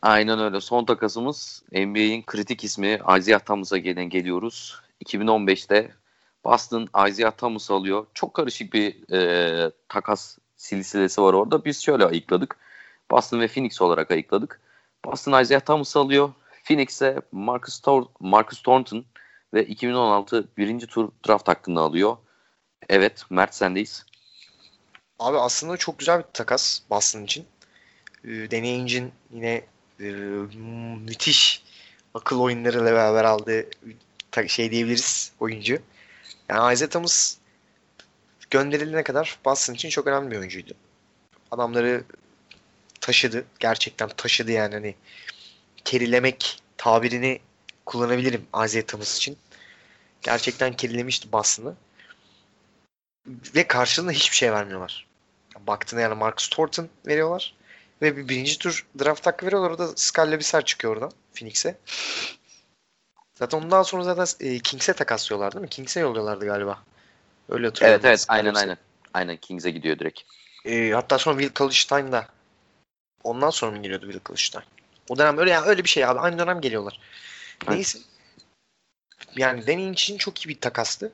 Aynen 0.03 0.39
öyle. 0.39 0.61
Son 0.61 0.85
takasımız 0.85 1.63
NBA'in 1.73 2.23
kritik 2.23 2.65
ismi 2.65 3.01
Isaiah 3.19 3.41
Thomas'a 3.41 3.79
gelen 3.79 4.09
geliyoruz. 4.09 4.81
2015'te 5.05 5.91
Boston 6.45 6.89
Isaiah 7.09 7.33
Thomas 7.33 7.71
alıyor. 7.71 8.07
Çok 8.15 8.35
karışık 8.35 8.73
bir 8.73 9.13
e, 9.13 9.71
takas 9.89 10.39
silsilesi 10.57 11.23
var 11.23 11.35
orada. 11.35 11.65
Biz 11.65 11.83
şöyle 11.83 12.05
ayıkladık. 12.05 12.57
Boston 13.11 13.41
ve 13.41 13.49
Phoenix 13.49 13.83
olarak 13.83 14.11
ayıkladık. 14.11 14.61
Boston 15.05 15.43
Isaiah 15.43 15.61
Thomas 15.61 15.97
alıyor. 15.97 16.33
Phoenix'e 16.65 17.21
Marcus, 17.33 17.81
Tor 17.81 18.07
Marcus 18.21 18.63
Thornton 18.63 19.05
ve 19.55 19.67
2016 19.67 20.49
birinci 20.57 20.87
tur 20.87 21.09
draft 21.29 21.49
hakkını 21.49 21.81
alıyor. 21.81 22.17
Evet 22.89 23.25
Mert 23.31 23.55
sendeyiz. 23.55 24.07
Abi 25.19 25.39
aslında 25.39 25.77
çok 25.77 25.99
güzel 25.99 26.19
bir 26.19 26.25
takas 26.33 26.81
Boston 26.91 27.23
için. 27.23 27.47
Ee, 28.25 28.49
Ainge'in 28.53 29.13
yine 29.31 29.65
e, 30.01 30.05
müthiş 31.07 31.63
akıl 32.15 32.41
oyunlarıyla 32.41 32.85
beraber 32.85 33.25
aldığı 33.25 33.67
şey 34.47 34.71
diyebiliriz 34.71 35.33
oyuncu. 35.41 35.79
Yani 36.49 36.75
Isaiah 36.75 36.91
Thomas 36.91 37.37
gönderilene 38.51 39.03
kadar 39.03 39.39
Boston 39.45 39.75
için 39.75 39.89
çok 39.89 40.07
önemli 40.07 40.31
bir 40.31 40.37
oyuncuydu. 40.37 40.75
Adamları 41.51 42.05
taşıdı. 43.03 43.45
Gerçekten 43.61 44.09
taşıdı 44.09 44.53
yani 44.53 44.75
hani 44.75 44.95
kerilemek 45.85 46.63
tabirini 46.77 47.41
kullanabilirim 47.87 48.47
Isaiah 48.65 48.87
Thomas 48.87 49.17
için. 49.17 49.39
Gerçekten 50.23 50.73
kerilemişti 50.73 51.33
Boston'ı. 51.33 51.75
Ve 53.27 53.67
karşılığında 53.67 54.13
hiçbir 54.13 54.37
şey 54.37 54.53
vermiyorlar. 54.53 55.07
Baktığında 55.61 56.01
yani 56.01 56.15
Marcus 56.15 56.49
Thornton 56.49 56.89
veriyorlar. 57.07 57.55
Ve 58.03 58.17
bir 58.17 58.29
birinci 58.29 58.59
tur 58.59 58.87
draft 58.99 59.27
hakkı 59.27 59.47
veriyorlar. 59.47 59.71
Orada 59.71 59.89
Scarlett 59.97 60.41
Bissell 60.41 60.63
çıkıyor 60.63 60.93
oradan 60.93 61.13
Phoenix'e. 61.35 61.79
Zaten 63.35 63.59
ondan 63.59 63.83
sonra 63.83 64.03
zaten 64.03 64.47
e, 64.47 64.59
Kings'e 64.59 64.93
takaslıyorlar 64.93 65.53
değil 65.53 65.63
mi? 65.63 65.69
Kings'e 65.69 66.01
yolluyorlardı 66.01 66.45
galiba. 66.45 66.83
Öyle 67.49 67.67
hatırlıyorum. 67.67 68.01
Evet 68.05 68.05
evet 68.05 68.25
aynen 68.29 68.55
aynen. 68.55 68.77
Aynen 69.15 69.37
Kings'e 69.37 69.71
gidiyor 69.71 69.99
direkt. 69.99 70.21
E, 70.65 70.91
hatta 70.91 71.19
sonra 71.19 71.39
Will 71.39 71.55
Kalishstein 71.55 72.13
da 72.13 72.29
ondan 73.25 73.51
sonra 73.51 73.71
mı 73.71 73.83
geliyordu 73.83 74.05
Will 74.05 74.25
Kalishstein? 74.25 74.65
O 75.09 75.19
dönem 75.19 75.39
öyle 75.39 75.51
yani 75.51 75.67
öyle 75.67 75.85
bir 75.85 75.89
şey 75.89 76.05
abi. 76.05 76.21
Aynı 76.21 76.39
dönem 76.39 76.61
geliyorlar. 76.61 77.01
Evet. 77.67 77.75
Neyse. 77.75 77.99
Yani 79.37 79.65
Ainge 79.69 79.91
için 79.91 80.19
çok 80.19 80.47
iyi 80.47 80.49
bir 80.49 80.61
takastı. 80.61 81.13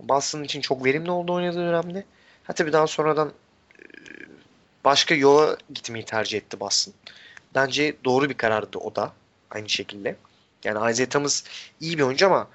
Boston 0.00 0.42
için 0.42 0.60
çok 0.60 0.84
verimli 0.84 1.10
oldu 1.10 1.32
oynadığı 1.32 1.56
dönemde. 1.56 2.04
Ha 2.44 2.52
tabii 2.52 2.72
daha 2.72 2.86
sonradan 2.86 3.32
e, 3.78 3.82
başka 4.84 5.14
yola 5.14 5.56
gitmeyi 5.74 6.04
tercih 6.04 6.38
etti 6.38 6.60
Boston. 6.60 6.94
Bence 7.54 7.96
doğru 8.04 8.28
bir 8.28 8.34
karardı 8.34 8.78
o 8.78 8.96
da 8.96 9.12
aynı 9.50 9.68
şekilde. 9.68 10.16
Yani 10.64 10.92
Isaiah 10.92 11.10
Thomas 11.10 11.44
iyi 11.80 11.98
bir 11.98 12.02
oyuncu 12.02 12.26
ama 12.26 12.48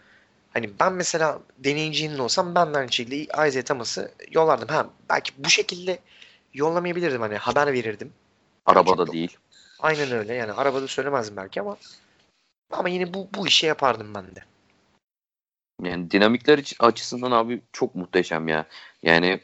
hani 0.53 0.69
ben 0.79 0.93
mesela 0.93 1.39
deneyicinin 1.57 2.19
olsam 2.19 2.55
ben 2.55 2.73
de 2.73 2.77
aynı 2.77 2.91
şekilde 2.91 3.47
Isaiah 3.47 3.65
Thomas'ı 3.65 4.11
yollardım. 4.31 4.67
Ha 4.67 4.89
belki 5.09 5.31
bu 5.37 5.49
şekilde 5.49 5.99
yollamayabilirdim 6.53 7.21
hani 7.21 7.37
haber 7.37 7.73
verirdim. 7.73 8.13
Arabada 8.65 9.05
Çok- 9.05 9.13
değil. 9.13 9.37
Aynen 9.79 10.11
öyle 10.11 10.33
yani 10.33 10.51
arabada 10.51 10.87
söylemezdim 10.87 11.37
belki 11.37 11.61
ama 11.61 11.77
ama 12.71 12.89
yine 12.89 13.13
bu 13.13 13.27
bu 13.33 13.47
işi 13.47 13.65
yapardım 13.65 14.13
ben 14.15 14.35
de. 14.35 14.43
Yani 15.83 16.11
dinamikler 16.11 16.73
açısından 16.79 17.31
abi 17.31 17.61
çok 17.71 17.95
muhteşem 17.95 18.47
ya. 18.47 18.65
Yani 19.03 19.39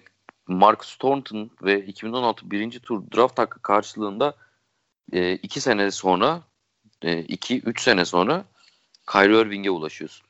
Marcus 0.47 0.97
Thornton 0.97 1.51
ve 1.61 1.85
2016 1.85 2.51
birinci 2.51 2.79
tur 2.79 3.03
draft 3.15 3.39
hakkı 3.39 3.61
karşılığında 3.61 4.35
e, 5.13 5.33
iki 5.33 5.61
sene 5.61 5.91
sonra 5.91 6.41
2-3 7.03 7.81
sene 7.81 8.05
sonra 8.05 8.45
Kyrie 9.11 9.41
Irving'e 9.41 9.69
ulaşıyorsun. 9.69 10.27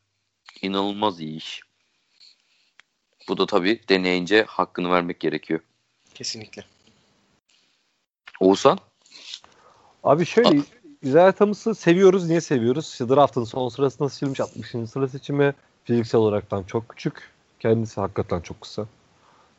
İnanılmaz 0.62 1.22
iyi 1.22 1.38
iş. 1.38 1.62
Bu 3.28 3.38
da 3.38 3.46
tabii 3.46 3.82
deneyince 3.90 4.44
hakkını 4.44 4.92
vermek 4.92 5.20
gerekiyor. 5.20 5.60
Kesinlikle. 6.16 6.64
Oğuzhan? 8.42 8.78
Abi 10.04 10.26
şöyle 10.26 10.60
Isaiah 11.02 11.32
Thomas'ı 11.32 11.76
seviyoruz. 11.76 12.28
Niye 12.28 12.42
seviyoruz? 12.42 12.90
İşte 12.92 13.10
draft'ın 13.10 13.44
son 13.44 13.70
sırasında 13.70 14.10
seçilmiş 14.10 14.40
60. 14.40 14.90
sıra 14.90 15.08
seçimi. 15.08 15.54
Fiziksel 15.84 16.22
olaraktan 16.22 16.64
çok 16.64 16.90
küçük. 16.90 17.30
Kendisi 17.60 18.02
hakikaten 18.02 18.42
çok 18.42 18.62
kısa. 18.62 18.86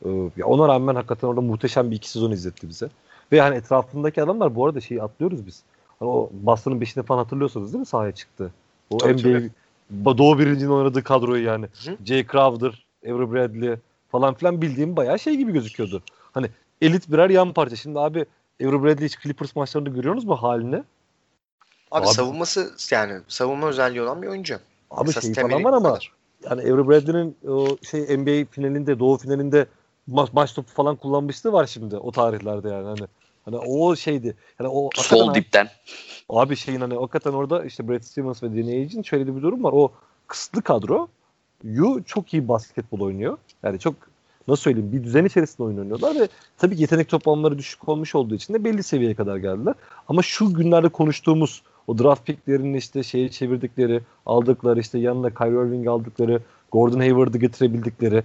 Ee, 0.04 0.08
ya 0.36 0.46
ona 0.46 0.68
rağmen 0.68 0.94
hakikaten 0.94 1.28
orada 1.28 1.40
muhteşem 1.40 1.90
bir 1.90 1.96
iki 1.96 2.10
sezon 2.10 2.30
izletti 2.30 2.68
bize. 2.68 2.88
Ve 3.32 3.40
hani 3.40 3.56
etrafındaki 3.56 4.22
adamlar 4.22 4.54
bu 4.54 4.66
arada 4.66 4.80
şeyi 4.80 5.02
atlıyoruz 5.02 5.46
biz. 5.46 5.62
Hani 5.98 6.10
o 6.10 6.30
Boston'ın 6.32 6.80
beşini 6.80 7.04
falan 7.04 7.18
hatırlıyorsunuz 7.18 7.72
değil 7.72 7.80
mi 7.80 7.86
sahaya 7.86 8.12
çıktı? 8.12 8.52
O 8.90 8.98
Tabii, 8.98 9.14
NBA 9.14 9.50
tabii. 9.90 10.18
Doğu 10.18 10.38
birincinin 10.38 10.70
oynadığı 10.70 11.02
kadroyu 11.02 11.44
yani. 11.44 11.66
Hı. 11.84 11.96
Jay 12.04 12.26
Crowder, 12.26 12.86
Avery 13.06 13.32
Bradley 13.32 13.76
falan 14.08 14.34
filan 14.34 14.62
bildiğim 14.62 14.96
bayağı 14.96 15.18
şey 15.18 15.36
gibi 15.36 15.52
gözüküyordu. 15.52 16.02
Hani 16.32 16.50
elit 16.80 17.12
birer 17.12 17.30
yan 17.30 17.52
parça. 17.52 17.76
Şimdi 17.76 17.98
abi 17.98 18.26
Avery 18.64 18.82
Bradley 18.82 19.08
hiç 19.08 19.20
Clippers 19.22 19.56
maçlarında 19.56 19.90
görüyorsunuz 19.90 20.24
mu 20.24 20.36
halini? 20.36 20.76
Abi, 21.90 22.06
Abi- 22.06 22.14
savunması 22.14 22.72
yani 22.90 23.20
savunma 23.28 23.66
özelliği 23.66 24.02
olan 24.02 24.22
bir 24.22 24.26
oyuncu. 24.26 24.58
Abi 24.90 25.10
Esas 25.10 25.24
şey 25.24 25.34
falan 25.34 25.64
var 25.64 25.72
ama 25.72 25.88
kadar. 25.88 26.12
yani 26.50 26.60
Avery 26.60 26.88
Bradley'nin 26.88 27.36
o 27.48 27.76
şey 27.82 28.18
NBA 28.18 28.50
finalinde, 28.50 28.98
Doğu 28.98 29.18
finalinde 29.18 29.66
maç, 30.06 30.32
maç 30.32 30.54
topu 30.54 30.72
falan 30.72 30.96
kullanmışlığı 30.96 31.52
var 31.52 31.66
şimdi 31.66 31.96
o 31.96 32.12
tarihlerde 32.12 32.68
yani 32.68 32.86
hani. 32.86 33.06
Hani 33.44 33.56
o 33.56 33.96
şeydi. 33.96 34.36
Yani 34.60 34.68
o 34.68 34.90
Sol 34.94 35.34
dipten. 35.34 35.68
Abi 36.28 36.56
şeyin 36.56 36.80
hani 36.80 36.94
hakikaten 36.94 37.32
orada 37.32 37.64
işte 37.64 37.88
Brad 37.88 38.02
Stevens 38.02 38.42
ve 38.42 38.50
Danny 38.50 38.72
Ainge'in 38.72 39.02
şöyle 39.02 39.26
de 39.26 39.36
bir 39.36 39.42
durum 39.42 39.64
var. 39.64 39.72
O 39.72 39.92
kısıtlı 40.26 40.62
kadro 40.62 41.08
Yu 41.64 42.02
çok 42.06 42.34
iyi 42.34 42.48
basketbol 42.48 43.00
oynuyor. 43.00 43.38
Yani 43.62 43.78
çok 43.78 43.94
nasıl 44.48 44.62
söyleyeyim 44.62 44.92
bir 44.92 45.04
düzen 45.04 45.24
içerisinde 45.24 45.62
oyun 45.62 45.78
oynuyorlar 45.78 46.20
ve 46.20 46.28
tabii 46.58 46.80
yetenek 46.80 47.08
toplamları 47.08 47.58
düşük 47.58 47.88
olmuş 47.88 48.14
olduğu 48.14 48.34
için 48.34 48.54
de 48.54 48.64
belli 48.64 48.82
seviyeye 48.82 49.14
kadar 49.14 49.36
geldiler. 49.36 49.74
Ama 50.08 50.22
şu 50.22 50.54
günlerde 50.54 50.88
konuştuğumuz 50.88 51.62
o 51.86 51.98
draft 51.98 52.26
picklerinin 52.26 52.74
işte 52.74 53.02
şeye 53.02 53.28
çevirdikleri, 53.28 54.00
aldıkları 54.26 54.80
işte 54.80 54.98
yanına 54.98 55.30
Kyrie 55.30 55.66
Irving 55.66 55.88
aldıkları, 55.88 56.42
Gordon 56.72 56.98
Hayward'ı 56.98 57.38
getirebildikleri 57.38 58.22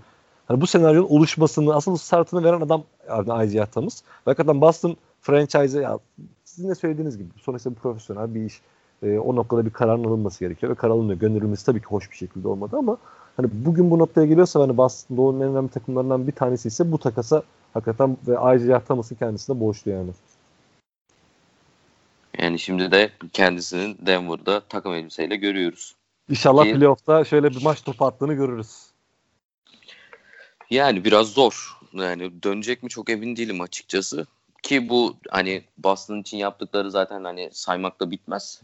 hani 0.47 0.61
bu 0.61 0.67
senaryonun 0.67 1.07
oluşmasını 1.07 1.75
asıl 1.75 1.97
startını 1.97 2.43
veren 2.43 2.61
adam 2.61 2.83
yani 3.09 3.45
Isaiah 3.45 3.65
Thomas. 3.65 4.01
Hakikaten 4.25 4.61
Boston 4.61 4.97
franchise'e 5.21 5.81
ya 5.81 5.99
sizin 6.43 6.69
de 6.69 6.75
söylediğiniz 6.75 7.17
gibi 7.17 7.29
sonuçta 7.41 7.71
bir 7.71 7.75
profesyonel 7.75 8.35
bir 8.35 8.45
iş. 8.45 8.61
Ee, 9.03 9.17
o 9.17 9.35
noktada 9.35 9.65
bir 9.65 9.71
kararın 9.71 10.03
alınması 10.03 10.39
gerekiyor 10.39 10.71
ve 10.71 10.75
karar 10.75 10.93
alınıyor. 10.93 11.19
Gönderilmesi 11.19 11.65
tabii 11.65 11.79
ki 11.79 11.85
hoş 11.85 12.11
bir 12.11 12.15
şekilde 12.15 12.47
olmadı 12.47 12.77
ama 12.77 12.97
hani 13.37 13.47
bugün 13.51 13.91
bu 13.91 13.99
noktaya 13.99 14.27
geliyorsa 14.27 14.59
hani 14.59 14.77
Boston 14.77 15.17
Doğu'nun 15.17 15.39
en 15.39 15.47
önemli 15.47 15.69
takımlarından 15.69 16.27
bir 16.27 16.31
tanesi 16.31 16.67
ise 16.67 16.91
bu 16.91 16.97
takasa 16.97 17.43
hakikaten 17.73 18.17
ve 18.27 18.55
Isaiah 18.55 18.81
Thomas'ın 18.81 19.15
kendisine 19.15 19.59
borçlu 19.59 19.91
yani. 19.91 20.11
Yani 22.39 22.59
şimdi 22.59 22.91
de 22.91 23.09
kendisinin 23.33 23.97
Denver'da 24.01 24.59
takım 24.59 24.93
elbiseyle 24.93 25.35
görüyoruz. 25.35 25.95
İnşallah 26.29 26.63
Ki- 26.63 26.73
playoff'ta 26.73 27.25
şöyle 27.25 27.49
bir 27.49 27.63
maç 27.63 27.81
topu 27.81 28.05
attığını 28.05 28.33
görürüz. 28.33 28.87
Yani 30.69 31.05
biraz 31.05 31.27
zor. 31.27 31.77
Yani 31.93 32.43
dönecek 32.43 32.83
mi 32.83 32.89
çok 32.89 33.09
emin 33.09 33.35
değilim 33.35 33.61
açıkçası. 33.61 34.27
Ki 34.67 34.89
bu 34.89 35.17
hani 35.29 35.63
Boston 35.77 36.21
için 36.21 36.37
yaptıkları 36.37 36.91
zaten 36.91 37.23
hani 37.23 37.49
saymakla 37.51 38.11
bitmez. 38.11 38.61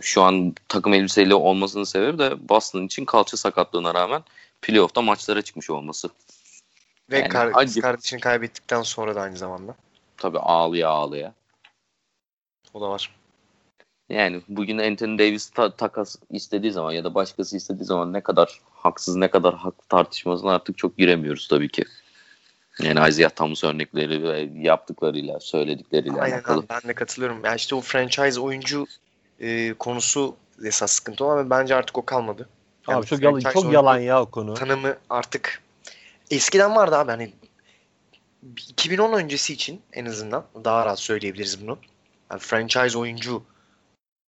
Şu 0.00 0.22
an 0.22 0.54
takım 0.68 0.94
elbiseyle 0.94 1.34
olmasının 1.34 1.84
sebebi 1.84 2.18
de 2.18 2.48
Boston 2.48 2.82
için 2.82 3.04
kalça 3.04 3.36
sakatlığına 3.36 3.94
rağmen 3.94 4.22
playoff'ta 4.62 5.02
maçlara 5.02 5.42
çıkmış 5.42 5.70
olması. 5.70 6.10
Ve 7.10 7.18
Yani 7.18 7.28
kar- 7.28 7.52
acı- 7.54 7.80
kardeşini 7.80 8.20
kaybettikten 8.20 8.82
sonra 8.82 9.14
da 9.14 9.20
aynı 9.20 9.36
zamanda. 9.36 9.74
Tabii 10.16 10.38
ağlıya 10.38 10.88
ağlıya. 10.88 11.34
O 12.74 12.80
da 12.80 12.90
var. 12.90 13.16
Yani 14.08 14.42
bugün 14.48 14.78
Anthony 14.78 15.18
Davis 15.18 15.50
ta- 15.50 15.76
takas 15.76 16.16
istediği 16.30 16.72
zaman 16.72 16.92
ya 16.92 17.04
da 17.04 17.14
başkası 17.14 17.56
istediği 17.56 17.84
zaman 17.84 18.12
ne 18.12 18.20
kadar 18.20 18.60
haksız 18.70 19.16
ne 19.16 19.30
kadar 19.30 19.54
haklı 19.54 19.84
tartışmasına 19.88 20.54
artık 20.54 20.78
çok 20.78 20.98
giremiyoruz 20.98 21.48
tabii 21.48 21.68
ki. 21.68 21.84
Yani 22.82 23.08
Isaiah 23.08 23.30
Thomas 23.30 23.64
örnekleri 23.64 24.22
ve 24.22 24.48
yaptıklarıyla, 24.54 25.40
söyledikleriyle 25.40 26.20
Aynen 26.20 26.34
alakalı. 26.34 26.60
abi, 26.60 26.66
ben 26.68 26.80
de 26.88 26.94
katılıyorum. 26.94 27.44
Yani 27.44 27.56
işte 27.56 27.74
o 27.74 27.80
franchise 27.80 28.40
oyuncu 28.40 28.86
e, 29.40 29.72
konusu 29.72 30.36
esas 30.64 30.92
sıkıntı 30.92 31.24
olan 31.24 31.46
ve 31.46 31.50
bence 31.50 31.74
artık 31.74 31.98
o 31.98 32.04
kalmadı. 32.04 32.48
Yani 32.88 32.98
Abi 32.98 33.06
çok 33.06 33.22
yalan, 33.22 33.40
çok 33.40 33.72
yalan 33.72 33.98
ya 33.98 34.22
o 34.22 34.26
konu. 34.26 34.54
Tanımı 34.54 34.96
artık 35.10 35.62
eskiden 36.30 36.76
vardı 36.76 36.96
abi 36.96 37.10
hani 37.10 37.32
2010 38.68 39.12
öncesi 39.12 39.52
için 39.52 39.80
en 39.92 40.04
azından 40.04 40.44
daha 40.64 40.86
rahat 40.86 41.00
söyleyebiliriz 41.00 41.62
bunu. 41.62 41.78
Yani 42.30 42.40
franchise 42.40 42.98
oyuncu 42.98 43.42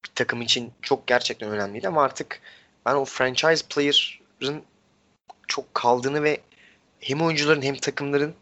bir 0.05 0.11
takım 0.15 0.43
için 0.43 0.73
çok 0.83 1.07
gerçekten 1.07 1.51
önemliydi 1.51 1.89
ama 1.89 2.03
artık 2.03 2.41
ben 2.87 2.95
o 2.95 3.05
franchise 3.05 3.65
player'ın 3.71 4.63
çok 5.49 5.75
kaldığını 5.75 6.23
ve 6.23 6.41
hem 7.01 7.23
oyuncuların 7.23 7.63
hem 7.63 7.77
takımların 7.77 8.35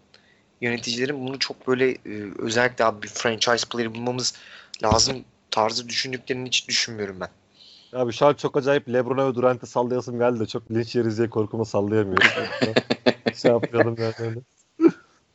yöneticilerin 0.61 1.27
bunu 1.27 1.39
çok 1.39 1.69
böyle 1.69 1.91
e, 1.91 1.99
özellikle 2.39 2.85
abi 2.85 3.03
bir 3.03 3.09
franchise 3.09 3.69
player 3.71 3.95
bulmamız 3.95 4.35
lazım 4.83 5.25
tarzı 5.51 5.89
düşündüklerini 5.89 6.47
hiç 6.47 6.69
düşünmüyorum 6.69 7.21
ben. 7.21 7.29
Abi 7.93 8.13
şu 8.13 8.27
an 8.27 8.35
çok 8.35 8.57
acayip 8.57 8.89
Lebron'a 8.89 9.29
ve 9.29 9.35
Durant'e 9.35 9.67
sallayasım 9.67 10.19
geldi 10.19 10.41
de 10.41 10.47
çok 10.47 10.71
linç 10.71 10.97
yeriz 10.97 11.19
diye 11.19 11.31
korkuma 11.31 11.65
sallayamıyorum. 11.65 12.31
şey 13.35 13.51
yapmayalım 13.51 13.97
yani 13.99 14.15
öyle. 14.19 14.41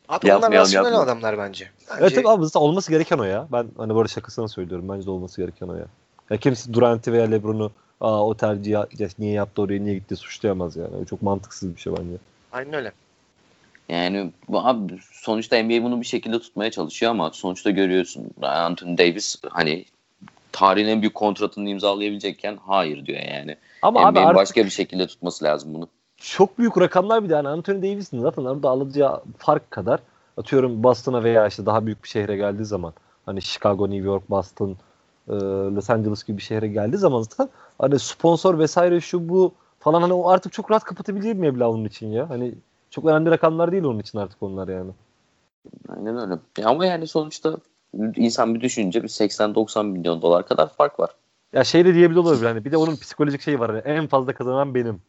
Abi 0.09 0.27
Yapmayalım, 0.27 0.43
onlar 0.43 0.51
rasyonel 0.51 0.85
yapmayalım. 0.85 1.09
adamlar 1.09 1.37
bence. 1.37 1.69
bence 1.89 2.01
Evet 2.01 2.15
tabii 2.15 2.29
abi 2.29 2.45
olması 2.55 2.91
gereken 2.91 3.17
o 3.17 3.23
ya. 3.23 3.47
Ben 3.51 3.67
hani 3.77 3.95
böyle 3.95 4.07
şakasını 4.07 4.49
söylüyorum. 4.49 4.89
Bence 4.89 5.05
de 5.05 5.11
olması 5.11 5.41
gereken 5.41 5.67
o 5.67 5.75
ya. 5.75 5.85
Ya 6.29 6.37
kimse 6.37 6.73
Durant'i 6.73 7.13
veya 7.13 7.25
Lebron'u 7.25 7.71
Aa, 8.01 8.27
o 8.27 8.37
tercihi 8.37 8.69
ya- 8.73 8.87
niye 9.19 9.31
yaptı 9.33 9.61
oraya 9.61 9.79
niye 9.79 9.95
gitti 9.95 10.15
suçlayamaz 10.15 10.75
yani. 10.75 10.95
O 10.95 11.05
çok 11.05 11.21
mantıksız 11.21 11.75
bir 11.75 11.81
şey 11.81 11.93
bence. 11.93 12.17
Aynen 12.51 12.73
öyle. 12.73 12.91
Yani 13.89 14.31
abi 14.53 14.99
sonuçta 15.11 15.63
NBA 15.63 15.83
bunu 15.83 16.01
bir 16.01 16.05
şekilde 16.05 16.39
tutmaya 16.39 16.71
çalışıyor 16.71 17.11
ama 17.11 17.31
sonuçta 17.33 17.69
görüyorsun 17.71 18.31
Anthony 18.41 18.97
Davis 18.97 19.35
hani 19.49 19.85
tarihin 20.51 20.87
en 20.87 21.01
büyük 21.01 21.15
kontratını 21.15 21.69
imzalayabilecekken 21.69 22.57
hayır 22.65 23.05
diyor 23.05 23.19
yani. 23.19 23.55
Ama 23.81 23.99
abi 23.99 24.11
NBA'nin 24.11 24.25
artık 24.25 24.41
başka 24.41 24.65
bir 24.65 24.69
şekilde 24.69 25.07
tutması 25.07 25.45
lazım 25.45 25.73
bunu. 25.73 25.87
çok 26.17 26.59
büyük 26.59 26.77
rakamlar 26.77 27.23
bir 27.23 27.29
de 27.29 27.33
yani 27.33 27.47
Anthony 27.47 27.77
Davis'in 27.77 28.21
zaten 28.21 28.45
orada 28.45 28.69
alacağı 28.69 29.23
fark 29.37 29.71
kadar 29.71 29.99
atıyorum 30.37 30.83
Boston'a 30.83 31.23
veya 31.23 31.47
işte 31.47 31.65
daha 31.65 31.85
büyük 31.85 32.03
bir 32.03 32.09
şehre 32.09 32.35
geldiği 32.35 32.65
zaman 32.65 32.93
hani 33.25 33.41
Chicago, 33.41 33.89
New 33.89 34.05
York, 34.05 34.29
Boston, 34.29 34.77
e, 35.27 35.33
Los 35.75 35.89
Angeles 35.89 36.23
gibi 36.23 36.37
bir 36.37 36.43
şehre 36.43 36.67
geldiği 36.67 36.97
zaman 36.97 37.21
zaten 37.21 37.49
hani 37.79 37.99
sponsor 37.99 38.59
vesaire 38.59 39.01
şu 39.01 39.29
bu 39.29 39.53
falan 39.79 40.01
hani 40.01 40.13
o 40.13 40.29
artık 40.29 40.53
çok 40.53 40.71
rahat 40.71 40.83
kapatabilecek 40.83 41.35
bir 41.35 41.39
meblağ 41.39 41.69
onun 41.69 41.85
için 41.85 42.07
ya. 42.07 42.29
Hani 42.29 42.53
çok 42.89 43.05
önemli 43.05 43.31
rakamlar 43.31 43.71
değil 43.71 43.83
onun 43.83 43.99
için 43.99 44.17
artık 44.17 44.43
onlar 44.43 44.67
yani. 44.67 44.91
Aynen 45.89 46.17
öyle. 46.17 46.39
Ya 46.57 46.69
ama 46.69 46.85
yani 46.85 47.07
sonuçta 47.07 47.57
insan 48.15 48.55
bir 48.55 48.61
düşününce 48.61 49.03
bir 49.03 49.07
80-90 49.07 49.85
milyon 49.85 50.21
dolar 50.21 50.47
kadar 50.47 50.73
fark 50.73 50.99
var. 50.99 51.09
Ya 51.53 51.63
şey 51.63 51.85
de 51.85 51.93
diyebilir 51.93 52.19
olabilir 52.19 52.45
hani 52.45 52.65
bir 52.65 52.71
de 52.71 52.77
onun 52.77 52.95
psikolojik 52.95 53.41
şeyi 53.41 53.59
var 53.59 53.71
hani 53.71 53.79
en 53.79 54.07
fazla 54.07 54.33
kazanan 54.33 54.75
benim. 54.75 55.01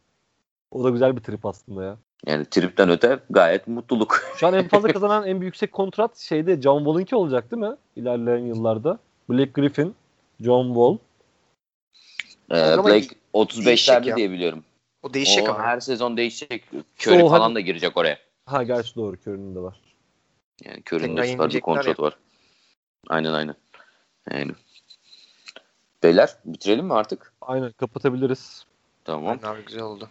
O 0.71 0.83
da 0.83 0.89
güzel 0.89 1.15
bir 1.15 1.21
trip 1.21 1.45
aslında 1.45 1.83
ya. 1.83 1.97
Yani 2.25 2.45
tripten 2.45 2.89
öte 2.89 3.19
gayet 3.29 3.67
mutluluk. 3.67 4.23
Şu 4.37 4.47
an 4.47 4.53
en 4.53 4.67
fazla 4.67 4.87
kazanan 4.93 5.27
en 5.27 5.41
yüksek 5.41 5.71
kontrat 5.71 6.17
şeyde 6.17 6.61
John 6.61 6.77
Wall'inki 6.77 7.15
olacak 7.15 7.51
değil 7.51 7.63
mi? 7.63 7.75
İlerleyen 7.95 8.45
yıllarda. 8.45 8.99
Blake 9.29 9.51
Griffin, 9.51 9.95
John 10.41 10.67
Wall. 10.67 10.97
Ee, 12.51 12.77
Blake 12.77 12.89
değişecek 12.91 13.17
35'lerde 13.33 14.09
ya. 14.09 14.15
diye 14.15 14.31
biliyorum. 14.31 14.63
O 15.03 15.13
değişecek 15.13 15.49
o 15.49 15.51
ama. 15.51 15.63
her 15.63 15.79
sezon 15.79 16.17
değişecek. 16.17 16.63
Curry 16.99 17.23
o 17.23 17.29
falan 17.29 17.55
da 17.55 17.59
girecek 17.59 17.97
oraya. 17.97 18.17
Ha 18.45 18.63
gerçi 18.63 18.95
doğru 18.95 19.15
Curry'nin 19.15 19.55
de 19.55 19.59
var. 19.59 19.79
Yani 20.65 20.83
Curry'nin 20.91 21.17
de 21.17 21.27
süper 21.27 21.49
bir 21.49 21.61
kontratı 21.61 22.01
var. 22.01 22.17
Aynen 23.07 23.33
aynen. 23.33 23.55
Yani. 24.31 24.51
Beyler 26.03 26.35
bitirelim 26.45 26.85
mi 26.85 26.93
artık? 26.93 27.33
Aynen 27.41 27.71
kapatabiliriz. 27.71 28.65
Tamam. 29.05 29.39
Aynen 29.43 29.65
güzel 29.65 29.81
oldu. 29.81 30.09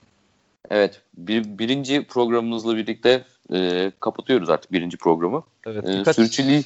Evet. 0.71 1.03
Bir, 1.17 1.59
birinci 1.59 2.05
programımızla 2.05 2.77
birlikte 2.77 3.25
e, 3.53 3.93
kapatıyoruz 4.01 4.51
artık 4.51 4.73
birinci 4.73 4.97
programı. 4.97 5.43
Evet. 5.67 5.85
E, 5.85 5.99
birkaç, 5.99 6.17
sürçülü... 6.17 6.63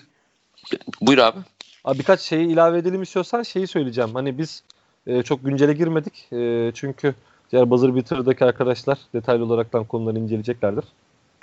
Buyur 1.01 1.19
abi. 1.19 1.39
Abi 1.85 1.99
birkaç 1.99 2.21
şeyi 2.21 2.49
ilave 2.49 2.79
edelim 2.79 3.03
istiyorsan 3.03 3.43
şeyi 3.43 3.67
söyleyeceğim. 3.67 4.11
Hani 4.15 4.39
biz 4.39 4.63
e, 5.07 5.23
çok 5.23 5.45
güncele 5.45 5.73
girmedik. 5.73 6.29
E, 6.33 6.73
çünkü 6.75 7.15
diğer 7.53 7.71
Buzzer 7.71 7.97
Beater'daki 7.97 8.45
arkadaşlar 8.45 8.99
detaylı 9.15 9.45
olaraktan 9.45 9.85
konuları 9.85 10.19
inceleyeceklerdir. 10.19 10.85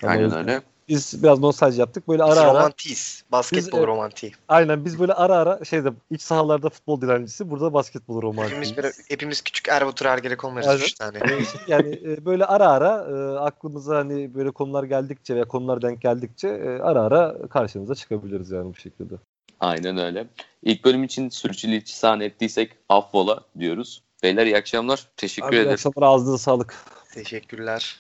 Ama 0.03 0.11
Aynen 0.11 0.31
öyle. 0.31 0.61
Biz 0.88 1.23
biraz 1.23 1.39
nostalji 1.39 1.79
yaptık. 1.79 2.07
Böyle 2.07 2.23
Biz 2.23 2.29
ara 2.29 2.39
ara 2.39 2.59
romantiyiz. 2.59 3.23
Basketbol 3.31 3.77
Biz, 3.77 3.84
e, 3.84 3.88
romantiği. 3.88 4.31
aynen 4.47 4.85
biz 4.85 4.99
böyle 4.99 5.13
ara 5.13 5.35
ara 5.35 5.65
şeyde 5.65 5.89
iç 6.11 6.21
sahalarda 6.21 6.69
futbol 6.69 7.01
dilencisi 7.01 7.49
burada 7.49 7.73
basketbol 7.73 8.21
romantiği. 8.21 8.57
Hepimiz, 8.57 8.77
böyle, 8.77 8.91
hepimiz 9.09 9.41
küçük 9.41 9.67
Erbatur 9.67 10.05
Ergenekonlarız 10.05 10.67
Aynen. 10.67 10.81
üç 10.81 10.93
tane. 10.93 11.19
yani 11.67 11.99
e, 12.05 12.25
böyle 12.25 12.45
ara 12.45 12.67
ara 12.67 13.07
e, 13.11 13.39
aklımıza 13.39 13.97
hani 13.97 14.35
böyle 14.35 14.51
konular 14.51 14.84
geldikçe 14.84 15.35
veya 15.35 15.45
konular 15.45 15.81
denk 15.81 16.01
geldikçe 16.01 16.47
e, 16.47 16.69
ara 16.81 17.01
ara 17.01 17.47
karşınıza 17.49 17.95
çıkabiliriz 17.95 18.51
yani 18.51 18.69
bu 18.69 18.75
şekilde. 18.75 19.15
Aynen 19.59 19.97
öyle. 19.97 20.27
İlk 20.63 20.85
bölüm 20.85 21.03
için 21.03 21.29
sürçülisan 21.29 22.21
ettiysek 22.21 22.71
affola 22.89 23.39
diyoruz. 23.59 24.01
Beyler 24.23 24.45
iyi 24.45 24.57
akşamlar. 24.57 25.07
Teşekkür 25.18 25.48
Abi, 25.48 25.56
iyi 25.56 25.60
ederim. 25.60 25.73
akşamlar 25.73 26.02
ağzınıza 26.07 26.38
sağlık. 26.38 26.76
Teşekkürler. 27.14 27.99